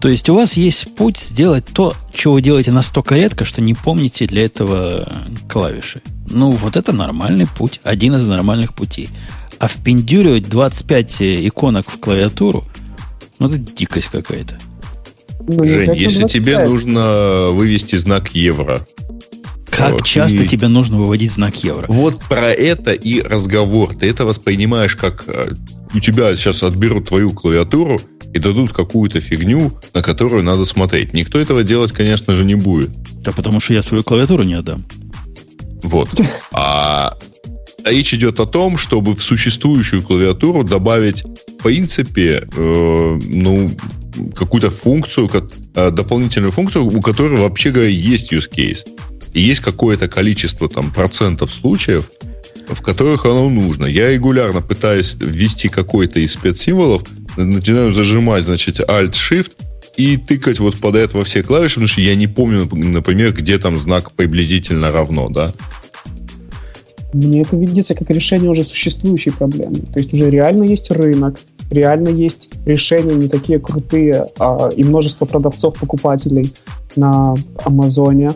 [0.00, 3.72] То есть у вас есть путь сделать то, чего вы делаете настолько редко, что не
[3.72, 5.10] помните для этого
[5.48, 6.02] клавиши.
[6.28, 9.08] Ну, вот это нормальный путь, один из нормальных путей.
[9.58, 12.64] А впендюривать 25 иконок в клавиатуру,
[13.38, 14.58] ну, это дикость какая-то.
[15.48, 18.86] Ну, Жень, если тебе нужно вывести знак евро,
[19.70, 20.48] как вот, часто и...
[20.48, 21.86] тебе нужно выводить знак евро?
[21.88, 23.94] Вот про это и разговор.
[23.94, 25.54] Ты это воспринимаешь как э,
[25.94, 28.00] у тебя сейчас отберут твою клавиатуру
[28.32, 31.12] и дадут какую-то фигню, на которую надо смотреть.
[31.12, 32.90] Никто этого делать, конечно же, не будет.
[33.22, 34.84] Да потому что я свою клавиатуру не отдам.
[35.82, 36.08] Вот.
[36.52, 37.16] А
[37.84, 43.70] речь идет о том, чтобы в существующую клавиатуру добавить, в принципе, э, ну,
[44.34, 45.44] какую-то функцию, как,
[45.74, 48.86] э, дополнительную функцию, у которой, вообще говоря, есть use case.
[49.32, 52.10] И есть какое-то количество там процентов случаев,
[52.68, 53.86] в которых оно нужно.
[53.86, 57.02] Я регулярно пытаюсь ввести какой-то из спецсимволов,
[57.36, 59.52] начинаю зажимать, значит, Alt-Shift,
[59.96, 63.58] и тыкать вот под это во все клавиши, потому что я не помню, например, где
[63.58, 65.54] там знак приблизительно равно, да.
[67.12, 69.76] Мне это видится как решение уже существующей проблемы.
[69.92, 71.38] То есть уже реально есть рынок,
[71.70, 76.52] реально есть решения не такие крутые, а, и множество продавцов-покупателей
[76.96, 78.30] на Амазоне,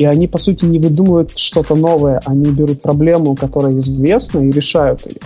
[0.00, 5.04] и они, по сути, не выдумывают что-то новое, они берут проблему, которая известна, и решают
[5.04, 5.20] ее.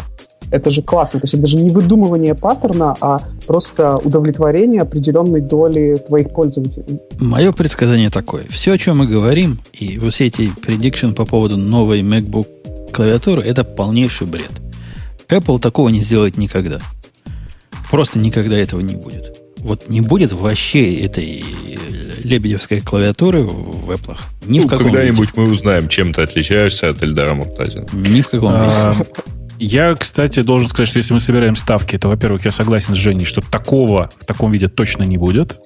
[0.51, 1.21] Это же классно.
[1.21, 6.99] То есть это даже не выдумывание паттерна, а просто удовлетворение определенной доли твоих пользователей.
[7.21, 8.47] Мое предсказание такое.
[8.51, 12.49] Все, о чем мы говорим, и все эти prediction по поводу новой MacBook
[12.93, 14.51] клавиатуры, это полнейший бред.
[15.29, 16.81] Apple такого не сделает никогда.
[17.93, 19.44] Просто никогда этого не будет.
[19.65, 21.43] Вот не будет вообще этой
[22.23, 24.19] лебедевской клавиатуры в Apple.
[24.45, 25.41] Ни ну, в каком когда-нибудь виде.
[25.41, 27.87] мы узнаем, чем ты отличаешься от Эльдара Муртазина.
[27.93, 29.11] Ни в каком а, виде.
[29.59, 33.25] Я, кстати, должен сказать, что если мы собираем ставки, то, во-первых, я согласен с Женей,
[33.25, 35.59] что такого в таком виде точно не будет.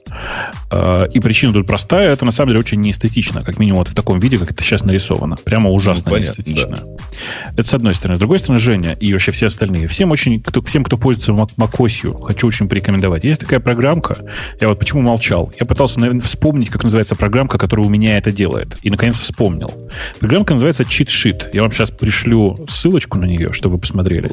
[0.70, 2.12] А, и причина тут простая.
[2.12, 3.42] Это, на самом деле, очень неэстетично.
[3.42, 5.36] Как минимум, вот в таком виде, как это сейчас нарисовано.
[5.36, 6.76] Прямо ужасно ну, понятно, неэстетично.
[6.76, 7.52] Да.
[7.56, 8.16] Это с одной стороны.
[8.16, 9.88] С другой стороны, Женя и вообще все остальные.
[9.88, 13.24] Всем, очень, кто, всем, кто пользуется macOS, хочу очень порекомендовать.
[13.24, 14.16] Есть такая программка.
[14.60, 15.52] Я вот почему молчал.
[15.58, 18.76] Я пытался, наверное, вспомнить, как называется программка, которая у меня это делает.
[18.82, 19.72] И, наконец, вспомнил.
[20.20, 21.50] Программка называется Cheat Sheet.
[21.54, 24.30] Я вам сейчас пришлю ссылочку на нее, чтобы вы посмотрели.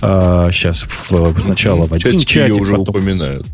[0.00, 2.60] А, сейчас в, сначала в один чатик.
[2.60, 2.88] уже потом...
[2.88, 3.46] упоминают.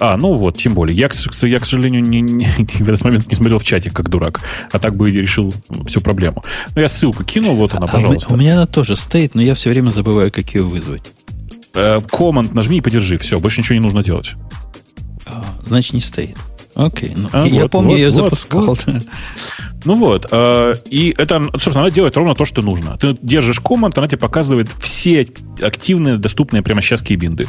[0.00, 0.96] А, ну вот, тем более.
[0.96, 1.08] Я,
[1.42, 2.44] я к сожалению, не, не,
[2.78, 4.40] в этот момент не смотрел в чатик, как дурак.
[4.72, 5.52] А так бы и решил
[5.86, 6.44] всю проблему.
[6.74, 8.32] Но я ссылку кинул, вот она, а пожалуйста.
[8.32, 11.10] У меня она тоже стоит, но я все время забываю, как ее вызвать.
[12.10, 13.18] Команд нажми и подержи.
[13.18, 14.34] Все, больше ничего не нужно делать.
[15.26, 16.36] А, значит, не стоит.
[16.78, 17.12] Окей.
[17.16, 18.66] Ну, а, я вот, помню, вот, я ее вот, запускал.
[18.66, 18.86] Вот.
[19.84, 22.96] Ну вот, э, и это, собственно, она делает ровно то, что нужно.
[22.98, 25.26] Ты держишь команд, она тебе показывает все
[25.60, 27.48] активные, доступные прямо сейчас кейбинды.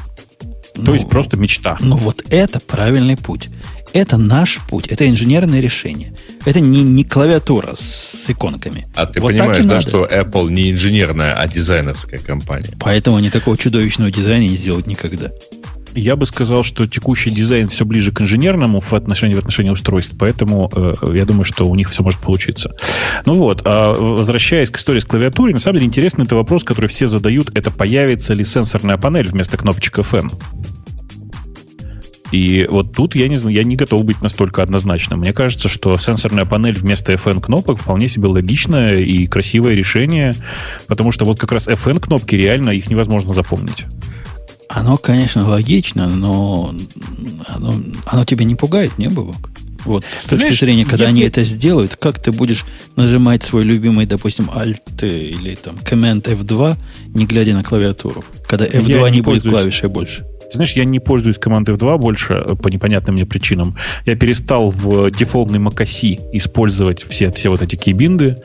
[0.76, 1.78] Ну, то есть просто мечта.
[1.80, 3.50] Ну вот это правильный путь.
[3.94, 6.16] Это наш путь, это инженерное решение.
[6.46, 8.88] Это не, не клавиатура с иконками.
[8.96, 9.82] А ты вот понимаешь, да, надо.
[9.82, 12.76] что Apple не инженерная, а дизайнерская компания.
[12.80, 15.32] Поэтому они такого чудовищного дизайна не сделают никогда.
[16.00, 20.16] Я бы сказал, что текущий дизайн все ближе к инженерному в отношении, в отношении устройств,
[20.18, 22.74] поэтому э, я думаю, что у них все может получиться.
[23.26, 26.88] Ну вот, а возвращаясь к истории с клавиатурой, на самом деле интересный это вопрос, который
[26.88, 30.32] все задают, это появится ли сенсорная панель вместо кнопочек FN?
[32.32, 35.20] И вот тут я не знаю, я не готов быть настолько однозначным.
[35.20, 40.34] Мне кажется, что сенсорная панель вместо FN кнопок вполне себе логичное и красивое решение,
[40.88, 43.86] потому что вот как раз FN кнопки реально их невозможно запомнить.
[44.70, 46.76] Оно, конечно, логично, но
[47.48, 47.74] оно,
[48.06, 49.50] оно тебя не пугает, не, Бабок?
[49.86, 51.18] Вот с точки Знаешь, зрения, когда если...
[51.18, 52.66] они это сделают, как ты будешь
[52.96, 56.78] нажимать свой любимый, допустим, Alt или там Command F2,
[57.16, 60.26] не глядя на клавиатуру, когда F2 Я не, не будет клавишей больше?
[60.52, 63.76] Знаешь, я не пользуюсь командой F2 больше э, по непонятным мне причинам.
[64.06, 68.38] Я перестал в дефолтной macOS использовать все, все вот эти кейбинды,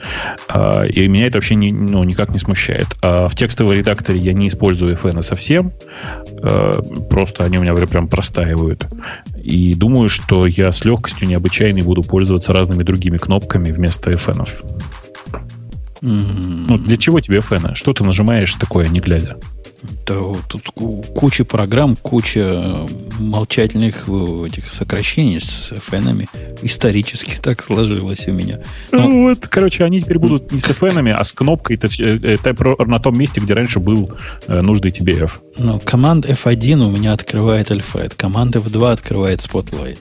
[0.49, 2.89] э, и меня это вообще не, ну, никак не смущает.
[3.03, 5.73] А в текстовом редакторе я не использую FN совсем,
[6.43, 8.87] э, просто они у меня прям простаивают.
[9.43, 14.47] И думаю, что я с легкостью необычайной буду пользоваться разными другими кнопками вместо FN.
[16.03, 16.65] Mm-hmm.
[16.69, 17.75] Ну, для чего тебе FN?
[17.75, 19.37] Что ты нажимаешь такое, не глядя?
[20.05, 20.70] То тут
[21.15, 22.86] куча программ, куча
[23.19, 26.28] молчательных э, этих сокращений с фенами.
[26.62, 28.61] Исторически так сложилось у меня.
[28.93, 29.09] Но...
[29.09, 32.98] Ну вот, короче, они теперь будут не с фенами, а с кнопкой это, это на
[32.98, 34.11] том месте, где раньше был
[34.47, 35.32] э, нужный TBF.
[35.59, 39.98] Но команд F1 у меня открывает Alfred, команда F2 открывает Spotlight.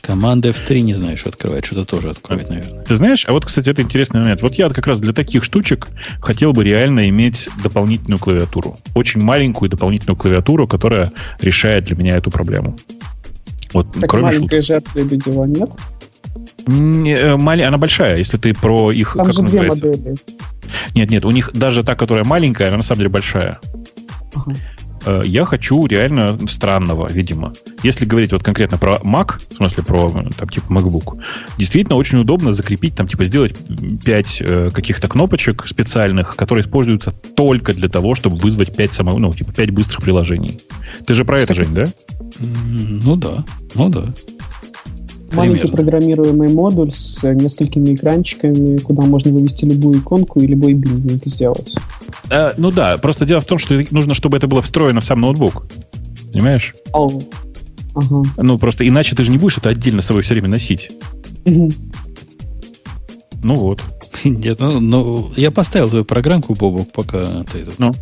[0.00, 2.82] Команда F3 не знаю, что открывает, что-то тоже откроет, наверное.
[2.84, 4.42] Ты знаешь, а вот, кстати, это интересный момент.
[4.42, 5.88] Вот я как раз для таких штучек
[6.20, 8.76] хотел бы реально иметь дополнительную клавиатуру.
[8.94, 12.76] Очень маленькую дополнительную клавиатуру, которая решает для меня эту проблему.
[13.72, 15.70] Вот, так кроме маленькая же от нет?
[16.66, 19.14] Не, э, мали, она большая, если ты про их...
[19.14, 20.14] Там как же две модели.
[20.94, 23.58] Нет, нет, у них даже та, которая маленькая, она на самом деле большая.
[24.34, 24.54] Ага.
[25.24, 27.52] Я хочу реально странного, видимо.
[27.82, 31.22] Если говорить вот конкретно про Mac, в смысле про там, типа MacBook,
[31.56, 33.56] действительно очень удобно закрепить, там, типа, сделать
[34.04, 39.32] 5 э, каких-то кнопочек специальных, которые используются только для того, чтобы вызвать 5 само, ну,
[39.32, 40.60] типа, 5 быстрых приложений.
[41.06, 41.84] Ты же про это, Жень, да?
[42.38, 43.44] Ну да,
[43.74, 44.04] ну да.
[45.32, 51.74] Маленький программируемый модуль с несколькими экранчиками, куда можно вывести любую иконку и любой билдинг сделать.
[52.30, 55.20] Э, ну да, просто дело в том, что нужно, чтобы это было встроено в сам
[55.20, 55.66] ноутбук.
[56.32, 56.74] Понимаешь?
[56.92, 57.24] Oh.
[57.94, 58.22] Ага.
[58.36, 60.90] Ну, просто иначе ты же не будешь это отдельно с собой все время носить.
[61.44, 61.72] Угу.
[63.42, 63.82] Ну вот.
[64.24, 67.72] Нет, ну, ну, я поставил твою программку, Бобок, пока ты это...
[67.78, 67.94] Ну?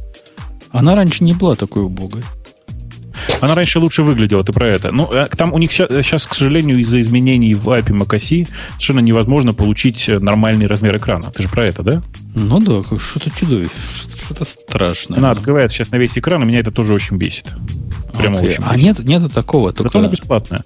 [0.71, 2.23] Она раньше не была такой убогой.
[3.41, 4.93] Она раньше лучше выглядела, ты про это.
[4.93, 9.55] Ну, э, там у них сейчас, к сожалению, из-за изменений в API macOS совершенно невозможно
[9.55, 11.31] получить э, нормальный размер экрана.
[11.31, 12.03] Ты же про это, да?
[12.35, 13.71] Ну да, как что-то чудовище,
[14.25, 15.19] что-то страшное.
[15.19, 17.53] Она открывается сейчас на весь экран, и меня это тоже очень бесит.
[18.17, 18.47] Прямо okay.
[18.47, 18.73] очень а бесит.
[18.73, 19.73] А нет, нету такого.
[19.73, 19.91] Только...
[19.91, 20.65] Зато она бесплатная.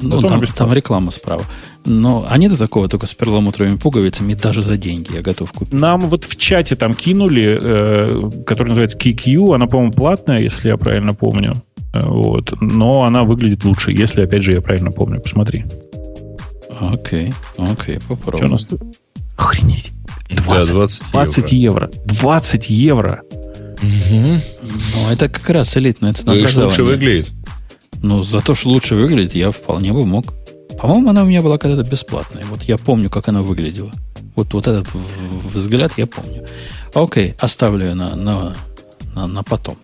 [0.00, 0.68] Ну, Зато там, бесплатная.
[0.68, 1.44] там реклама справа.
[1.84, 5.72] Но, а нету такого только с перламутровыми пуговицами даже за деньги я готов купить.
[5.72, 10.76] Нам вот в чате там кинули, э, который называется KQ, она, по-моему, платная, если я
[10.76, 11.62] правильно помню.
[11.92, 12.54] Вот.
[12.60, 15.20] Но она выглядит лучше, если, опять же, я правильно помню.
[15.20, 15.64] Посмотри.
[16.80, 18.36] Окей, окей, попробуем.
[18.36, 18.82] Что у нас тут?
[19.36, 19.92] Охренеть.
[20.30, 21.90] 20, да, 20, 20 евро.
[22.06, 23.22] 20 евро.
[23.82, 24.40] Угу.
[24.62, 26.34] Ну, это как раз элитная цена.
[26.34, 27.32] Ну, лучше выглядит.
[28.02, 30.34] Ну, за то, что лучше выглядит, я вполне бы мог.
[30.80, 32.44] По-моему, она у меня была когда-то бесплатная.
[32.44, 33.92] Вот я помню, как она выглядела.
[34.34, 34.88] Вот, вот этот
[35.54, 36.44] взгляд я помню.
[36.94, 38.56] Окей, оставлю ее на, на,
[39.14, 39.76] на, на потом.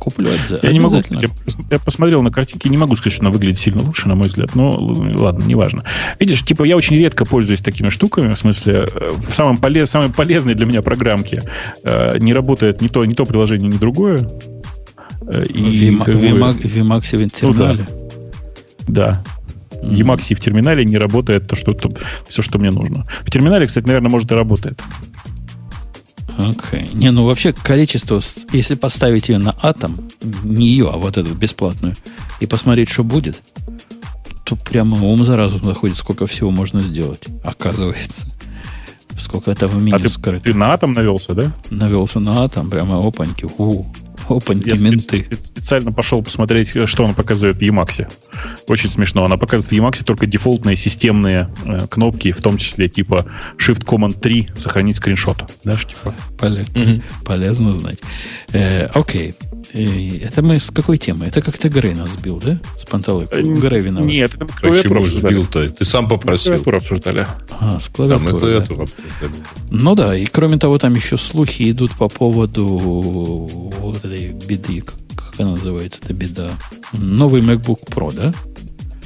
[0.00, 0.30] Куплю
[0.62, 0.96] Я не могу,
[1.70, 4.54] я посмотрел на картинки, не могу сказать, что она выглядит сильно лучше, на мой взгляд.
[4.54, 5.84] Но ладно, неважно.
[6.18, 10.08] Видишь, типа я очень редко пользуюсь такими штуками, в смысле, э, в самом полез, самой
[10.08, 11.42] полезной для меня программке
[11.84, 14.26] э, не работает ни то, ни то приложение, ни другое.
[15.20, 16.04] Э, и в
[16.74, 17.86] Emacs в терминале?
[17.86, 18.08] Ну,
[18.88, 19.22] да.
[19.22, 19.24] да.
[19.82, 21.90] Emacs в терминале не работает то, что, то,
[22.26, 23.06] все, что мне нужно.
[23.22, 24.80] В терминале, кстати, наверное, может и работает.
[26.48, 26.84] Окей.
[26.84, 26.94] Okay.
[26.94, 28.20] Не, ну вообще количество,
[28.52, 30.08] если поставить ее на атом,
[30.44, 31.94] не ее, а вот эту бесплатную,
[32.40, 33.40] и посмотреть, что будет,
[34.44, 38.26] то прямо ум за разум заходит, сколько всего можно сделать, оказывается.
[39.18, 40.44] Сколько это в меню а ты, скрыто.
[40.44, 41.52] ты на атом навелся, да?
[41.68, 43.46] Навелся на атом, прямо опаньки.
[43.58, 43.84] У,
[44.30, 45.26] опаньки, менты.
[45.42, 48.10] специально пошел посмотреть, что она показывает в Emacs.
[48.66, 49.24] Очень смешно.
[49.24, 53.26] Она показывает в Emacs только дефолтные системные э, кнопки, в том числе типа
[53.58, 55.44] Shift-Command-3 сохранить скриншот.
[55.62, 56.14] Знаешь, типа.
[56.38, 56.66] Поле...
[56.74, 57.24] Угу.
[57.24, 57.98] Полезно знать.
[58.52, 59.34] Э, окей.
[59.72, 61.26] Это мы с какой темы?
[61.26, 62.58] Это как-то Грей нас сбил, да?
[62.76, 63.30] С панталык.
[63.32, 64.08] Э, Грей виноват.
[64.08, 65.68] Нет, это мы Почему сбил-то?
[65.68, 66.52] Ты сам попросил.
[66.52, 67.26] Клавиатуру обсуждали.
[67.50, 68.60] А, с клавиатурой.
[68.60, 68.66] Да,
[69.20, 69.28] да.
[69.70, 74.82] Ну да, и кроме того, там еще слухи идут по поводу вот этой беды,
[75.14, 76.50] как называется эта беда?
[76.92, 78.32] Новый MacBook Pro, да?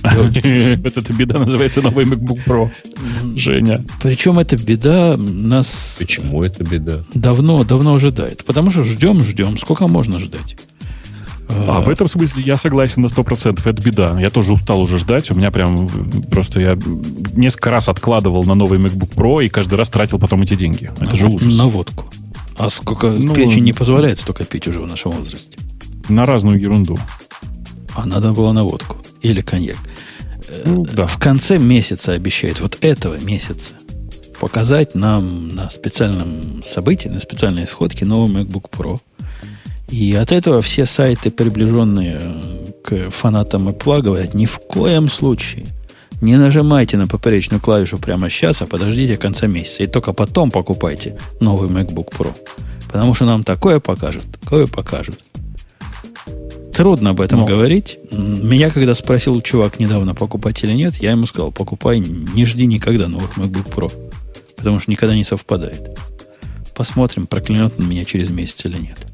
[0.84, 2.70] Вот эта беда называется новый MacBook Pro.
[3.36, 3.84] Женя.
[4.02, 5.96] Причем эта беда нас...
[5.98, 7.00] Почему это беда?
[7.14, 8.44] Давно, давно ожидает.
[8.44, 9.56] Потому что ждем, ждем.
[9.56, 10.56] Сколько можно ждать?
[11.48, 13.60] А, в этом смысле я согласен на 100%.
[13.64, 14.18] Это беда.
[14.20, 15.30] Я тоже устал уже ждать.
[15.30, 15.88] У меня прям
[16.30, 16.78] просто я
[17.34, 20.90] несколько раз откладывал на новый MacBook Pro и каждый раз тратил потом эти деньги.
[20.96, 21.54] Это на, же ужас.
[21.54, 22.06] На водку.
[22.56, 25.58] А сколько ну, печень не позволяет столько пить уже в нашем возрасте?
[26.08, 26.98] На разную ерунду.
[27.94, 28.96] А надо было на водку.
[29.22, 29.76] Или коньяк.
[30.64, 31.06] Ну, да.
[31.06, 33.72] В конце месяца обещают, вот этого месяца,
[34.38, 39.00] показать нам на специальном событии, на специальной сходке новый MacBook Pro.
[39.88, 45.66] И от этого все сайты, приближенные к фанатам Apple, говорят, ни в коем случае
[46.24, 49.82] не нажимайте на поперечную клавишу прямо сейчас, а подождите конца месяца.
[49.82, 52.34] И только потом покупайте новый MacBook Pro.
[52.86, 55.18] Потому что нам такое покажут, такое покажут.
[56.72, 57.46] Трудно об этом Но.
[57.46, 57.98] говорить.
[58.10, 63.06] Меня, когда спросил чувак недавно, покупать или нет, я ему сказал, покупай, не жди никогда
[63.06, 63.92] новых MacBook Pro.
[64.56, 65.96] Потому что никогда не совпадает.
[66.74, 69.13] Посмотрим, проклянет он меня через месяц или нет.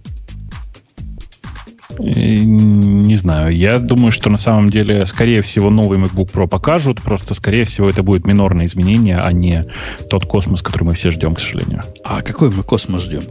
[1.98, 3.52] Э, не знаю.
[3.52, 7.02] Я думаю, что на самом деле, скорее всего, новый MacBook Pro покажут.
[7.02, 9.64] Просто, скорее всего, это будет минорное изменение, а не
[10.08, 11.82] тот космос, который мы все ждем, к сожалению.
[12.04, 13.22] А какой мы космос ждем?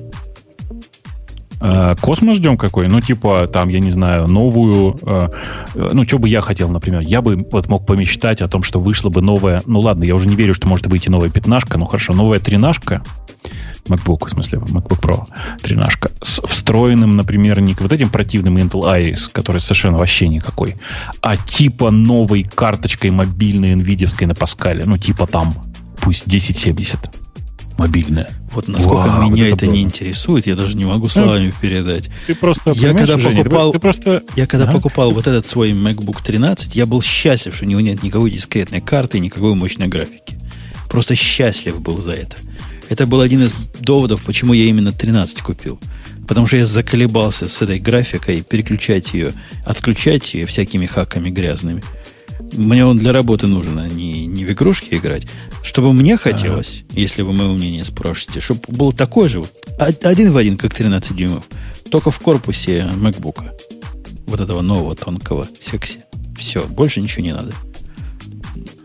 [1.62, 2.88] Э, космос ждем какой?
[2.88, 4.98] Ну, типа, там, я не знаю, новую...
[5.02, 5.30] Э,
[5.76, 7.02] э, ну, что бы я хотел, например?
[7.02, 9.62] Я бы вот мог помечтать о том, что вышла бы новая...
[9.66, 13.04] Ну, ладно, я уже не верю, что может выйти новая пятнашка, ну, хорошо, новая тринашка,
[13.88, 15.26] MacBook, в смысле, MacBook Pro,
[15.62, 20.76] тринашка, с встроенным, например, не вот этим противным Intel Iris, который совершенно вообще никакой,
[21.22, 25.54] а типа новой карточкой мобильной NVIDIA на Паскале, ну, типа там,
[26.02, 27.29] пусть 1070
[27.80, 28.30] мобильная.
[28.52, 32.10] Вот насколько Вау, меня это, это не интересует, я даже не могу словами передать.
[32.28, 34.24] Ты просто я когда Женя, покупал, ты просто...
[34.36, 34.72] я когда а?
[34.72, 38.82] покупал вот этот свой MacBook 13, я был счастлив, что у него нет никакой дискретной
[38.82, 40.38] карты и никакой мощной графики.
[40.90, 42.36] Просто счастлив был за это.
[42.90, 45.80] Это был один из доводов, почему я именно 13 купил.
[46.28, 49.32] Потому что я заколебался с этой графикой переключать ее,
[49.64, 51.82] отключать ее всякими хаками грязными–
[52.54, 55.28] мне он для работы нужен, а не, не в игрушки играть.
[55.64, 57.00] Чтобы мне хотелось, ага.
[57.00, 59.54] если вы моего мнения спрашиваете, чтобы был такой же, вот,
[60.04, 61.44] один в один, как 13 дюймов,
[61.90, 63.50] только в корпусе MacBook.
[64.28, 66.04] Вот этого нового тонкого секси.
[66.38, 67.54] Все, больше ничего не надо.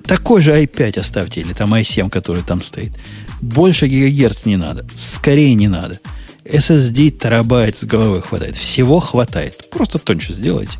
[0.05, 2.93] Такой же i5 оставьте, или там i7, который там стоит.
[3.41, 4.87] Больше гигагерц не надо.
[4.95, 6.01] Скорее не надо.
[6.45, 8.57] SSD терабайт с головы хватает.
[8.57, 9.71] Всего хватает.
[9.71, 10.79] Просто тоньше сделайте.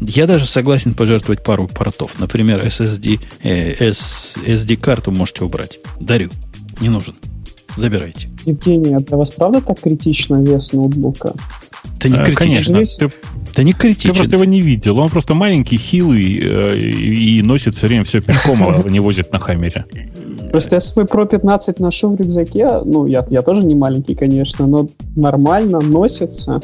[0.00, 2.18] Я даже согласен пожертвовать пару портов.
[2.18, 5.80] Например, SSD, э, SD-карту можете убрать.
[6.00, 6.30] Дарю.
[6.80, 7.14] Не нужен.
[7.76, 8.28] Забирайте.
[8.44, 11.34] Евгений, а для вас правда так критично вес ноутбука?
[11.98, 12.74] Это не а, критично.
[12.74, 13.08] Конечно.
[13.08, 13.14] Ты,
[13.54, 14.12] да не критично.
[14.12, 14.98] Ты просто его не видел.
[14.98, 19.38] Он просто маленький, хилый э, и носит все время все пешком, а не возит на
[19.38, 19.86] хаммере.
[20.50, 22.80] Просто я свой Pro 15 ношу в рюкзаке.
[22.84, 26.60] Ну, я, я тоже не маленький, конечно, но нормально носится.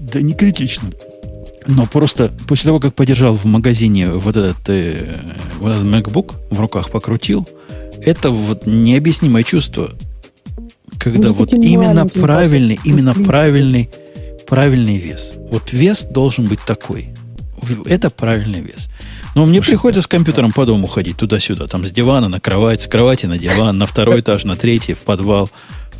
[0.00, 0.90] Да не критично.
[1.70, 5.16] Но просто после того, как подержал в магазине вот этот, э,
[5.60, 7.48] вот этот MacBook, в руках покрутил,
[8.02, 9.92] это вот необъяснимое чувство,
[10.98, 13.90] когда ну, вот именно правильный, именно правильный,
[14.48, 15.34] правильный вес.
[15.50, 17.10] Вот вес должен быть такой.
[17.86, 18.88] Это правильный вес.
[19.34, 22.82] Но мне Слушайте, приходится с компьютером по дому ходить туда-сюда, там с дивана на кровать,
[22.82, 25.50] с кровати на диван, на второй этаж, на третий, в подвал.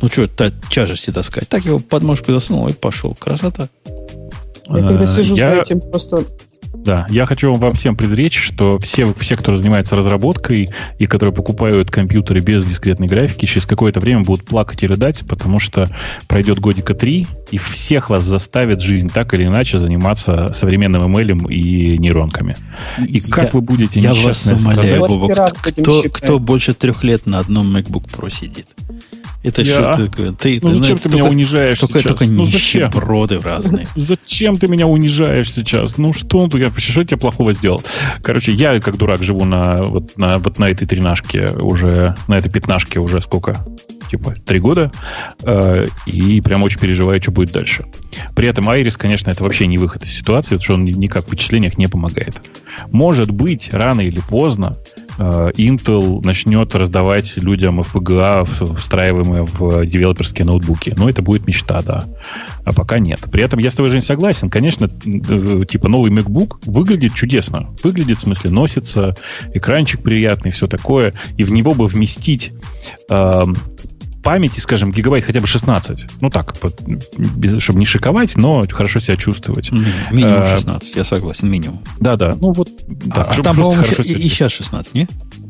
[0.01, 0.27] Ну что,
[0.69, 1.47] тяжести таскать?
[1.47, 3.15] Так его подмышку засунул и пошел.
[3.15, 3.69] Красота.
[4.77, 5.55] Я когда сижу я...
[5.55, 6.25] за этим, просто
[6.83, 11.91] да, я хочу вам всем предречь, что все, все, кто занимается разработкой и которые покупают
[11.91, 15.89] компьютеры без дискретной графики, через какое-то время будут плакать и рыдать, потому что
[16.27, 21.97] пройдет годика три, и всех вас заставит жизнь так или иначе заниматься современным ML и
[21.99, 22.55] нейронками.
[23.07, 27.39] И я, как вы будете Я вас умоляю, Бобок, кто, кто больше трех лет на
[27.39, 28.67] одном MacBook Pro сидит?
[29.43, 29.93] Это я?
[29.93, 30.31] что такое?
[30.33, 32.19] Ты, ну, ты, зачем ты меня унижаешь только, сейчас?
[32.19, 33.87] Только ну, нищеброды разные.
[33.95, 35.97] Зачем ты меня унижаешь сейчас?
[35.97, 37.83] Ну, что, я, что я тебе плохого сделал?
[38.21, 42.51] Короче, я как дурак живу на, вот, на, вот на этой тринашке уже, на этой
[42.51, 43.65] пятнашке уже сколько?
[44.11, 44.91] Типа три года.
[45.41, 47.85] Э, и прям очень переживаю, что будет дальше.
[48.35, 51.29] При этом Айрис, конечно, это вообще не выход из ситуации, потому что он никак в
[51.29, 52.41] вычислениях не помогает.
[52.91, 54.77] Может быть, рано или поздно
[55.17, 60.93] Intel начнет раздавать людям FPGA, встраиваемые в девелоперские ноутбуки.
[60.97, 62.05] Но это будет мечта, да.
[62.63, 63.19] А пока нет.
[63.31, 64.49] При этом я с тобой, Жень, согласен.
[64.49, 67.69] Конечно, э, типа новый MacBook выглядит чудесно.
[67.83, 69.15] Выглядит, в смысле, носится,
[69.53, 71.13] экранчик приятный, все такое.
[71.37, 72.53] И в него бы вместить
[73.09, 73.45] э,
[74.23, 76.21] памяти, скажем, гигабайт хотя бы 16.
[76.21, 76.55] Ну так,
[77.17, 79.71] без, чтобы не шиковать, но хорошо себя чувствовать.
[80.11, 81.81] Минимум 16, я согласен, минимум.
[81.99, 82.35] Да, да.
[82.39, 85.07] Ну вот, да, а, а там, по-моему, и, и сейчас 16, не?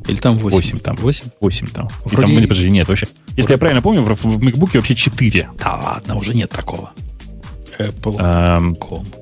[0.07, 0.56] Или там 8?
[0.56, 0.95] 8 там.
[0.95, 1.26] 8?
[1.39, 1.89] 8 там.
[2.06, 2.18] Вроде...
[2.18, 3.07] И там, нет, подожди, нет, вообще.
[3.38, 5.49] Если я правильно помню, в, в MacBook вообще 4.
[5.60, 6.91] Да ладно, уже нет такого.
[7.77, 8.73] Apple.com.
[8.77, 9.22] Um,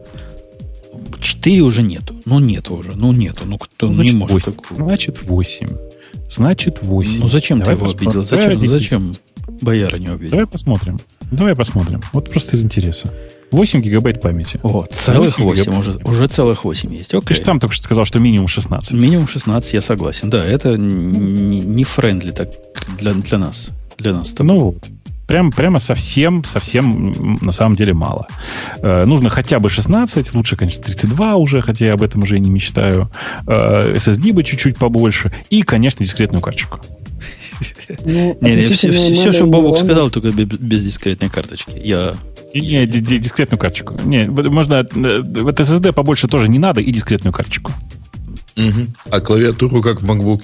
[1.19, 2.15] 4 уже нету.
[2.25, 2.93] Ну, нету уже.
[2.95, 3.43] Ну, нету.
[3.45, 4.51] Ну, кто ну, значит, не может 8.
[4.53, 4.83] Такого.
[4.85, 5.67] Значит, 8.
[6.27, 7.19] Значит, 8.
[7.19, 8.23] Ну, зачем Давай ты его обидел?
[8.23, 9.13] Зачем, зачем
[9.49, 10.31] бояра не обидел?
[10.31, 10.97] Давай посмотрим.
[11.31, 12.01] Давай посмотрим.
[12.13, 13.13] Вот просто из интереса.
[13.51, 14.59] 8 гигабайт памяти.
[14.63, 17.13] О, целых 8, 8 уже, уже целых 8 есть.
[17.13, 17.27] Окей.
[17.27, 18.93] Ты же сам только что сказал, что минимум 16.
[18.93, 20.29] Минимум 16, я согласен.
[20.29, 22.49] Да, это не, не friendly так
[22.97, 23.71] для, для нас.
[23.97, 24.35] Для нас.
[24.37, 24.77] Ну вот.
[25.27, 28.27] Прям, прямо совсем, совсем на самом деле мало.
[28.81, 32.39] Э, нужно хотя бы 16, лучше, конечно, 32 уже, хотя я об этом уже и
[32.39, 33.11] не мечтаю.
[33.45, 35.31] Э, SSD бы чуть-чуть побольше.
[35.51, 36.79] И, конечно, дискретную карточку.
[38.05, 41.79] Ну, не, не, все, все, что Бобок сказал, только без дискретной карточки.
[41.83, 42.15] Я
[42.53, 43.95] не, дискретную карточку.
[44.03, 44.75] Не, можно...
[44.75, 44.85] Э,
[45.21, 47.71] вот SSD побольше тоже не надо, и дискретную карточку.
[48.57, 48.87] Угу.
[49.11, 50.43] А клавиатуру как в MacBook?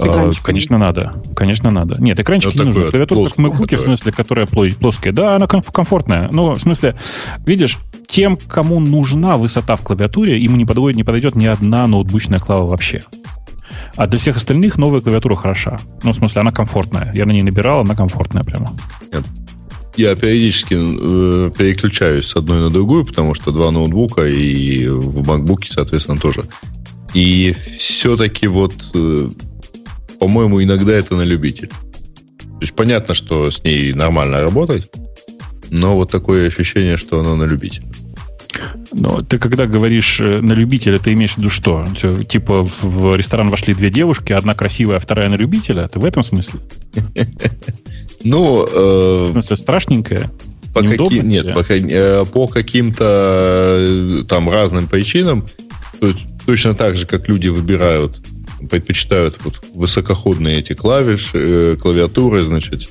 [0.00, 1.12] А, конечно, надо.
[1.36, 2.00] Конечно, надо.
[2.00, 2.90] Нет, экранчики не нужны.
[2.90, 5.12] Клавиатура как в MacBook, в смысле, которая плоская.
[5.12, 6.30] Да, она комфортная.
[6.32, 6.96] Ну, в смысле,
[7.44, 7.78] видишь,
[8.08, 12.66] тем, кому нужна высота в клавиатуре, ему не подойдет, не подойдет ни одна ноутбучная клава
[12.66, 13.02] вообще.
[13.96, 15.78] А для всех остальных новая клавиатура хороша.
[16.02, 17.12] Ну, в смысле, она комфортная.
[17.14, 18.76] Я на ней набирал, она комфортная прямо.
[19.96, 25.66] Я периодически э, переключаюсь с одной на другую, потому что два ноутбука и в MacBook,
[25.68, 26.44] соответственно, тоже.
[27.12, 29.28] И все-таки вот, э,
[30.18, 31.68] по-моему, иногда это на любитель.
[31.68, 34.90] То есть понятно, что с ней нормально работать,
[35.68, 37.84] но вот такое ощущение, что оно на любитель.
[38.92, 41.86] Но ты когда говоришь э, на любителя, ты имеешь в виду что?
[42.28, 45.88] Типа в ресторан вошли две девушки, одна красивая, а вторая на любителя?
[45.88, 46.60] Ты в этом смысле?
[48.24, 48.64] Ну...
[48.64, 50.30] Э, в смысле, страшненькая?
[50.72, 51.18] По каки...
[51.20, 55.44] Нет, по, э, по каким-то там разным причинам,
[55.98, 58.20] то есть, точно так же, как люди выбирают,
[58.70, 62.88] предпочитают вот высокоходные эти клавиши, клавиатуры, значит,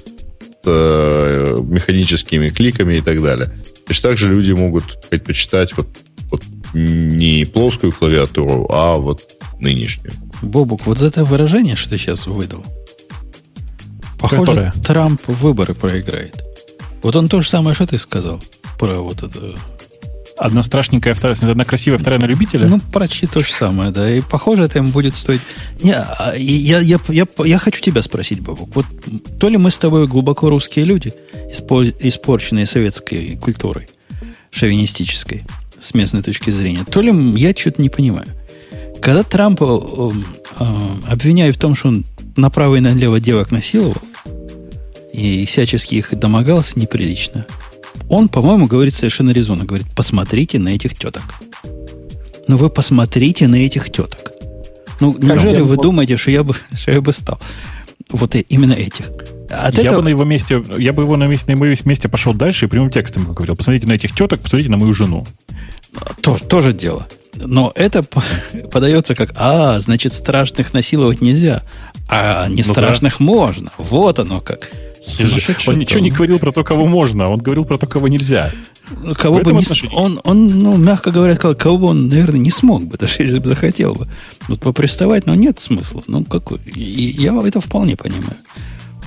[0.63, 3.51] с механическими кликами и так далее.
[3.87, 5.87] Точно так же люди могут предпочитать вот,
[6.29, 6.43] вот
[6.73, 9.21] не плоскую клавиатуру, а вот
[9.59, 10.13] нынешнюю.
[10.41, 12.63] Бобук, вот за это выражение, что ты сейчас выдал,
[14.21, 14.71] Похоже, Которая?
[14.71, 16.41] Трамп выборы проиграет.
[17.01, 18.39] Вот он то же самое, что ты сказал
[18.77, 19.55] про вот это.
[20.41, 22.67] Одна страшненькая, вторая, одна красивая, вторая на любителя?
[22.67, 24.09] Ну, почти то же самое, да.
[24.09, 25.41] И похоже, это ему будет стоить...
[25.83, 28.75] Не, а, я, я, я, я хочу тебя спросить, Бабук.
[28.75, 28.87] Вот
[29.39, 31.13] то ли мы с тобой глубоко русские люди,
[31.47, 33.87] испорченные советской культурой,
[34.49, 35.43] шовинистической,
[35.79, 38.27] с местной точки зрения, то ли я что-то не понимаю.
[38.99, 40.09] Когда Трампа э,
[40.59, 40.65] э,
[41.07, 42.05] обвиняют в том, что он
[42.35, 44.01] направо и налево девок насиловал,
[45.13, 47.45] и всячески их домогался неприлично.
[48.11, 49.63] Он, по-моему, говорит совершенно резонно.
[49.63, 51.23] Говорит, посмотрите на этих теток.
[52.49, 54.33] Ну вы посмотрите на этих теток.
[54.99, 57.39] Ну, неужели вы думаете, что я бы, что я бы стал?
[58.09, 59.05] Вот именно этих.
[59.49, 59.99] От я этого...
[59.99, 62.67] бы на его месте, я бы его на месте, на его месте пошел дальше и
[62.67, 63.55] прямым текстом говорил.
[63.55, 65.25] Посмотрите на этих теток, посмотрите на мою жену.
[66.19, 67.07] Тоже, тоже дело.
[67.33, 68.03] Но это
[68.73, 71.63] подается как, а, значит, страшных насиловать нельзя,
[72.09, 73.23] а не ну страшных да.
[73.23, 73.71] можно.
[73.77, 74.69] Вот оно как.
[75.67, 78.51] Он ничего не говорил про то, кого можно, он говорил про то, кого нельзя.
[79.17, 79.63] Кого бы не,
[79.95, 83.39] он, он, ну, мягко говоря, сказал, кого бы он, наверное, не смог бы, даже если
[83.39, 84.07] бы захотел бы.
[84.47, 86.03] Вот поприставать, но нет смысла.
[86.07, 86.59] Ну, какой?
[86.65, 88.37] И я это вполне понимаю.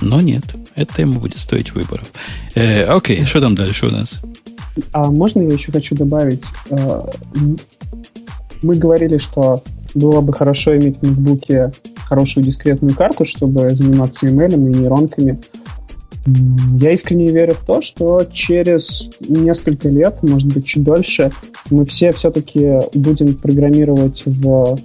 [0.01, 0.43] Но нет,
[0.75, 2.11] это ему будет стоить выборов.
[2.55, 4.19] Э, окей, что там дальше у нас?
[4.91, 6.43] А можно я еще хочу добавить?
[6.69, 7.01] Э,
[8.61, 9.63] мы говорили, что
[9.93, 11.71] было бы хорошо иметь в ноутбуке
[12.05, 15.39] хорошую дискретную карту, чтобы заниматься email и нейронками.
[16.79, 21.31] Я искренне верю в то, что через несколько лет, может быть, чуть дольше,
[21.69, 24.77] мы все все-таки будем программировать в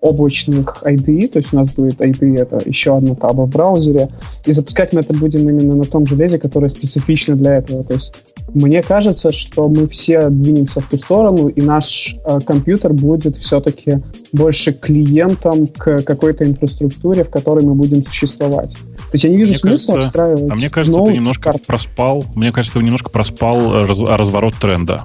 [0.00, 4.08] облачных IDE, то есть у нас будет IDE, это еще одна таба в браузере,
[4.46, 7.84] и запускать мы это будем именно на том железе, которое специфично для этого.
[7.84, 8.14] То есть
[8.54, 14.02] мне кажется, что мы все двинемся в ту сторону, и наш э, компьютер будет все-таки
[14.32, 18.74] больше клиентом к какой-то инфраструктуре, в которой мы будем существовать.
[18.74, 20.50] То есть я не вижу мне смысла кажется, встраивать.
[20.50, 21.66] А мне кажется, ты немножко карт.
[21.66, 22.24] проспал.
[22.34, 25.04] Мне кажется, ты немножко проспал раз, разворот тренда.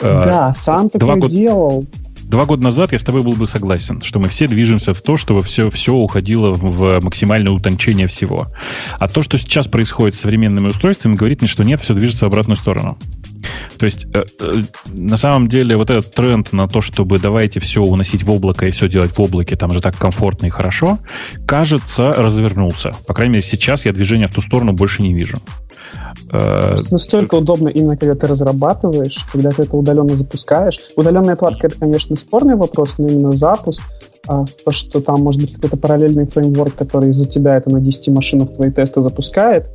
[0.00, 1.30] Да, сам такое год...
[1.30, 1.84] делал.
[2.28, 5.16] Два года назад я с тобой был бы согласен, что мы все движемся в то,
[5.16, 8.48] чтобы все, все уходило в максимальное утончение всего.
[8.98, 12.28] А то, что сейчас происходит с современными устройствами, говорит мне, что нет, все движется в
[12.28, 12.98] обратную сторону.
[13.78, 14.62] То есть, э, э,
[14.92, 18.70] на самом деле, вот этот тренд на то, чтобы давайте все уносить в облако и
[18.70, 20.98] все делать в облаке, там же так комфортно и хорошо,
[21.46, 22.92] кажется, развернулся.
[23.06, 25.38] По крайней мере, сейчас я движения в ту сторону больше не вижу.
[26.32, 30.80] Э, настолько удобно именно, когда ты разрабатываешь, когда ты это удаленно запускаешь.
[30.96, 33.82] Удаленная отладка— это, конечно, спорный вопрос, но именно запуск,
[34.26, 38.08] а то, что там может быть какой-то параллельный фреймворк, который за тебя это на 10
[38.08, 39.68] машинах твои тесты запускает,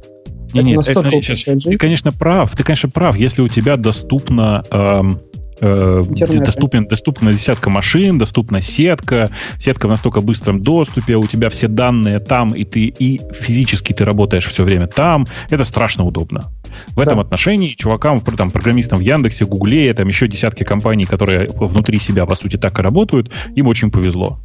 [0.53, 2.55] не, нет, смотри, сейчас, ты, конечно, прав.
[2.55, 5.19] Ты, конечно, прав, если у тебя доступно эм,
[5.61, 6.03] э,
[6.39, 12.19] доступен, доступна десятка машин, доступна сетка, сетка в настолько быстром доступе, у тебя все данные
[12.19, 15.25] там, и ты и физически ты работаешь все время там.
[15.49, 16.51] Это страшно удобно.
[16.89, 17.03] В да.
[17.03, 22.25] этом отношении чувакам, там, программистам в Яндексе, Гугле, там еще десятки компаний, которые внутри себя,
[22.25, 24.39] по сути, так и работают, им очень повезло.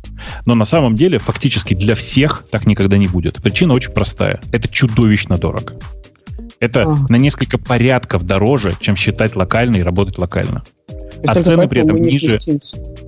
[0.47, 3.43] Но на самом деле, фактически для всех так никогда не будет.
[3.43, 4.41] Причина очень простая.
[4.53, 5.75] Это чудовищно дорого.
[6.61, 7.07] Это ага.
[7.09, 10.63] на несколько порядков дороже, чем считать локально и работать локально.
[11.27, 12.39] А цены при этом ниже.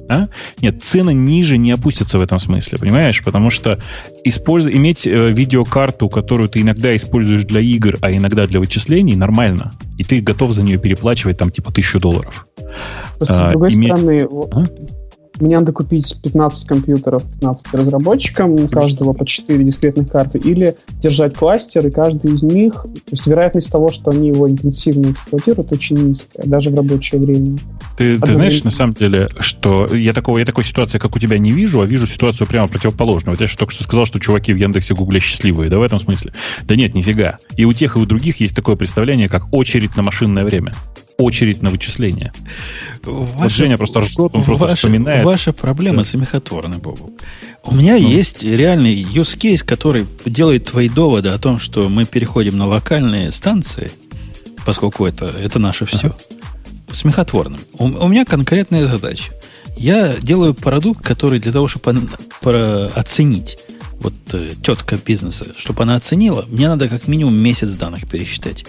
[0.09, 0.29] А?
[0.61, 3.23] Нет, цены ниже не опустятся в этом смысле, понимаешь?
[3.25, 3.79] Потому что
[4.25, 4.67] использ...
[4.67, 9.73] иметь э, видеокарту, которую ты иногда используешь для игр, а иногда для вычислений, нормально.
[9.99, 12.47] И ты готов за нее переплачивать там типа тысячу долларов.
[13.17, 13.97] Просто, а, с другой иметь...
[13.97, 14.65] стороны, а?
[15.41, 21.35] Мне надо купить 15 компьютеров 15 разработчикам, у каждого по 4 дискретных карты, или держать
[21.35, 25.97] кластер, и каждый из них, то есть вероятность того, что они его интенсивно эксплуатируют, очень
[25.97, 27.59] низкая, даже в рабочее время.
[27.97, 31.39] Ты, ты знаешь, на самом деле, что я, такого, я такой ситуации, как у тебя,
[31.39, 33.37] не вижу, а вижу ситуацию прямо противоположную.
[33.37, 35.99] Вот я же только что сказал, что чуваки в Яндексе, Гугле счастливые, да, в этом
[35.99, 36.33] смысле?
[36.65, 37.39] Да нет, нифига.
[37.57, 40.73] И у тех, и у других есть такое представление, как очередь на машинное время
[41.19, 42.33] очередь на вычисление.
[43.05, 45.25] Ваша, вот Женя просто ржет, он просто ваша, вспоминает.
[45.27, 46.05] Ваша проблема да.
[46.05, 47.13] смехотворная, Бобу.
[47.65, 48.09] У меня ну.
[48.09, 53.33] есть реальный use case, который делает твои доводы о том, что мы переходим на локальные
[53.33, 53.91] станции,
[54.65, 56.17] поскольку это, это наше все, ага.
[56.93, 57.59] смехотворным.
[57.73, 59.33] У, у меня конкретная задача.
[59.77, 62.03] Я делаю продукт, который для того, чтобы
[62.41, 63.59] по, оценить
[63.99, 68.65] вот э, тетка бизнеса, чтобы она оценила, мне надо как минимум месяц данных пересчитать.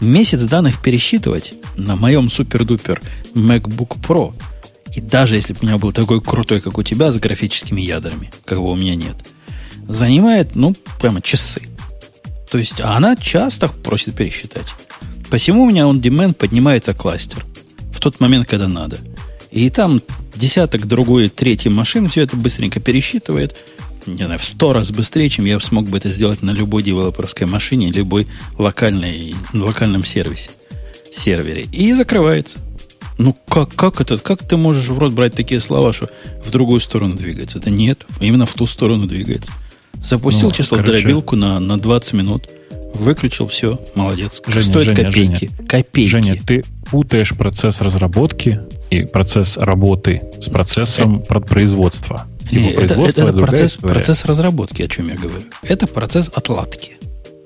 [0.00, 3.00] Месяц данных пересчитывать на моем супер-дупер
[3.36, 4.34] MacBook Pro,
[4.94, 8.30] и даже если бы у меня был такой крутой, как у тебя, с графическими ядрами,
[8.44, 9.16] какого у меня нет,
[9.88, 11.62] занимает, ну, прямо часы.
[12.50, 14.66] То есть, а она часто просит пересчитать.
[15.30, 17.44] Посему у меня он demand поднимается кластер
[17.92, 18.98] в тот момент, когда надо.
[19.52, 20.02] И там
[20.34, 23.64] десяток, другой, третий машин все это быстренько пересчитывает,
[24.06, 27.46] не знаю, в сто раз быстрее, чем я смог бы это сделать на любой девелоперской
[27.46, 28.26] машине, любой
[28.58, 30.50] локальной, локальном сервисе,
[31.12, 31.62] сервере.
[31.70, 32.58] И закрывается.
[33.20, 34.16] Ну, как, как это?
[34.16, 36.08] Как ты можешь в рот брать такие слова, что
[36.42, 37.58] в другую сторону двигается?
[37.58, 39.52] Это нет, именно в ту сторону двигается.
[40.02, 41.02] Запустил ну, число короче...
[41.02, 42.48] дробилку на, на 20 минут,
[42.94, 44.40] выключил, все, молодец.
[44.46, 45.50] Женя, Стоит Женя, копейки.
[45.50, 46.08] Женя, копейки.
[46.08, 51.40] Женя, ты путаешь процесс разработки и процесс работы с процессом э...
[51.40, 52.26] производства.
[52.50, 55.44] Типа это, это, это процесс, процесс разработки, о чем я говорю.
[55.62, 56.96] Это процесс отладки.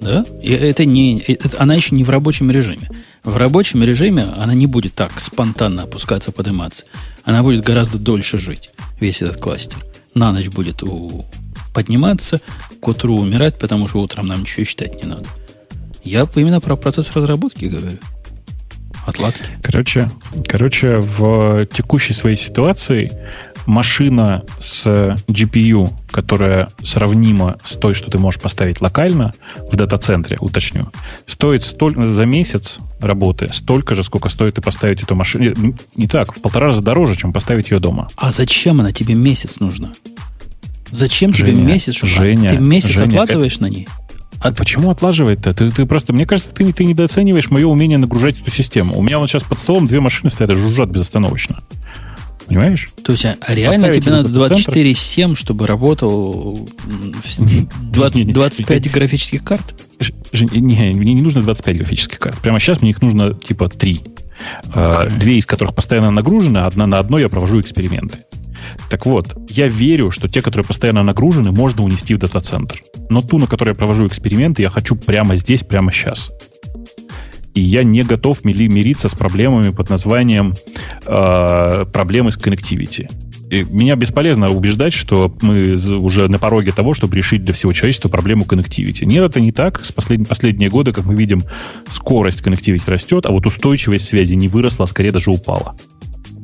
[0.04, 0.22] Да?
[0.42, 2.90] И это не, это, она еще не в рабочем режиме.
[3.24, 6.84] В рабочем режиме она не будет так спонтанно опускаться, подниматься.
[7.24, 8.70] Она будет гораздо дольше жить,
[9.00, 9.78] весь этот кластер.
[10.12, 11.24] На ночь будет у,
[11.72, 12.42] подниматься,
[12.80, 15.26] к утру умирать, потому что утром нам ничего считать не надо.
[16.02, 17.98] Я именно про процесс разработки говорю.
[19.06, 19.44] Отладки.
[19.62, 20.10] Короче,
[20.46, 23.10] короче, в текущей своей ситуации
[23.66, 24.86] машина с
[25.28, 29.32] GPU, которая сравнима с той, что ты можешь поставить локально
[29.70, 30.88] в дата-центре, уточню,
[31.26, 35.74] стоит столь, за месяц работы столько же, сколько стоит и поставить эту машину.
[35.96, 38.08] Не, так, в полтора раза дороже, чем поставить ее дома.
[38.16, 39.92] А зачем она тебе месяц нужна?
[40.90, 41.94] Зачем Женя, тебе месяц?
[41.96, 43.62] Чтобы Женя, ты месяц Женя, откладываешь это...
[43.62, 43.88] на ней?
[44.40, 45.54] А почему отлаживать-то?
[45.54, 48.96] Ты, ты просто, мне кажется, ты, ты недооцениваешь мое умение нагружать эту систему.
[48.98, 51.60] У меня вот сейчас под столом две машины стоят, жужжат безостоновочно.
[52.46, 52.90] Понимаешь?
[53.02, 56.68] То есть, а реально тебе надо 24,7, чтобы работал
[57.92, 59.74] 20, 25 графических карт?
[60.32, 62.38] Не, мне не нужно 25 графических карт.
[62.38, 64.02] Прямо сейчас мне их нужно типа 3.
[64.74, 68.18] А, две из которых постоянно нагружены, одна на одной я провожу эксперименты.
[68.90, 72.82] Так вот, я верю, что те, которые постоянно нагружены, можно унести в дата-центр.
[73.08, 76.30] Но ту, на которой я провожу эксперименты, я хочу прямо здесь, прямо сейчас
[77.54, 80.54] и я не готов мириться с проблемами под названием
[81.06, 83.08] э, проблемы с connectivity.
[83.50, 88.08] И меня бесполезно убеждать, что мы уже на пороге того, чтобы решить для всего человечества
[88.08, 89.04] проблему connectivity.
[89.04, 89.84] Нет, это не так.
[89.84, 90.28] С послед...
[90.28, 91.42] последние годы, как мы видим,
[91.90, 95.76] скорость connectivity растет, а вот устойчивость связи не выросла, а скорее даже упала.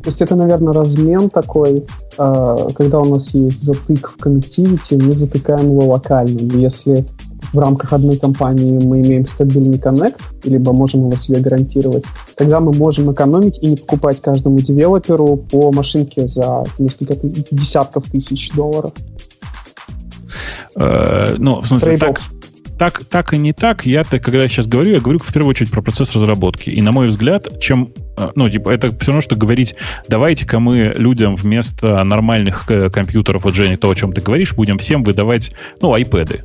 [0.03, 1.85] То есть это, наверное, размен такой,
[2.17, 6.39] а, когда у нас есть затык в connectivity, мы затыкаем его локально.
[6.57, 7.05] Если
[7.53, 12.05] в рамках одной компании мы имеем стабильный коннект, либо можем его себе гарантировать,
[12.37, 17.17] тогда мы можем экономить и не покупать каждому девелоперу по машинке за несколько
[17.51, 18.93] десятков тысяч долларов.
[20.77, 22.21] Э, ну, в смысле, так,
[22.79, 23.85] так, так и не так.
[23.85, 26.71] Я, когда я сейчас говорю, я говорю в первую очередь про процесс разработки.
[26.71, 29.75] И на мой взгляд, чем, э, ну, типа, это все равно, что говорить,
[30.09, 34.79] давайте-ка мы людям вместо нормальных э, компьютеров, вот, Женя, то, о чем ты говоришь, будем
[34.79, 35.53] всем выдавать,
[35.83, 36.41] ну, iPad.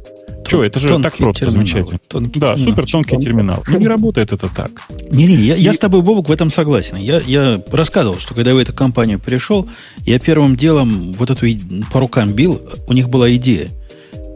[0.47, 1.99] Че, это же так просто замечательно.
[2.07, 2.65] Тонкий да, терминал.
[2.65, 3.63] супер тонкий терминал.
[3.67, 4.71] Ну, не работает это так.
[5.11, 5.61] Не-не, я, и...
[5.61, 6.97] я с тобой, Бобок, в этом согласен.
[6.97, 9.67] Я, я рассказывал, что когда я в эту компанию пришел,
[10.05, 11.47] я первым делом вот эту
[11.91, 13.69] по рукам бил, у них была идея–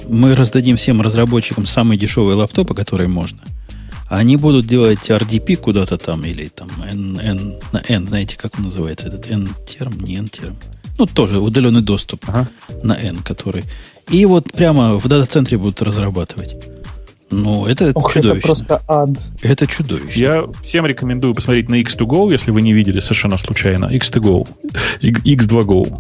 [0.10, 3.40] мы раздадим всем разработчикам самые дешевые лаптопы, которые можно.
[4.10, 8.64] Они будут делать RDP куда-то там, или там N, N, на N, знаете, как он
[8.64, 10.58] называется, этот N-терм, не N-терм.
[11.00, 12.50] Ну, тоже удаленный доступ ага.
[12.84, 13.64] на N, который.
[14.10, 16.56] И вот прямо в дата-центре будут разрабатывать.
[17.32, 18.38] Ну, это Ох, чудовищно.
[18.38, 19.10] Это просто ад.
[19.42, 20.20] Это чудовищно.
[20.20, 23.86] Я всем рекомендую посмотреть на X2Go, если вы не видели совершенно случайно.
[23.86, 24.48] X2Go.
[25.02, 26.00] X2Go.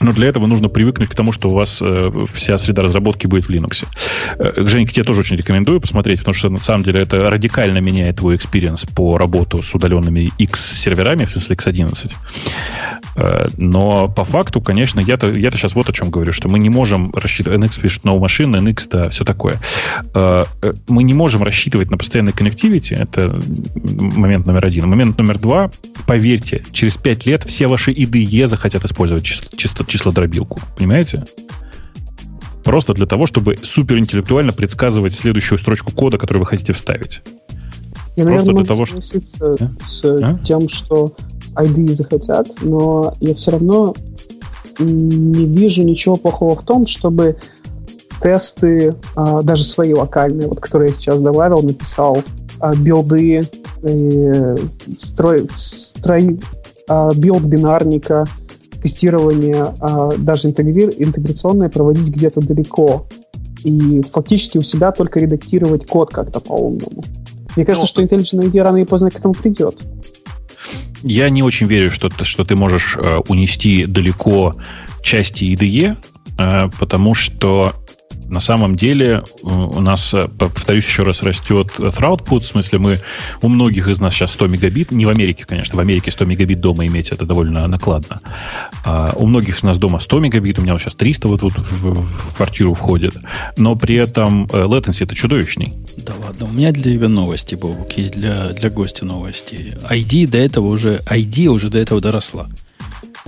[0.00, 3.44] Но для этого нужно привыкнуть к тому, что у вас э, вся среда разработки будет
[3.44, 3.86] в Linux.
[4.38, 8.16] Э, Женька, тебе тоже очень рекомендую посмотреть, потому что на самом деле это радикально меняет
[8.16, 12.12] твой experience по работу с удаленными X-серверами, в смысле X11.
[13.16, 16.70] Э, но по факту, конечно, я-то, я-то сейчас вот о чем говорю, что мы не
[16.70, 17.60] можем рассчитывать...
[17.60, 19.60] NX пишет новую машину, NX, да, все такое.
[20.14, 23.38] Э, э, мы не можем рассчитывать на постоянный connectivity, это
[23.74, 24.88] момент номер один.
[24.88, 25.70] Момент номер два,
[26.06, 30.58] поверьте, через пять лет все ваши IDE захотят использовать чисто числодробилку.
[30.76, 31.24] Понимаете?
[32.64, 37.22] Просто для того, чтобы суперинтеллектуально предсказывать следующую строчку кода, которую вы хотите вставить.
[38.16, 39.00] Я, Просто наверное, для того, что...
[39.00, 40.38] с а?
[40.44, 41.14] тем, что
[41.54, 43.94] IDE захотят, но я все равно
[44.78, 47.36] не вижу ничего плохого в том, чтобы
[48.20, 52.22] тесты, а, даже свои локальные, вот которые я сейчас добавил, написал,
[52.58, 53.40] а, билды,
[53.82, 54.56] э,
[54.98, 56.38] строй, строй,
[56.88, 58.26] а, билд бинарника,
[58.82, 60.88] тестирование, а, даже интегри...
[60.98, 63.06] интеграционное проводить где-то далеко.
[63.62, 67.04] И фактически у себя только редактировать код как-то по-умному.
[67.56, 69.76] Мне кажется, ну, что Intelligent IDEA рано или поздно к этому придет.
[71.02, 74.54] Я не очень верю, что, что ты можешь э, унести далеко
[75.02, 75.96] части IDE,
[76.38, 77.72] э, потому что
[78.30, 82.98] на самом деле э, у нас, э, повторюсь еще раз, растет throughput, в смысле мы,
[83.42, 86.60] у многих из нас сейчас 100 мегабит, не в Америке, конечно, в Америке 100 мегабит
[86.60, 88.20] дома иметь это довольно накладно.
[88.84, 91.52] А у многих из нас дома 100 мегабит, у меня вот сейчас 300 вот, вот
[91.58, 93.14] в, в квартиру входит,
[93.56, 95.74] но при этом э, latency это чудовищный.
[95.96, 99.76] Да ладно, у меня для тебя новости, Бобук, и для, для гостя новости.
[99.90, 102.48] ID до этого уже, ID уже до этого доросла.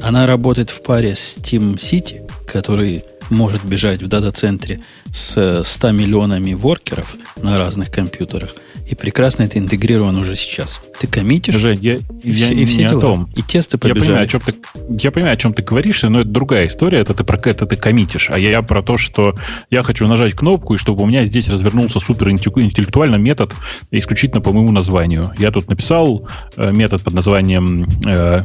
[0.00, 3.02] Она работает в паре с Team City, который
[3.32, 4.80] может бежать в дата-центре
[5.12, 8.54] с 100 миллионами воркеров на разных компьютерах–
[8.92, 10.82] и прекрасно это интегрировано уже сейчас.
[11.00, 12.98] Ты коммитишь, Жень, я, и, я все, и все не дела.
[12.98, 13.30] О том.
[13.34, 14.00] И тесты побежали.
[14.00, 14.54] Я понимаю, о чем ты,
[15.02, 16.98] я понимаю, о чем ты говоришь, но это другая история.
[16.98, 18.28] Это ты про это ты коммитишь.
[18.28, 19.34] А я, я про то, что
[19.70, 23.54] я хочу нажать кнопку, и чтобы у меня здесь развернулся супер интеллектуальный метод
[23.90, 25.32] исключительно по моему названию.
[25.38, 26.28] Я тут написал
[26.58, 28.42] э, метод под названием, э,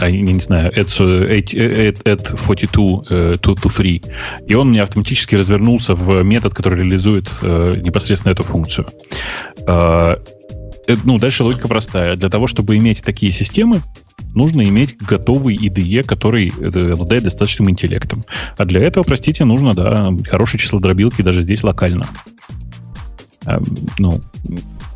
[0.00, 3.36] я не знаю, add, add, add 42 э.
[4.46, 8.86] И он мне автоматически развернулся в метод, который реализует э, непосредственно эту функцию.
[9.66, 10.16] Э,
[10.86, 12.16] э, ну, дальше логика простая.
[12.16, 13.82] Для того, чтобы иметь такие системы,
[14.34, 18.24] нужно иметь готовый IDE, который э, обладает достаточным интеллектом.
[18.56, 22.06] А для этого, простите, нужно, да, хорошее число дробилки даже здесь локально.
[23.44, 23.60] А,
[23.98, 24.20] ну,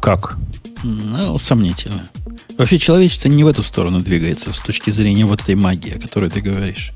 [0.00, 0.36] как?
[0.82, 2.10] Ну, сомнительно.
[2.56, 6.30] Вообще человечество не в эту сторону двигается с точки зрения вот этой магии, о которой
[6.30, 6.92] ты говоришь.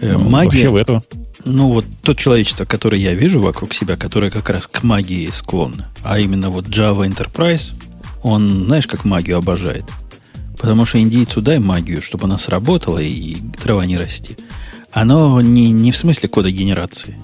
[0.00, 1.02] Ну, магия, в эту.
[1.48, 5.88] Ну, вот то человечество, которое я вижу вокруг себя, которое как раз к магии склонно,
[6.02, 7.72] а именно вот Java Enterprise,
[8.24, 9.84] он, знаешь, как магию обожает.
[10.58, 14.36] Потому что индийцу дай магию, чтобы она сработала и трава не расти.
[14.90, 17.16] Оно не, не в смысле кода генерации.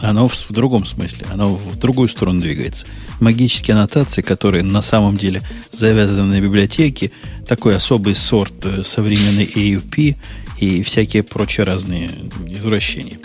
[0.00, 1.26] Оно в, в другом смысле.
[1.32, 2.86] Оно в другую сторону двигается.
[3.18, 7.10] Магические аннотации, которые на самом деле завязаны на библиотеке,
[7.44, 10.16] такой особый сорт э, современной AUP
[10.60, 12.08] и всякие прочие разные
[12.46, 13.18] извращения.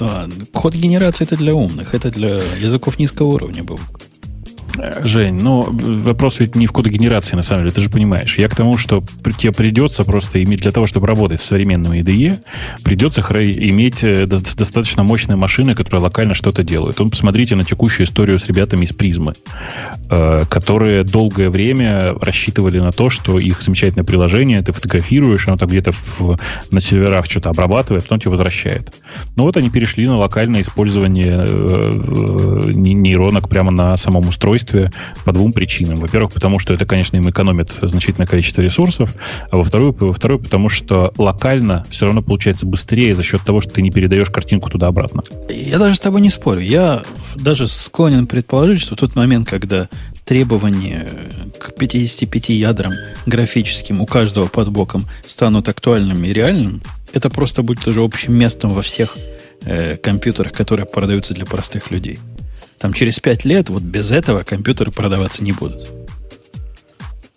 [0.00, 3.78] Да, код генерации это для умных, это для языков низкого уровня был.
[5.02, 8.38] Жень, ну вопрос ведь не в кодогенерации, на самом деле, ты же понимаешь.
[8.38, 9.02] Я к тому, что
[9.38, 12.38] тебе придется просто иметь для того, чтобы работать с современными IDE,
[12.84, 16.98] придется иметь э, достаточно мощные машины, которые локально что-то делают.
[16.98, 19.34] Вот посмотрите на текущую историю с ребятами из призмы,
[20.08, 25.68] э, которые долгое время рассчитывали на то, что их замечательное приложение ты фотографируешь, оно так
[25.68, 26.38] где-то в,
[26.70, 28.94] на серверах что-то обрабатывает, потом тебе возвращает.
[29.36, 34.92] Но вот они перешли на локальное использование э, нейронок прямо на самом устройстве удовольствие
[35.24, 36.00] по двум причинам.
[36.00, 39.14] Во-первых, потому что это, конечно, им экономит значительное количество ресурсов,
[39.50, 43.82] а во-вторых, во-вторых потому что локально все равно получается быстрее за счет того, что ты
[43.82, 45.22] не передаешь картинку туда-обратно.
[45.48, 46.60] Я даже с тобой не спорю.
[46.60, 47.02] Я
[47.36, 49.88] даже склонен предположить, что тот момент, когда
[50.24, 51.08] требования
[51.58, 52.92] к 55 ядрам
[53.26, 56.82] графическим у каждого под боком станут актуальными и реальным,
[57.12, 59.16] это просто будет уже общим местом во всех
[59.64, 62.18] э, компьютерах, которые продаются для простых людей.
[62.80, 65.90] Там через пять лет вот без этого компьютеры продаваться не будут.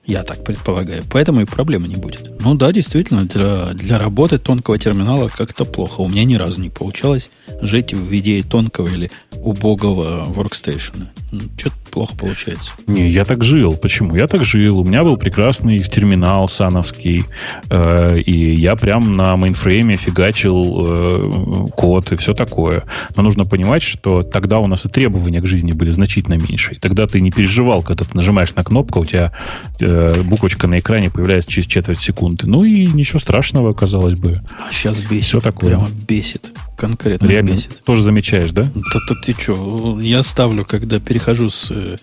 [0.06, 1.04] Я так предполагаю.
[1.12, 2.42] Поэтому и проблемы не будет.
[2.42, 6.02] Ну да, действительно, для, для работы тонкого терминала как-то плохо.
[6.02, 7.30] У меня ни разу не получалось
[7.62, 11.12] жить в виде тонкого или убогого workstation а.
[11.32, 12.72] Ну, Что-то плохо получается.
[12.88, 13.78] Не, я так жил.
[13.78, 14.16] Почему?
[14.16, 14.80] Я так жил.
[14.80, 17.26] У меня был прекрасный терминал сановский,
[17.70, 22.84] э, и я прям на мейнфрейме фигачил э, код и все такое.
[23.16, 26.74] Но нужно понимать, что тогда у нас и требования к жизни были значительно меньше.
[26.74, 29.32] И тогда ты не переживал, когда ты нажимаешь на кнопку, у тебя
[29.80, 32.48] э, буквочка на экране появляется через четверть секунды.
[32.48, 34.42] Ну и ничего страшного, казалось бы.
[34.60, 35.26] А сейчас бесит.
[35.26, 35.70] Все такое.
[35.70, 36.52] Прямо бесит.
[36.84, 37.82] Конкретно Реально бесит.
[37.86, 38.64] Тоже замечаешь, да?
[38.64, 39.98] Да, ты что?
[40.02, 41.96] Я ставлю, когда перехожу с э,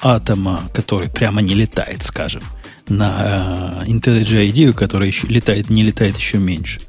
[0.00, 2.42] атома, который прямо не летает, скажем,
[2.88, 6.80] на э, IntelliJ IDEA, который еще летает, не летает еще меньше.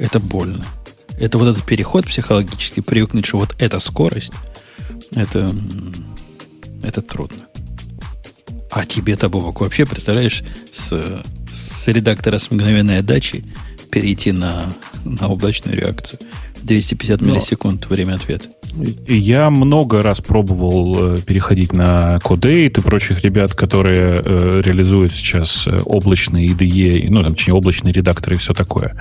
[0.00, 0.64] Это больно.
[1.16, 4.32] Это вот этот переход психологически, привыкнуть, что вот эта скорость,
[5.12, 5.48] это,
[6.82, 7.46] это трудно.
[8.72, 10.42] А тебе-то, Бобок, вообще, представляешь,
[10.72, 11.22] с,
[11.52, 13.44] с редактора с мгновенной отдачей
[13.92, 14.64] перейти на,
[15.04, 16.18] на облачную реакцию.
[16.66, 17.32] 250 Но...
[17.32, 18.48] миллисекунд время ответа.
[19.06, 25.66] Я много раз пробовал э, переходить на Codate и прочих ребят, которые э, реализуют сейчас
[25.66, 29.00] э, облачные IDE, ну, там, точнее, облачные редакторы и все такое.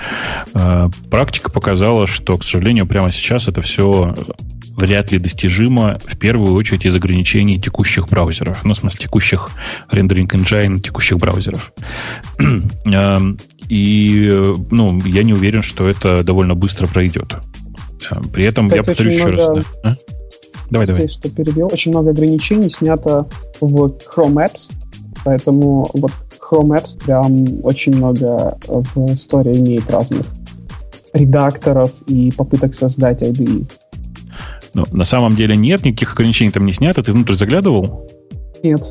[0.54, 4.14] Э, практика показала, что, к сожалению, прямо сейчас это все
[4.78, 8.64] вряд ли достижимо в первую очередь из ограничений текущих браузеров.
[8.64, 9.50] Ну, в смысле, текущих
[9.90, 11.74] рендеринг engine текущих браузеров.
[12.86, 13.38] Эм,
[13.70, 17.36] и, ну, я не уверен, что это довольно быстро пройдет.
[18.34, 19.56] При этом Кстати, я повторю еще много...
[19.56, 19.66] раз.
[19.84, 19.90] Да?
[19.90, 19.96] А?
[20.72, 21.08] Давай, Кстати, давай.
[21.08, 21.70] что перебил.
[21.72, 23.28] Очень много ограничений снято
[23.62, 24.72] в Chrome Apps,
[25.24, 30.26] поэтому вот Chrome Apps прям очень много в истории имеет разных
[31.14, 33.72] редакторов и попыток создать IDE.
[34.74, 37.02] Ну, на самом деле нет, никаких ограничений там не снято.
[37.02, 38.10] Ты внутрь заглядывал?
[38.62, 38.82] Нет.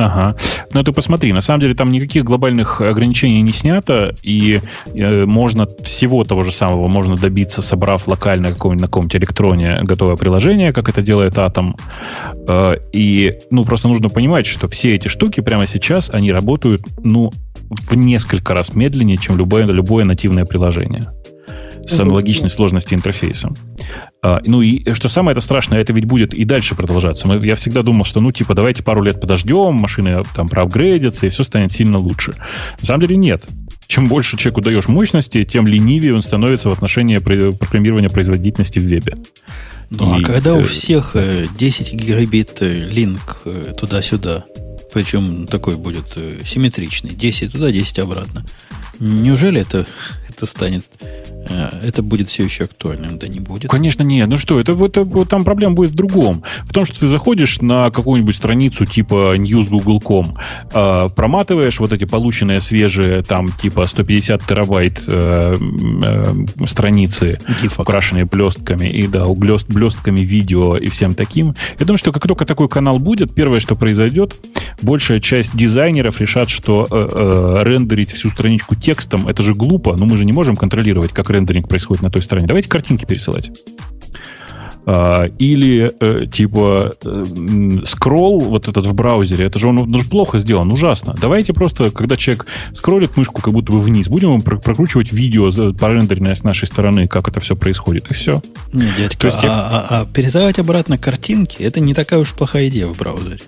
[0.00, 0.34] Ага.
[0.72, 4.62] Ну, ты посмотри, на самом деле там никаких глобальных ограничений не снято, и
[4.94, 10.16] э, можно всего того же самого можно добиться, собрав локально каком-нибудь на каком-нибудь электроне готовое
[10.16, 11.78] приложение, как это делает Atom.
[12.48, 17.30] Э, и, ну, просто нужно понимать, что все эти штуки прямо сейчас, они работают, ну,
[17.68, 21.12] в несколько раз медленнее, чем любое, любое нативное приложение
[21.90, 23.52] с аналогичной сложностью интерфейса.
[24.22, 27.26] А, ну и что самое это страшное, это ведь будет и дальше продолжаться.
[27.26, 31.30] Мы, я всегда думал, что ну типа давайте пару лет подождем, машины там проапгрейдятся, и
[31.30, 32.34] все станет сильно лучше.
[32.80, 33.44] На самом деле нет.
[33.86, 39.16] Чем больше человеку даешь мощности, тем ленивее он становится в отношении программирования производительности в вебе.
[39.90, 41.16] Ну, а и, а когда у э, всех
[41.56, 44.44] 10 гигабит э, линк э, туда-сюда,
[44.94, 48.46] причем такой будет симметричный, 10 туда, 10 обратно,
[49.00, 49.86] неужели это,
[50.40, 50.84] это станет
[51.48, 53.70] Э, это будет все еще актуальным, да не будет.
[53.70, 54.28] Конечно, нет.
[54.28, 56.42] Ну что, это, это, это там проблема будет в другом.
[56.64, 60.34] В том, что ты заходишь на какую-нибудь страницу типа newsgoogle.com,
[60.72, 65.56] э, проматываешь вот эти полученные свежие там типа 150 терабайт э,
[66.04, 67.80] э, страницы, Гифок.
[67.80, 71.54] украшенные блестками, и да, блест, блестками видео и всем таким.
[71.78, 74.36] Я думаю, что как только такой канал будет, первое, что произойдет,
[74.82, 80.04] большая часть дизайнеров решат, что э, э, рендерить всю страничку текстом это же глупо, но
[80.06, 82.46] мы же не можем контролировать, как рендеринг происходит на той стороне.
[82.46, 83.50] Давайте картинки пересылать.
[84.86, 87.24] А, или э, типа э,
[87.84, 91.14] скролл вот этот в браузере, это же он, он же плохо сделан, ужасно.
[91.20, 96.44] Давайте просто, когда человек скроллит мышку как будто бы вниз, будем прокручивать видео порендеренное с
[96.44, 98.40] нашей стороны, как это все происходит, и все.
[98.72, 99.52] Не, дядька, То есть, а, я...
[99.52, 103.40] а, а пересылать обратно картинки, это не такая уж плохая идея в браузере.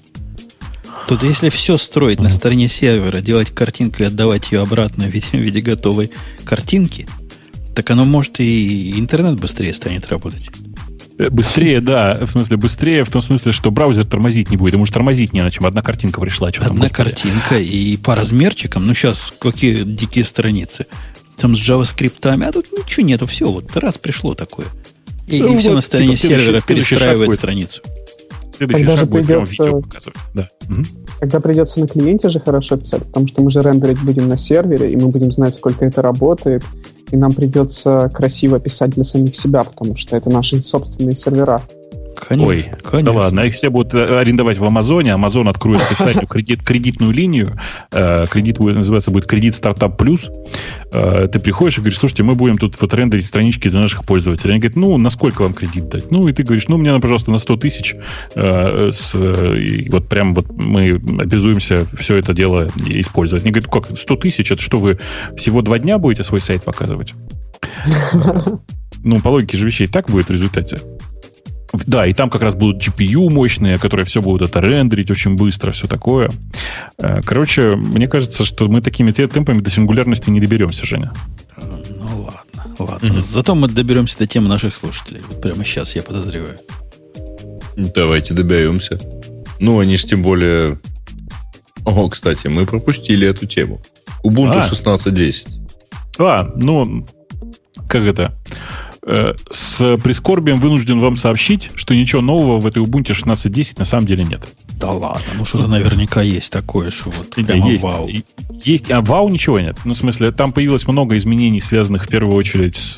[1.08, 5.28] Тут если все строить на стороне сервера, делать картинку и отдавать ее обратно в виде,
[5.32, 6.10] в виде готовой
[6.44, 7.06] картинки–
[7.74, 10.50] так оно может и интернет быстрее станет работать.
[11.18, 12.26] Э, быстрее, да.
[12.26, 14.74] В смысле, быстрее в том смысле, что браузер тормозить не будет.
[14.74, 15.66] Ему же тормозить не на чем.
[15.66, 16.52] Одна картинка пришла.
[16.52, 18.86] Что Одна картинка и по размерчикам.
[18.86, 20.86] Ну, сейчас какие дикие страницы.
[21.38, 23.26] Там с JavaScript, а тут ничего нету.
[23.26, 24.66] Все, вот раз пришло такое.
[25.26, 27.80] И, ну, и все вот, на стороне типа, сервера перестраивает страницу.
[28.66, 29.56] Следующий Когда шаг будет придется...
[29.64, 30.18] прямо видео показывать.
[30.34, 30.48] Да.
[30.68, 30.82] Угу.
[31.20, 34.92] Когда придется на клиенте же хорошо писать, потому что мы же рендерить будем на сервере,
[34.92, 36.62] и мы будем знать, сколько это работает,
[37.10, 41.60] и нам придется красиво писать для самих себя, потому что это наши собственные сервера.
[42.16, 43.02] Конечно, Ой, конечно.
[43.02, 45.12] Да ладно, их все будут э, арендовать в Амазоне.
[45.12, 47.58] Амазон откроет специальную кредит, кредитную линию.
[47.90, 50.30] Э, кредит будет, называться будет кредит стартап плюс.
[50.92, 54.52] Э, ты приходишь и говоришь, слушайте, мы будем тут вот рендерить странички для наших пользователей.
[54.52, 56.10] Они говорят, ну, на сколько вам кредит дать?
[56.10, 57.96] Ну, и ты говоришь, ну, мне, пожалуйста, на 100 тысяч.
[58.34, 63.44] С, и вот прям вот мы обязуемся все это дело использовать.
[63.44, 64.50] Они говорят, как, 100 тысяч?
[64.50, 64.98] Это что, вы
[65.36, 67.14] всего два дня будете свой сайт показывать?
[69.04, 70.78] Ну, по логике же вещей так будет в результате.
[71.72, 75.72] Да, и там как раз будут GPU мощные, которые все будут это рендерить очень быстро,
[75.72, 76.30] все такое.
[76.98, 81.12] Э, короче, мне кажется, что мы такими темпами до сингулярности не доберемся, Женя.
[81.56, 83.06] Ну ладно, ладно.
[83.06, 83.16] Mm-hmm.
[83.16, 85.22] Зато мы доберемся до темы наших слушателей.
[85.40, 86.58] Прямо сейчас, я подозреваю.
[87.76, 89.00] Давайте доберемся.
[89.58, 90.78] Ну, они же тем более...
[91.84, 93.80] О, кстати, мы пропустили эту тему.
[94.22, 94.68] Ubuntu а.
[94.70, 95.60] 16.10.
[96.18, 97.06] А, ну,
[97.88, 98.32] как это?
[99.04, 104.06] Э, с прискорбием вынужден вам сообщить, что ничего нового в этой Ubuntu 16.10 на самом
[104.06, 104.54] деле нет.
[104.78, 108.08] Да ладно, ну что-то наверняка есть такое, что вот прямо есть, вау.
[108.64, 109.76] Есть, а вау ничего нет.
[109.84, 112.96] Ну, в смысле, там появилось много изменений, связанных в первую очередь с,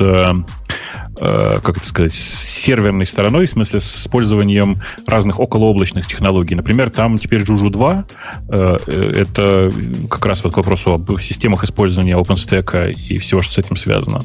[1.21, 6.55] э, как это сказать, с серверной стороной, в смысле с использованием разных околооблачных технологий.
[6.55, 8.05] Например, там теперь Juju 2,
[8.49, 9.73] э, э, это
[10.11, 14.25] как раз вот к вопросу об системах использования OpenStack и всего, что с этим связано.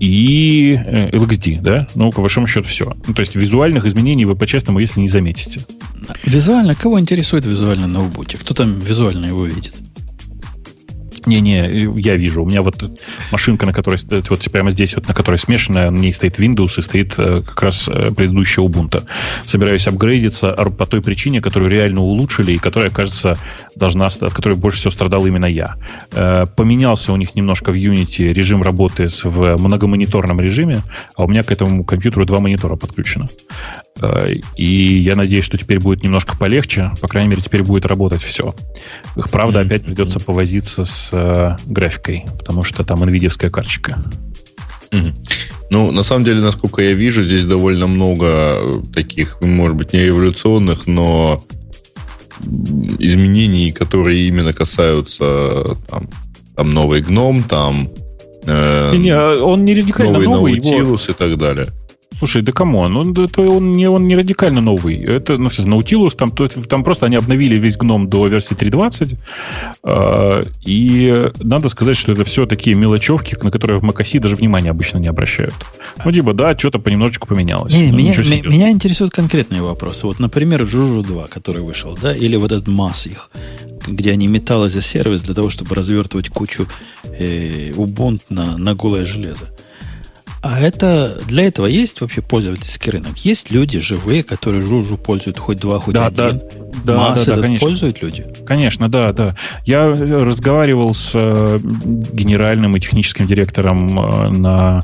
[0.00, 1.86] И LXD, да?
[1.94, 2.92] Ну, по большому счету, все.
[3.06, 5.60] Ну, то есть визуальных изменений вы по-честному, если не заметите.
[6.24, 6.74] Визуально?
[6.74, 8.38] Кого интересует визуально на Ubuntu?
[8.38, 9.74] Кто там визуально его видит?
[11.26, 12.42] Не-не, я вижу.
[12.42, 12.82] У меня вот
[13.30, 16.78] машинка, на которой стоит, вот прямо здесь, вот на которой смешанная, на ней стоит Windows
[16.78, 19.04] и стоит э, как раз э, предыдущая Ubuntu.
[19.46, 23.38] Собираюсь апгрейдиться по той причине, которую реально улучшили и которая, кажется,
[23.74, 25.76] должна, от которой больше всего страдал именно я.
[26.12, 30.82] Э, поменялся у них немножко в Unity режим работы в многомониторном режиме,
[31.16, 33.28] а у меня к этому компьютеру два монитора подключено.
[34.56, 36.90] И я надеюсь, что теперь будет немножко полегче.
[37.00, 38.54] По крайней мере, теперь будет работать все.
[39.30, 43.98] Правда, опять придется повозиться с э, графикой, потому что там NVIDIA карточка.
[45.70, 50.86] Ну, на самом деле, насколько я вижу, здесь довольно много таких, может быть, не революционных,
[50.86, 51.42] но
[52.98, 56.08] изменений, которые именно касаются там,
[56.56, 57.90] там новый гном, там
[58.44, 60.94] э, не, он не радикально новый, новый его...
[60.96, 61.68] и так далее.
[62.24, 63.12] Слушай, да кому он?
[63.18, 64.96] Это, он, не, он не радикально новый.
[64.96, 69.18] Это, ну, Nautilus, там, то, там просто они обновили весь гном до версии 3.20.
[69.84, 74.70] Э, и надо сказать, что это все такие мелочевки, на которые в macOS даже внимания
[74.70, 75.54] обычно не обращают.
[76.02, 77.74] Ну, типа, да, что-то понемножечку поменялось.
[77.74, 80.06] Не, меня, меня интересуют конкретные вопросы.
[80.06, 83.30] Вот, например, Juju 2, который вышел, да, или вот этот масс их,
[83.86, 86.66] где они металлы за сервис для того, чтобы развертывать кучу
[87.04, 89.50] э, Ubuntu на, на голое железо.
[90.44, 93.16] А это для этого есть вообще пользовательский рынок?
[93.16, 96.36] Есть люди живые, которые жужу пользуют хоть два, хоть да, один?
[96.38, 96.44] Да,
[96.84, 97.68] да, Массы да, да, конечно.
[97.68, 98.24] пользуют люди?
[98.46, 99.34] Конечно, да, да.
[99.64, 104.80] Я разговаривал с э, генеральным и техническим директором э, на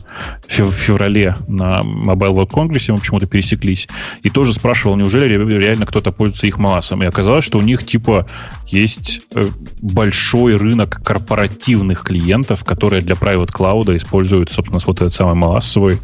[0.48, 3.88] в феврале на Mobile World Congress, мы почему-то пересеклись,
[4.22, 7.02] и тоже спрашивал, неужели реально кто-то пользуется их массом.
[7.02, 8.26] И оказалось, что у них типа
[8.66, 9.44] есть э,
[9.80, 15.98] большой рынок корпоративных клиентов, которые для private cloud используют, собственно, вот этот самый массовый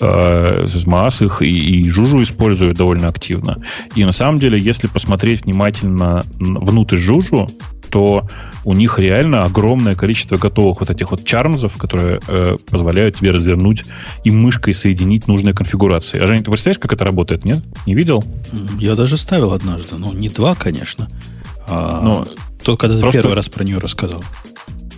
[0.00, 3.62] э, масс их и, и Жужу используют довольно активно.
[3.94, 7.50] И на самом деле, если посмотреть внимательно внутрь Жужу,
[7.90, 8.26] то
[8.64, 13.84] у них реально огромное количество готовых вот этих вот чармзов, которые э, позволяют тебе развернуть
[14.24, 16.20] и мышкой соединить нужные конфигурации.
[16.20, 17.62] А Женя, ты представляешь, как это работает, нет?
[17.86, 18.24] Не видел?
[18.78, 19.96] Я даже ставил однажды.
[19.98, 21.08] Ну, не два, конечно.
[21.66, 22.28] А, Но
[22.62, 24.22] только когда ты первый раз про нее рассказал.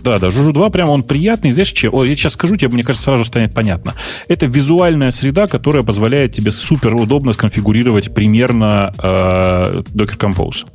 [0.03, 1.51] Да, да, Жужу 2 прямо он приятный.
[1.51, 1.89] Знаешь, че?
[1.89, 3.93] О, я сейчас скажу тебе, мне кажется, сразу станет понятно.
[4.27, 10.65] Это визуальная среда, которая позволяет тебе супер удобно сконфигурировать примерно э, Docker Compose.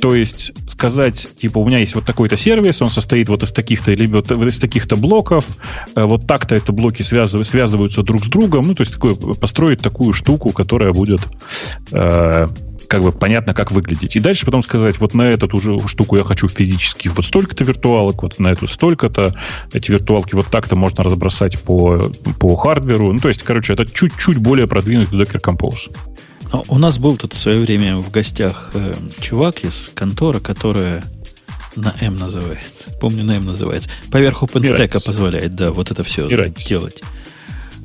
[0.00, 3.94] То есть сказать, типа, у меня есть вот такой-то сервис, он состоит вот из таких-то
[3.94, 5.46] либо из таких-то блоков,
[5.94, 9.80] э, вот так-то это блоки связыв, связываются друг с другом, ну, то есть такое, построить
[9.80, 11.20] такую штуку, которая будет
[11.92, 12.46] э,
[12.88, 14.16] как бы понятно, как выглядеть.
[14.16, 18.22] И дальше потом сказать, вот на эту уже штуку я хочу физически вот столько-то виртуалок,
[18.22, 19.34] вот на эту столько-то.
[19.72, 23.12] Эти виртуалки вот так-то можно разбросать по, по хардверу.
[23.12, 25.94] Ну, то есть, короче, это чуть-чуть более продвинутый Docker Compose.
[26.68, 31.02] У нас был тут в свое время в гостях э, чувак из конторы, которая
[31.74, 32.90] на М называется.
[33.00, 33.90] Помню, на М называется.
[34.10, 36.66] Поверх OpenStack позволяет, да, вот это все Мирайтесь.
[36.66, 37.02] делать.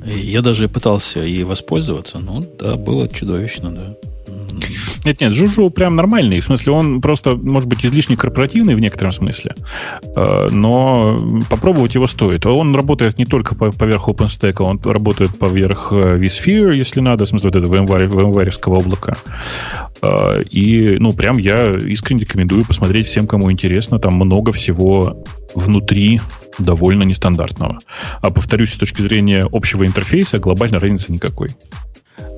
[0.04, 2.18] Я даже пытался и воспользоваться.
[2.18, 3.94] Ну, да, было чудовищно, да.
[5.04, 6.40] Нет, нет, Жужу прям нормальный.
[6.40, 9.54] В смысле, он просто, может быть, излишне корпоративный в некотором смысле.
[10.16, 11.16] Э, но
[11.50, 12.46] попробовать его стоит.
[12.46, 17.50] Он работает не только поверх OpenStack, он работает поверх э, vSphere, если надо, в смысле,
[17.52, 19.16] вот этого VMware облака.
[20.02, 23.98] Э, и, ну, прям я искренне рекомендую посмотреть всем, кому интересно.
[23.98, 26.20] Там много всего внутри
[26.58, 27.78] довольно нестандартного.
[28.20, 31.48] А повторюсь, с точки зрения общего интерфейса глобальной разницы никакой.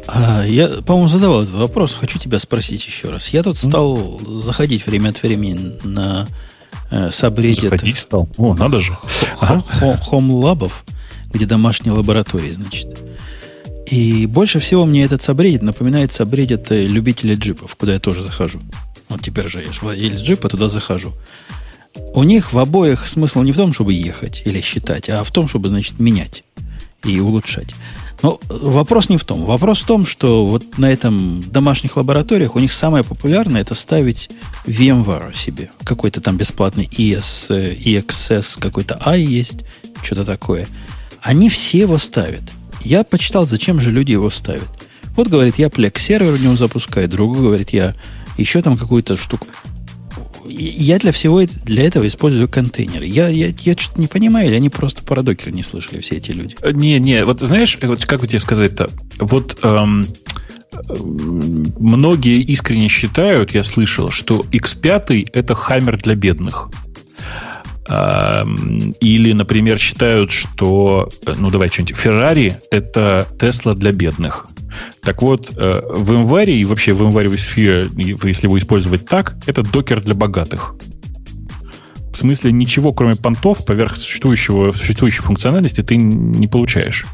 [0.06, 1.94] А, я, по-моему, задавал этот вопрос.
[1.94, 3.28] Хочу тебя спросить еще раз.
[3.28, 6.28] Я тут стал заходить время от времени на
[6.90, 7.70] э, сабреддит.
[7.70, 8.28] Заходить стал?
[8.36, 8.92] О, надо же.
[9.40, 10.84] Хом-лабов,
[11.32, 12.88] где домашние лаборатории, значит.
[13.86, 18.60] И больше всего мне этот сабреддит напоминает сабреддит э, любителей джипов, куда я тоже захожу.
[19.08, 21.12] Вот теперь же я владелец джипа, туда захожу.
[22.14, 25.48] У них в обоих смысл не в том, чтобы ехать или считать, а в том,
[25.48, 26.42] чтобы, значит, менять
[27.04, 27.74] и улучшать.
[28.24, 29.44] Но вопрос не в том.
[29.44, 34.30] Вопрос в том, что вот на этом домашних лабораториях у них самое популярное это ставить
[34.64, 35.70] VMware себе.
[35.84, 37.50] Какой-то там бесплатный ES,
[37.84, 39.58] EXS, какой-то i есть,
[40.02, 40.66] что-то такое.
[41.20, 42.44] Они все его ставят.
[42.82, 44.70] Я почитал, зачем же люди его ставят.
[45.16, 47.94] Вот говорит, я Plex сервер в нем запускаю, другой говорит, я
[48.38, 49.48] еще там какую-то штуку
[50.46, 53.06] я для всего для этого использую контейнеры.
[53.06, 56.32] Я, я, я что-то не понимаю, или они просто про докер не слышали, все эти
[56.32, 56.56] люди?
[56.60, 58.88] Э, не, не, вот знаешь, вот как бы тебе сказать-то?
[59.18, 60.06] Вот эм,
[61.78, 66.68] многие искренне считают, я слышал, что X5 это хаммер для бедных.
[67.86, 74.46] Эм, или, например, считают, что, э, ну давай что-нибудь, Ferrari это Tesla для бедных.
[75.02, 77.90] Так вот, э, в январе и вообще в январе в Sphere,
[78.26, 80.74] если его использовать так, это докер для богатых.
[82.10, 87.04] В смысле, ничего, кроме понтов, поверх существующего, существующей функциональности ты не получаешь.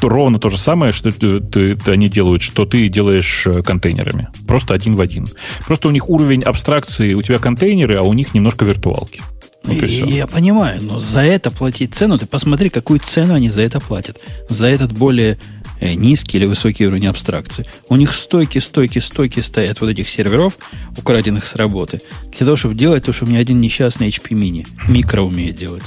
[0.00, 4.28] То ровно то же самое, что ты, ты, они делают, что ты делаешь э, контейнерами.
[4.46, 5.28] Просто один в один.
[5.66, 9.20] Просто у них уровень абстракции, у тебя контейнеры, а у них немножко виртуалки.
[9.64, 13.80] Вот я понимаю, но за это платить цену, ты посмотри, какую цену они за это
[13.80, 14.20] платят.
[14.48, 15.38] За этот более
[15.84, 17.66] Э, низкий или высокий уровень абстракции.
[17.90, 20.56] У них стойки, стойки, стойки стоят вот этих серверов,
[20.96, 22.00] украденных с работы,
[22.30, 25.82] для того, чтобы делать то, что у меня один несчастный HP mini микро умеет делать.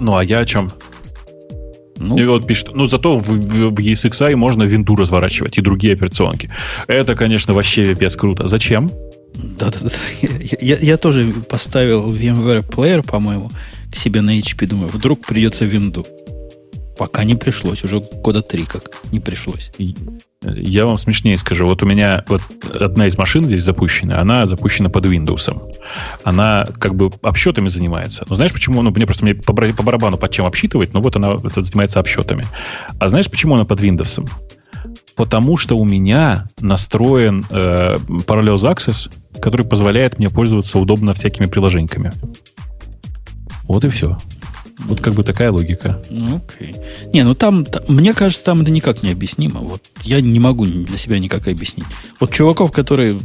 [0.00, 0.72] Ну, а я о чем?
[1.96, 5.94] Ну, и вот пишет, ну зато в, в, в ESXi можно винду разворачивать и другие
[5.94, 6.50] операционки.
[6.86, 8.48] Это, конечно, вообще без круто.
[8.48, 8.90] Зачем?
[9.34, 9.90] Да-да-да.
[10.60, 13.50] Я, я тоже поставил VMware Player, по-моему,
[13.90, 14.66] к себе на HP.
[14.66, 16.06] Думаю, вдруг придется винду.
[16.98, 19.72] Пока не пришлось, уже года три как не пришлось.
[20.42, 21.66] Я вам смешнее скажу.
[21.66, 22.42] Вот у меня вот
[22.78, 25.74] одна из машин здесь запущена, она запущена под Windows.
[26.24, 28.26] Она как бы обсчетами занимается.
[28.28, 28.82] Но знаешь, почему?
[28.82, 32.44] Ну, мне просто мне по, барабану под чем обсчитывать, но вот она занимается обсчетами.
[32.98, 34.22] А знаешь, почему она под Windows?
[35.20, 42.10] Потому что у меня настроен э, Parallels Access, который позволяет мне пользоваться удобно всякими приложениями.
[43.64, 44.16] Вот и все.
[44.78, 46.02] Вот как бы такая логика.
[46.08, 46.74] Ну, окей.
[47.12, 49.60] Не, ну там, там, мне кажется, там это никак не объяснимо.
[49.60, 51.86] Вот я не могу для себя никак объяснить.
[52.18, 53.20] Вот чуваков, которые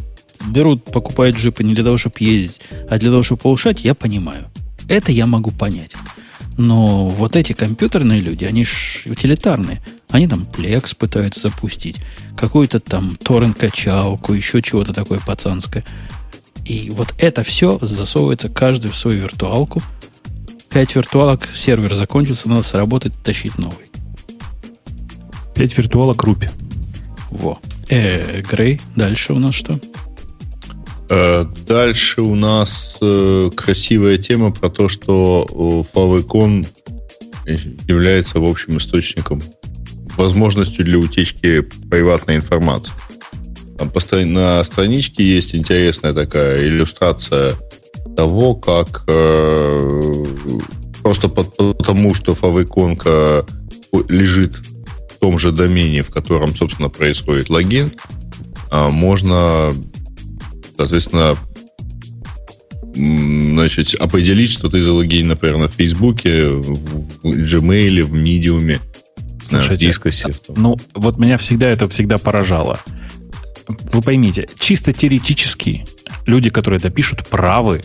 [0.46, 2.60] берут, покупают джипы не для того, чтобы ездить,
[2.90, 4.48] а для того, чтобы улучшать, я понимаю.
[4.90, 5.96] Это я могу понять.
[6.58, 9.82] Но вот эти компьютерные люди, они ж утилитарные.
[10.16, 11.98] Они там Plex пытаются запустить,
[12.38, 15.84] какую-то там торрент-качалку, еще чего-то такое пацанское.
[16.66, 19.82] И вот это все засовывается каждый в свою виртуалку–
[20.76, 23.86] 5 виртуалок, сервер закончился, надо сработать, тащить новый.
[25.56, 26.50] 5 виртуалок рупи.
[27.32, 27.60] Во.
[27.90, 29.80] Э, Грей, дальше у нас что?
[31.10, 36.68] Э, дальше у нас э, красивая тема про то, что э, Favicon
[37.88, 39.42] является, в общем, источником,
[40.18, 42.94] возможностью для утечки приватной информации.
[43.78, 43.92] Там
[44.34, 47.56] на страничке есть интересная такая иллюстрация
[48.16, 50.26] того, как э,
[51.04, 53.46] просто потому, что фавиконка
[54.08, 57.92] лежит в том же домене, в котором, собственно, происходит логин,
[58.72, 59.74] э, можно,
[60.78, 61.36] соответственно,
[62.94, 68.80] значит, определить, что ты залогин, например, на Фейсбуке, в Gmail, в Medium,
[69.48, 70.34] Слушайте, в Дискосе.
[70.56, 72.80] Ну, вот меня всегда это всегда поражало.
[73.68, 75.86] вы поймите, чисто теоретически
[76.26, 77.84] люди, которые это пишут, правы.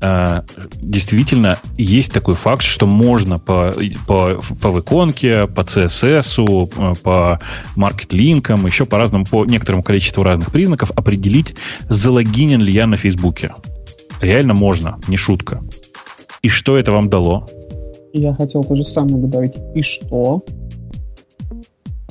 [0.00, 0.42] Э,
[0.76, 3.74] действительно, есть такой факт, что можно по,
[4.06, 7.40] по, по иконке, по CSS, э, по
[7.76, 11.56] маркет-линкам, еще по разным, по некоторому количеству разных признаков определить,
[11.88, 13.54] залогинен ли я на Фейсбуке.
[14.20, 15.62] Реально можно, не шутка.
[16.42, 17.48] И что это вам дало?
[18.12, 19.54] Я хотел то же самое добавить.
[19.74, 20.44] И что?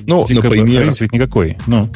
[0.08, 1.58] Ну, бы например, разницы ведь никакой.
[1.68, 1.90] Ну,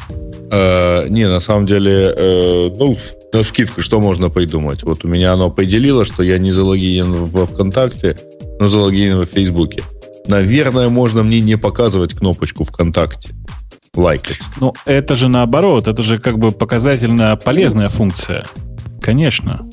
[0.52, 2.98] э, не, на самом деле, э, ну,
[3.34, 4.84] на скидку, что можно придумать?
[4.84, 8.18] Вот у меня оно поделило, что я не залогинен во ВКонтакте,
[8.60, 9.84] но залогинен в Фейсбуке.
[10.28, 13.34] Наверное, можно мне не показывать кнопочку ВКонтакте.
[13.96, 14.40] Лайкать.
[14.60, 18.44] ну, это же наоборот, это же как бы показательно полезная функция.
[19.02, 19.68] Конечно.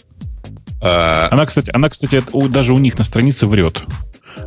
[0.81, 3.83] А, Она, кстати, она, кстати, это у- даже у них на странице врет.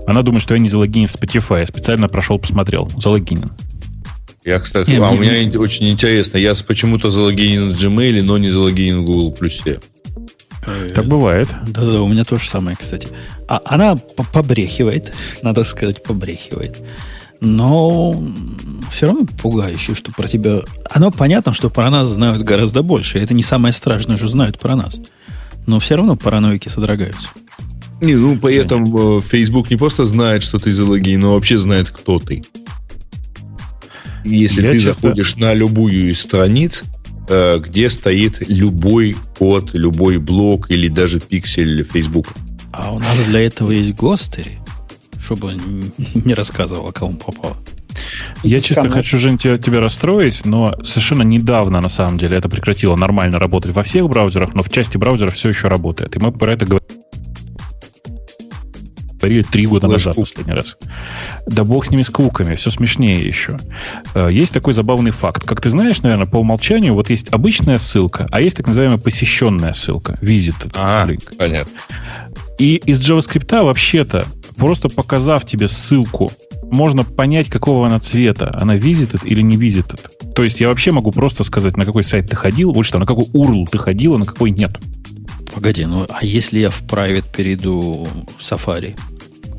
[0.07, 1.59] Она думает, что я не залогинен в Spotify.
[1.59, 2.89] Я специально прошел, посмотрел.
[2.97, 3.51] Залогинен.
[4.47, 6.37] Я, кстати, Не, а у меня ин- очень интересно.
[6.37, 9.79] Я почему-то залогинен в Gmail, но не залогинен в Google Плюсе.
[10.65, 11.47] Э, Так бывает.
[11.67, 13.07] Да-да, у меня то же самое, кстати.
[13.47, 15.13] А она по- побрехивает,
[15.43, 16.81] надо сказать, побрехивает.
[17.39, 18.23] Но
[18.91, 20.61] все равно пугающе, что про тебя...
[20.89, 23.19] Оно понятно, что про нас знают гораздо больше.
[23.19, 24.99] Это не самое страшное, что знают про нас.
[25.67, 27.29] Но все равно параноики содрогаются.
[28.01, 31.89] Не, ну, при этом э, Facebook не просто знает, что ты залогинен, но вообще знает,
[31.91, 32.43] кто ты.
[34.27, 36.83] Если Я ты часто- заходишь на любую из страниц,
[37.29, 42.27] э, где стоит любой код, любой блок или даже пиксель Facebook.
[42.71, 44.59] А у нас для этого есть гостери,
[45.19, 45.55] чтобы
[46.13, 47.57] не рассказывал, кому попало.
[48.43, 52.95] Я честно хочу, Жень, тебя, тебя расстроить, но совершенно недавно, на самом деле, это прекратило
[52.95, 56.15] нормально работать во всех браузерах, но в части браузеров все еще работает.
[56.15, 56.65] И мы про это
[59.27, 60.23] говорили три года назад Флэш-кук.
[60.25, 60.77] последний раз.
[61.45, 63.59] Да бог с ними с куками, все смешнее еще.
[64.13, 65.43] Э, Есть такой забавный факт.
[65.43, 69.73] Как ты знаешь, наверное, по умолчанию вот есть обычная ссылка, а есть так называемая посещенная
[69.73, 71.71] ссылка, visited А, понятно.
[72.57, 74.25] И из JavaScript вообще-то,
[74.55, 76.31] просто показав тебе ссылку,
[76.63, 78.55] можно понять, какого она цвета.
[78.59, 79.99] Она visited или не visited.
[80.33, 83.05] То есть я вообще могу просто сказать, на какой сайт ты ходил, вот что, на
[83.05, 84.75] какой URL ты ходил, а на какой нет.
[85.53, 88.95] Погоди, ну а если я в private перейду в Safari,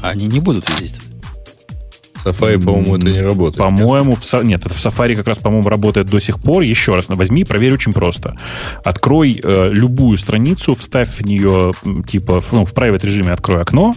[0.03, 1.01] они не будут видеть?
[2.25, 3.59] Safari, по-моему, это не работает.
[3.59, 6.63] По-моему, в Са- нет, это в Safari как раз, по-моему, работает до сих пор.
[6.63, 8.37] Еще раз, возьми, проверь очень просто.
[8.85, 11.73] Открой э, любую страницу, вставь в нее,
[12.09, 13.95] типа, ну, в private режиме открой окно,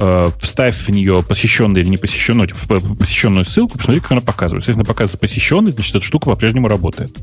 [0.00, 4.20] э, вставь в нее посещенную или не посещенную, типа, в- посещенную ссылку, посмотри, как она
[4.20, 4.62] показывает.
[4.62, 7.18] Если она показывает посещенный, значит, эта штука по-прежнему работает.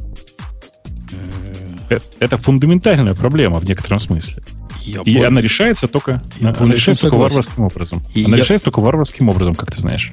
[1.89, 4.43] Э, Это фундаментальная проблема в некотором смысле.
[4.81, 8.03] Я И более- она решается только, Я она решается только варварским образом.
[8.13, 10.11] И она я- решается только варварским образом, как ты знаешь.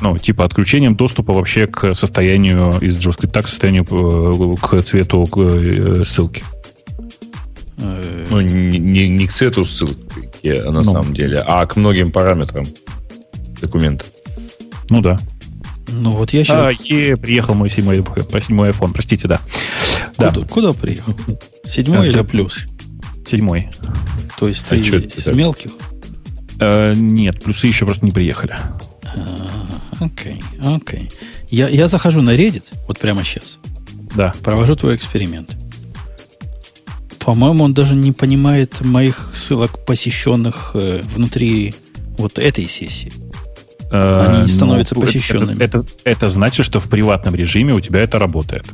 [0.00, 5.36] Ну, типа отключением доступа вообще к состоянию из JavaScript к состоянию э, к цвету к,
[5.38, 6.42] э, ссылки.
[7.78, 10.84] э, Ну, не, не- не к цвету ссылки, а на Ну.
[10.92, 12.64] самом деле, а к многим параметрам
[13.60, 14.04] документа.
[14.88, 15.18] Ну да.
[15.92, 16.60] ну вот я сейчас...
[16.62, 17.96] А, е, приехал мой седьмой,
[18.40, 19.40] седьмой iPhone, простите, да.
[20.18, 21.14] Да, Куда, куда приехал?
[21.64, 22.60] Седьмой Это- или плюс?
[23.24, 23.68] Седьмой.
[24.38, 25.34] То есть А ты из так?
[25.34, 25.72] мелких?
[26.58, 28.56] Э, нет, плюсы еще просто не приехали.
[29.04, 29.66] А,
[30.00, 31.10] Окей, окей.
[31.50, 33.58] Я, я захожу на Reddit, вот прямо сейчас,
[34.14, 34.32] Да.
[34.42, 35.56] провожу твой эксперимент.
[37.18, 41.74] По-моему, он даже не понимает моих ссылок, посещенных э, внутри
[42.16, 43.12] вот этой сессии.
[43.90, 45.62] Э, Они становятся ну, посещенными.
[45.62, 48.64] Это, это, это значит, что в приватном режиме у тебя это работает.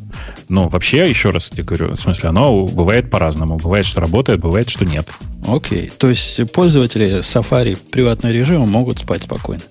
[0.48, 3.56] Но вообще, еще раз тебе говорю, в смысле, оно бывает по-разному.
[3.56, 5.08] Бывает, что работает, бывает, что нет.
[5.46, 5.90] Окей.
[5.96, 9.62] То есть пользователи Safari приватного режима могут спать спокойно.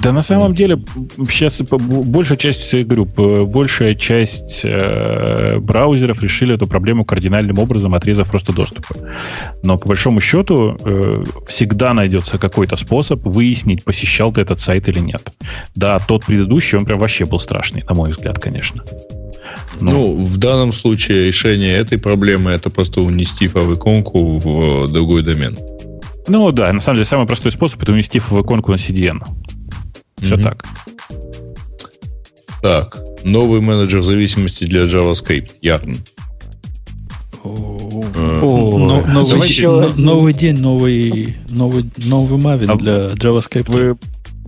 [0.00, 0.82] Да на самом деле
[1.30, 7.94] сейчас большая часть, я говорю, п- большая часть э, браузеров решили эту проблему кардинальным образом,
[7.94, 8.96] отрезав просто доступы.
[9.62, 14.98] Но по большому счету э, всегда найдется какой-то способ выяснить, посещал ты этот сайт или
[14.98, 15.32] нет.
[15.76, 18.82] Да, тот предыдущий, он прям вообще был страшный, на мой взгляд, конечно.
[19.80, 25.56] Ну, в данном случае решение этой проблемы это просто унести фавиконку в другой домен.
[26.28, 29.20] Ну да, на самом деле самый простой способ это унести в иконку на CDN.
[30.22, 30.42] Все Мгм.
[30.44, 30.64] так.
[32.62, 35.96] Так, новый менеджер зависимости для JavaScript, Yarn.
[37.44, 37.78] О,
[38.14, 43.70] Э, но- новый, давайте- день- но- новый день, новый, новый, новый Мавин А для JavaScript.
[43.70, 43.96] Вы,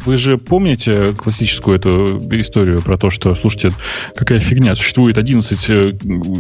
[0.04, 3.70] вы же помните классическую эту историю про то, что, слушайте,
[4.16, 5.92] какая фигня, существует 11 э,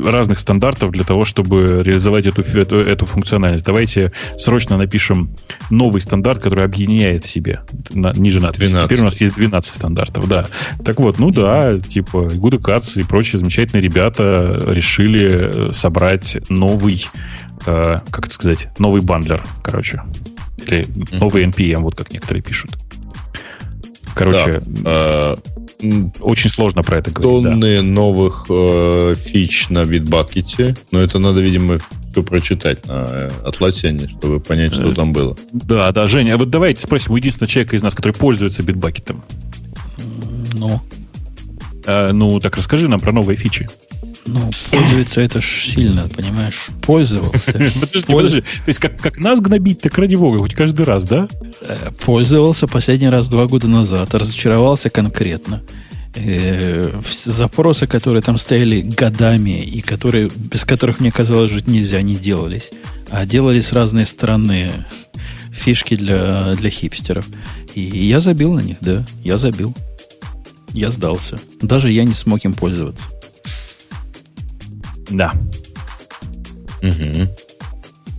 [0.04, 3.64] разных стандартов для того, чтобы реализовать эту, эту, эту функциональность.
[3.64, 5.30] Давайте срочно напишем
[5.70, 7.60] новый стандарт, который объединяет в себе
[7.90, 8.70] на, ниже надписи.
[8.70, 8.88] 12.
[8.88, 10.46] Теперь у нас есть 12 стандартов, да.
[10.84, 17.06] Так вот, ну да, типа Good Cuts и прочие замечательные ребята решили собрать новый,
[17.66, 20.02] э, как это сказать, новый бандлер, короче.
[20.58, 22.76] Или новый NPM, вот как некоторые пишут.
[24.14, 25.36] Короче, да.
[25.80, 27.52] э, очень сложно про это говорить.
[27.52, 27.82] Тонны да.
[27.82, 31.78] новых э, фич на битбакете, но это надо, видимо,
[32.12, 35.36] все прочитать на э, Atlassian, чтобы понять, что там было.
[35.52, 39.24] Да, да, Женя, а вот давайте спросим у единственного человека из нас, который пользуется битбакетом.
[40.54, 40.80] Ну?
[41.86, 43.68] А, ну, так расскажи нам про новые фичи.
[44.26, 46.68] Ну, пользуется это ж сильно, понимаешь?
[46.80, 47.52] Пользовался.
[47.80, 48.40] Подожди, подожди.
[48.40, 51.28] То есть, как, как нас гнобить, так ради бога, хоть каждый раз, да?
[51.60, 54.14] Э, пользовался последний раз два года назад.
[54.14, 55.62] Разочаровался конкретно.
[56.14, 62.16] Э, запросы, которые там стояли годами, и которые, без которых, мне казалось, жить нельзя, не
[62.16, 62.70] делались.
[63.10, 64.86] А делались разные странные
[65.52, 67.26] фишки для, для хипстеров.
[67.74, 69.74] И я забил на них, да, я забил.
[70.74, 71.38] Я сдался.
[71.62, 73.06] Даже я не смог им пользоваться.
[75.08, 75.32] Да.
[76.82, 77.28] Угу.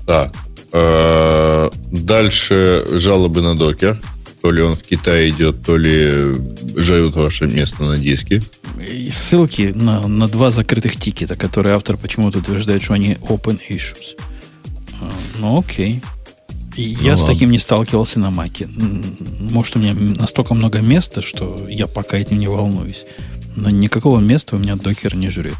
[0.08, 0.34] Так.
[0.72, 4.02] Э, дальше жалобы на докер.
[4.42, 6.34] То ли он в Китае идет, то ли
[6.76, 8.42] жают ваше место на диске.
[8.80, 14.18] И ссылки на, на два закрытых тикета, которые автор почему-то утверждает, что они open issues.
[15.02, 16.02] А, ну, окей.
[16.76, 17.18] И ну, я ладно.
[17.18, 18.68] с таким не сталкивался на маке.
[19.40, 23.06] Может, у меня настолько много места, что я пока этим не волнуюсь.
[23.56, 25.58] Но никакого места у меня докер не жрет.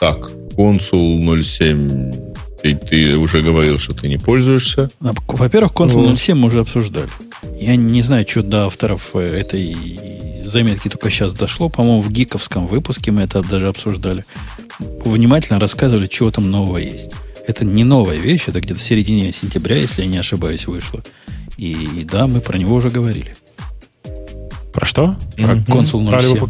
[0.00, 2.12] Так, консул 07,
[2.62, 4.90] ты, ты уже говорил, что ты не пользуешься.
[5.00, 6.16] А, во-первых, консул ну.
[6.16, 7.08] 07 мы уже обсуждали.
[7.60, 9.76] Я не знаю, что до авторов э, этой
[10.44, 11.68] заметки только сейчас дошло.
[11.68, 14.24] По-моему, в гиковском выпуске мы это даже обсуждали.
[14.78, 17.12] Внимательно рассказывали, чего там нового есть.
[17.46, 21.02] Это не новая вещь, это где-то в середине сентября, если я не ошибаюсь, вышло.
[21.56, 23.34] И да, мы про него уже говорили.
[24.72, 25.16] Про что?
[25.36, 25.70] Про mm-hmm.
[25.70, 26.48] консул 07.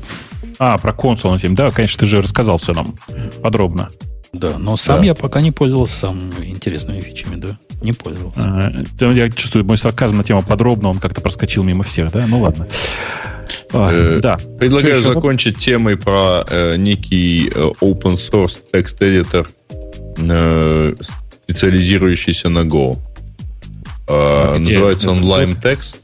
[0.59, 1.55] А, про консул на тем.
[1.55, 2.95] Да, конечно, ты же рассказал все нам
[3.43, 3.89] подробно.
[4.33, 5.07] Да, но сам да.
[5.07, 7.59] я пока не пользовался самыми интересными фичами, да.
[7.83, 8.41] Не пользовался.
[8.41, 12.27] А, я чувствую, мой сарказм на тему подробно, он как-то проскочил мимо всех, да?
[12.27, 12.67] Ну ладно.
[13.73, 14.39] А, э, да.
[14.59, 19.47] Предлагаю закончить темой про э, некий э, open source text editor,
[20.17, 20.95] э,
[21.45, 22.99] специализирующийся на Go.
[24.09, 25.99] Э, называется он Lime Text.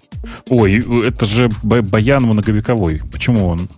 [0.48, 3.00] Ой, это же баян многовековой.
[3.12, 3.68] Почему он?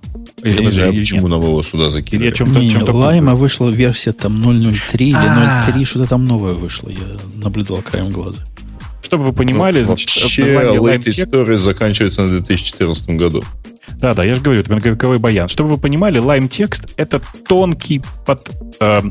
[0.42, 2.28] Или, я не знаю, почему нам его сюда закинули.
[2.28, 5.86] Или чем-то, не, чем-то Лайма вышла версия там 0.03 или 0.3, а.
[5.86, 6.88] что-то там новое вышло.
[6.88, 8.42] Я наблюдал краем глаза.
[9.02, 13.44] Чтобы вы понимали, ну, значит, вообще Late Story заканчивается на 2014 году.
[13.98, 15.48] Да, да, я же говорю, это многовековой баян.
[15.48, 18.50] Чтобы вы понимали, Lime текст это тонкий под,
[18.80, 19.02] э,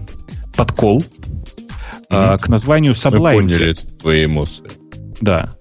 [0.60, 1.02] подкол
[2.10, 2.38] mm-hmm.
[2.38, 3.36] к названию Sublime.
[3.36, 4.66] Мы поняли твои эмоции.
[5.22, 5.56] Да.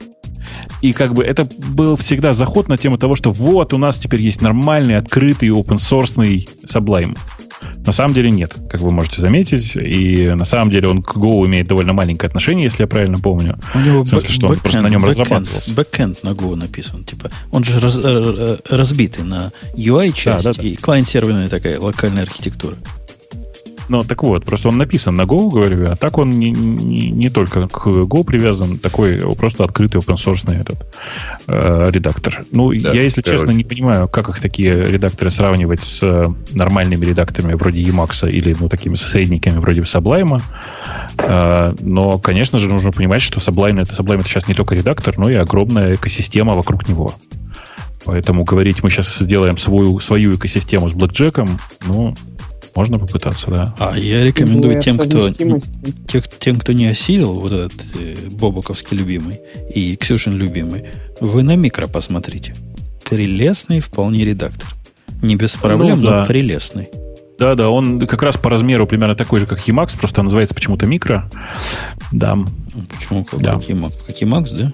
[0.82, 4.20] И как бы это был всегда заход на тему того, что вот у нас теперь
[4.20, 6.16] есть нормальный, открытый, open source
[6.66, 7.16] Sublime.
[7.86, 9.76] На самом деле нет, как вы можете заметить.
[9.76, 13.56] И на самом деле он к Go имеет довольно маленькое отношение, если я правильно помню.
[13.74, 15.74] У него в смысле, что он просто на нем разрабатывался.
[15.74, 17.04] Бэкэнд на Go написан.
[17.04, 20.68] Типа, он же раз, э, э, разбитый на UI-часть да, да, да.
[20.68, 22.76] и клиент-серверная такая локальная архитектура.
[23.88, 27.30] Ну, так вот, просто он написан на Go, говорю, а так он не, не, не
[27.30, 30.86] только к Go привязан, такой просто открытый open source этот
[31.46, 32.44] э, редактор.
[32.50, 33.40] Ну, да, я, если короче.
[33.40, 38.54] честно, не понимаю, как их такие редакторы сравнивать с э, нормальными редакторами вроде Emacs или,
[38.58, 40.40] ну, такими средниками вроде Sublime.
[41.18, 45.16] Э, но, конечно же, нужно понимать, что Sublime это, Sublime это сейчас не только редактор,
[45.16, 47.14] но и огромная экосистема вокруг него.
[48.04, 52.14] Поэтому говорить, мы сейчас сделаем свою, свою экосистему с блэкджеком, ну,
[52.74, 53.74] можно попытаться, да.
[53.78, 55.30] А я рекомендую ну, тем, кто,
[56.06, 59.40] тех, тем, кто не осилил вот этот э, Бобоковский любимый
[59.74, 60.84] и Ксюшин любимый,
[61.20, 62.54] вы на микро посмотрите.
[63.08, 64.68] Прелестный вполне редактор.
[65.22, 66.20] Не без проблем, ну, да.
[66.20, 66.88] но прелестный.
[67.38, 70.86] Да, да, он как раз по размеру примерно такой же, как Emacs, просто называется почему-то
[70.86, 71.30] микро.
[72.10, 72.36] Да.
[72.96, 73.54] Почему как, да.
[73.54, 73.92] Emacs?
[74.06, 74.72] Как Emacs, да?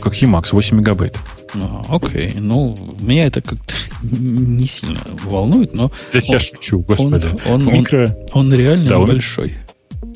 [0.00, 1.18] Как Emacs, 8 мегабайт.
[1.54, 2.34] А, окей.
[2.38, 5.92] Ну, меня это как-то не сильно волнует, но...
[6.12, 7.26] Да я шучу, господи.
[7.46, 8.16] Он, он, микро...
[8.32, 9.54] он, он реально да, большой.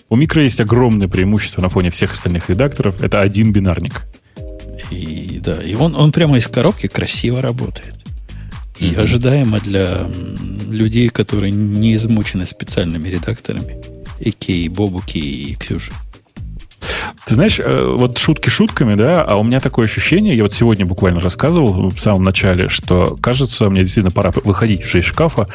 [0.08, 3.02] У микро есть огромное преимущество на фоне всех остальных редакторов.
[3.02, 4.06] Это один бинарник.
[4.90, 7.94] И да, и он, он прямо из коробки красиво работает.
[8.78, 9.00] И mm-hmm.
[9.00, 10.08] ожидаемо для
[10.70, 13.76] людей, которые не измучены специальными редакторами.
[14.20, 15.92] И Кей, Бобуки и Ксюши.
[17.26, 20.86] Ты знаешь, э, вот шутки шутками, да, а у меня такое ощущение, я вот сегодня
[20.86, 25.48] буквально рассказывал в самом начале, что, кажется, мне действительно пора выходить уже из шкафа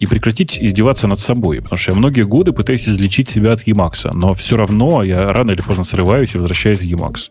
[0.00, 4.10] и прекратить издеваться над собой, потому что я многие годы пытаюсь излечить себя от Emacs,
[4.12, 7.30] но все равно я рано или поздно срываюсь и возвращаюсь в Emacs.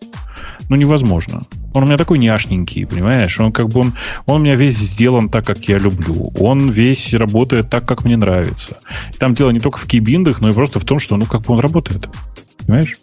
[0.69, 1.41] Ну, невозможно.
[1.73, 3.39] Он у меня такой няшненький, понимаешь?
[3.39, 3.93] Он как бы он,
[4.25, 6.31] он у меня весь сделан так, как я люблю.
[6.39, 8.77] Он весь работает так, как мне нравится.
[9.13, 11.41] И там дело не только в кейбиндах, но и просто в том, что, ну, как
[11.41, 12.07] бы он работает.
[12.65, 12.97] Понимаешь?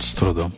[0.00, 0.52] С трудом.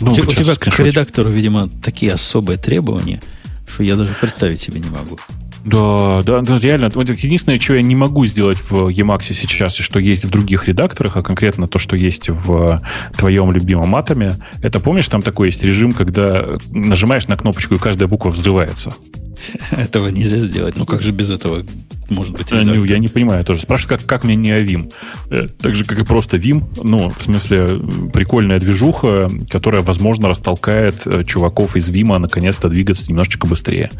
[0.00, 3.22] Ну, у, тебя, у тебя к редактору, видимо, такие особые требования,
[3.68, 5.18] что я даже представить себе не могу.
[5.64, 6.86] Да, да, да, реально.
[6.86, 11.16] Единственное, что я не могу сделать в Emacs сейчас, и что есть в других редакторах,
[11.16, 12.80] а конкретно то, что есть в
[13.16, 18.08] твоем любимом атоме, это помнишь, там такой есть режим, когда нажимаешь на кнопочку, и каждая
[18.08, 18.92] буква взрывается.
[19.70, 20.76] Этого нельзя сделать.
[20.76, 21.64] Ну как же без этого
[22.08, 22.50] может быть?
[22.50, 23.60] Я не, я не понимаю тоже.
[23.62, 24.92] Спрашивают, как, как мне не Vim?
[25.30, 26.64] Э, так же, как и просто Vim.
[26.82, 27.80] Ну, в смысле,
[28.12, 33.90] прикольная движуха, которая, возможно, растолкает э, чуваков из Vim наконец-то двигаться немножечко быстрее.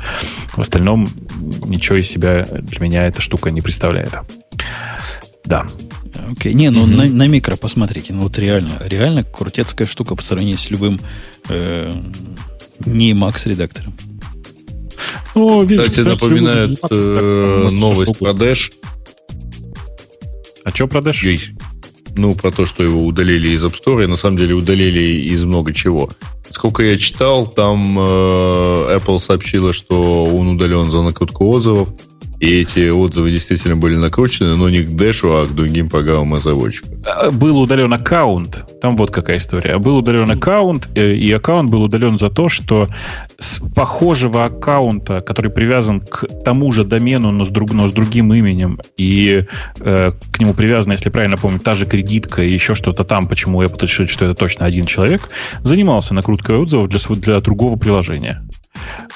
[0.52, 1.08] В остальном
[1.66, 4.12] ничего из себя для меня эта штука не представляет.
[5.44, 5.66] Да.
[6.30, 6.54] Окей, okay.
[6.54, 6.96] не, ну mm-hmm.
[6.96, 11.00] на, на микро посмотрите, ну вот реально, реально крутецкая штука по сравнению с любым
[11.48, 11.92] э,
[12.84, 13.94] не Max редактором.
[15.34, 18.72] Ну, видишь, Кстати, напоминает э, новость про Dash.
[20.64, 21.26] А что про Dash?
[21.26, 21.52] Есть.
[22.14, 25.44] Ну, про то, что его удалили из App Store, и на самом деле удалили из
[25.44, 26.10] много чего.
[26.50, 28.02] Сколько я читал, там э,
[28.98, 31.88] Apple сообщила, что он удален за накрутку отзывов.
[32.42, 36.90] И эти отзывы действительно были накручены, но не к Дэшу, а к другим программам разработчиков.
[37.06, 38.64] А, был удален аккаунт.
[38.80, 39.78] Там вот какая история.
[39.78, 42.88] Был удален аккаунт, э, и аккаунт был удален за то, что
[43.38, 48.34] с похожего аккаунта, который привязан к тому же домену, но с, друг, но с другим
[48.34, 49.44] именем, и
[49.78, 53.62] э, к нему привязана, если правильно помню, та же кредитка и еще что-то там, почему
[53.62, 55.28] Apple решили, что это точно один человек,
[55.62, 58.42] занимался накруткой отзывов для, для другого приложения.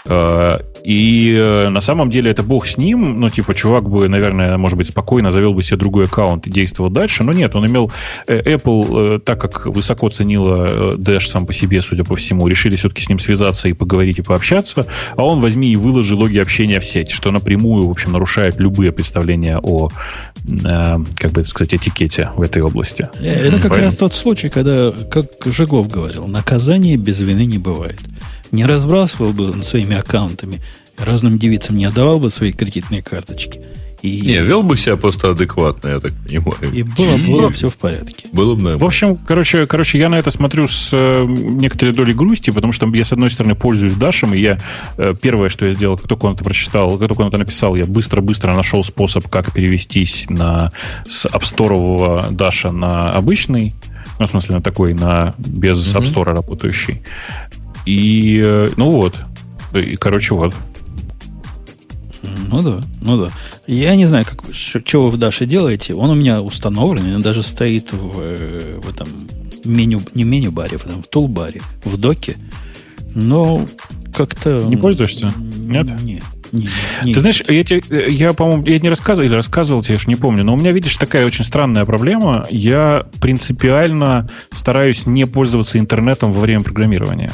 [0.09, 3.17] Э, и э, на самом деле это бог с ним.
[3.17, 6.91] Ну, типа, чувак бы, наверное, может быть, спокойно завел бы себе другой аккаунт и действовал
[6.91, 7.25] дальше.
[7.25, 7.91] Но нет, он имел...
[8.27, 13.03] Э, Apple, так как высоко ценила Dash сам по себе, судя по всему, решили все-таки
[13.03, 14.87] с ним связаться и поговорить, и пообщаться.
[15.17, 18.93] А он возьми и выложи логи общения в сеть, что напрямую, в общем, нарушает любые
[18.93, 19.91] представления о,
[21.17, 23.09] как бы сказать, этикете в этой области.
[23.21, 23.83] Это как Поэтому...
[23.83, 27.99] раз тот случай, когда, как Жеглов говорил, наказание без вины не бывает
[28.53, 30.61] не разбрасывал бы своими аккаунтами,
[30.99, 33.61] разным девицам не отдавал бы свои кредитные карточки.
[34.03, 34.21] И...
[34.21, 36.73] Не, вел бы себя просто адекватно, я так понимаю.
[36.73, 38.29] И было, было все в порядке.
[38.33, 38.83] Было бы, наверное.
[38.83, 42.87] В общем, короче, короче, я на это смотрю с э, некоторой долей грусти, потому что
[42.95, 44.59] я, с одной стороны, пользуюсь Дашем, и я
[44.99, 47.75] э, первое, что я сделал, как только он это прочитал, как только он это написал,
[47.75, 50.73] я быстро-быстро нашел способ, как перевестись на,
[51.09, 53.75] с Store Даша на обычный,
[54.19, 56.01] ну, в смысле, на такой, на без mm-hmm.
[56.01, 57.03] App Store работающий.
[57.87, 59.15] И, э, ну вот.
[59.73, 60.55] И, короче, вот.
[62.49, 63.31] Ну да, ну да.
[63.67, 65.95] Я не знаю, как, что вы в Даше делаете.
[65.95, 69.09] Он у меня установлен, он даже стоит в, э, в этом
[69.65, 72.37] меню, не меню-баре, в, этом, в тулбаре, в доке.
[73.15, 73.67] Но
[74.15, 74.61] как-то...
[74.67, 75.33] Не пользуешься?
[75.59, 75.89] Нет?
[76.03, 76.23] Нет.
[76.53, 76.69] Не,
[77.05, 80.07] не, Ты знаешь, я, тебе, я, по-моему, я не рассказывал или рассказывал тебе, я уж
[80.07, 82.47] не помню, но у меня, видишь, такая очень странная проблема.
[82.51, 87.33] Я принципиально стараюсь не пользоваться интернетом во время программирования.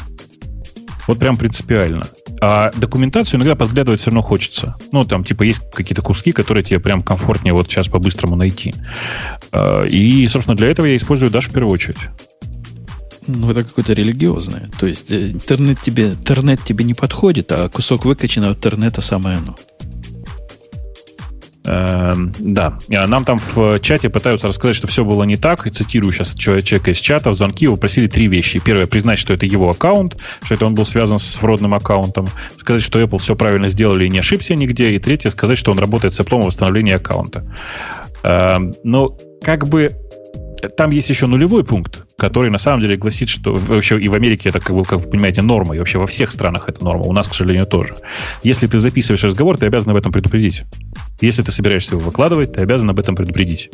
[1.07, 2.05] Вот прям принципиально.
[2.41, 4.75] А документацию иногда подглядывать все равно хочется.
[4.91, 8.73] Ну, там, типа, есть какие-то куски, которые тебе прям комфортнее вот сейчас по-быстрому найти.
[9.51, 11.99] А, и, собственно, для этого я использую Dash в первую очередь.
[13.27, 14.69] Ну, это какое-то религиозное.
[14.79, 19.55] То есть э, интернет тебе, интернет тебе не подходит, а кусок выкачанного интернета самое оно.
[21.63, 25.65] Да, а нам там в чате пытаются рассказать, что все было не так.
[25.65, 27.29] И цитирую сейчас человека из чата.
[27.29, 28.59] В звонке его просили три вещи.
[28.59, 32.27] Первое, признать, что это его аккаунт, что это он был связан с фродным аккаунтом.
[32.57, 34.91] Сказать, что Apple все правильно сделали и не ошибся нигде.
[34.91, 37.45] И третье, сказать, что он работает с Apple восстановления аккаунта.
[38.23, 39.95] Эм, но как бы
[40.69, 44.49] там есть еще нулевой пункт, который на самом деле гласит, что вообще и в Америке
[44.49, 47.03] это, как вы, как вы понимаете, норма, и вообще во всех странах это норма.
[47.03, 47.95] У нас, к сожалению, тоже.
[48.43, 50.63] Если ты записываешь разговор, ты обязан об этом предупредить.
[51.21, 53.71] Если ты собираешься его выкладывать, ты обязан об этом предупредить.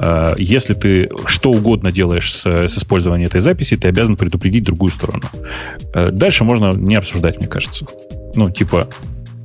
[0.00, 4.90] А, если ты что угодно делаешь с, с использованием этой записи, ты обязан предупредить другую
[4.90, 5.22] сторону.
[5.94, 7.86] А, дальше можно не обсуждать, мне кажется.
[8.34, 8.88] Ну, типа,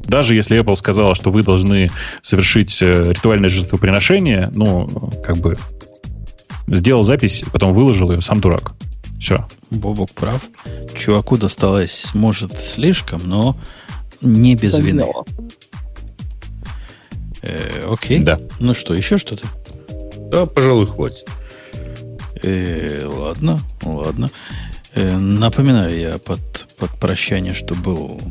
[0.09, 1.89] даже если Apple сказала, что вы должны
[2.21, 4.87] совершить э, ритуальное жертвоприношение, ну,
[5.23, 5.57] как бы
[6.71, 8.73] Сделал запись, потом выложил ее, сам дурак.
[9.19, 9.47] Все.
[9.69, 10.41] Бобок прав.
[10.97, 13.57] Чуваку досталось, может, слишком, но
[14.21, 15.05] не без Сам вины.
[17.41, 18.19] Э, окей.
[18.19, 18.39] Да.
[18.59, 19.47] Ну что, еще что-то?
[20.31, 21.27] Да, пожалуй, хватит.
[22.41, 24.29] Э, ладно, ладно.
[24.93, 28.21] Э, напоминаю я под, под прощание, что был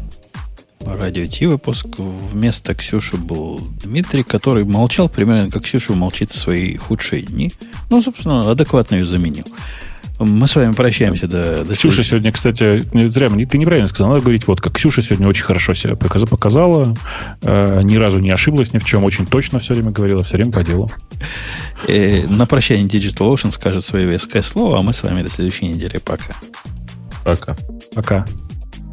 [0.85, 1.87] радио Ти выпуск.
[1.99, 7.53] Вместо Ксюши был Дмитрий, который молчал примерно как Ксюша молчит в свои худшие дни.
[7.91, 9.45] Ну, собственно, адекватно ее заменил.
[10.19, 14.49] Мы с вами прощаемся до, до Ксюша сегодня, кстати, зря, ты неправильно сказал, надо говорить
[14.49, 14.73] вот как.
[14.73, 16.97] Ксюша сегодня очень хорошо себя показала,
[17.43, 20.51] э, ни разу не ошиблась ни в чем, очень точно все время говорила, все время
[20.51, 20.91] по делу.
[21.87, 25.69] Э, на прощание Digital Ocean скажет свое веское слово, а мы с вами до следующей
[25.69, 25.99] недели.
[25.99, 26.35] Пока.
[27.25, 27.57] Пока.
[27.95, 28.27] Пока.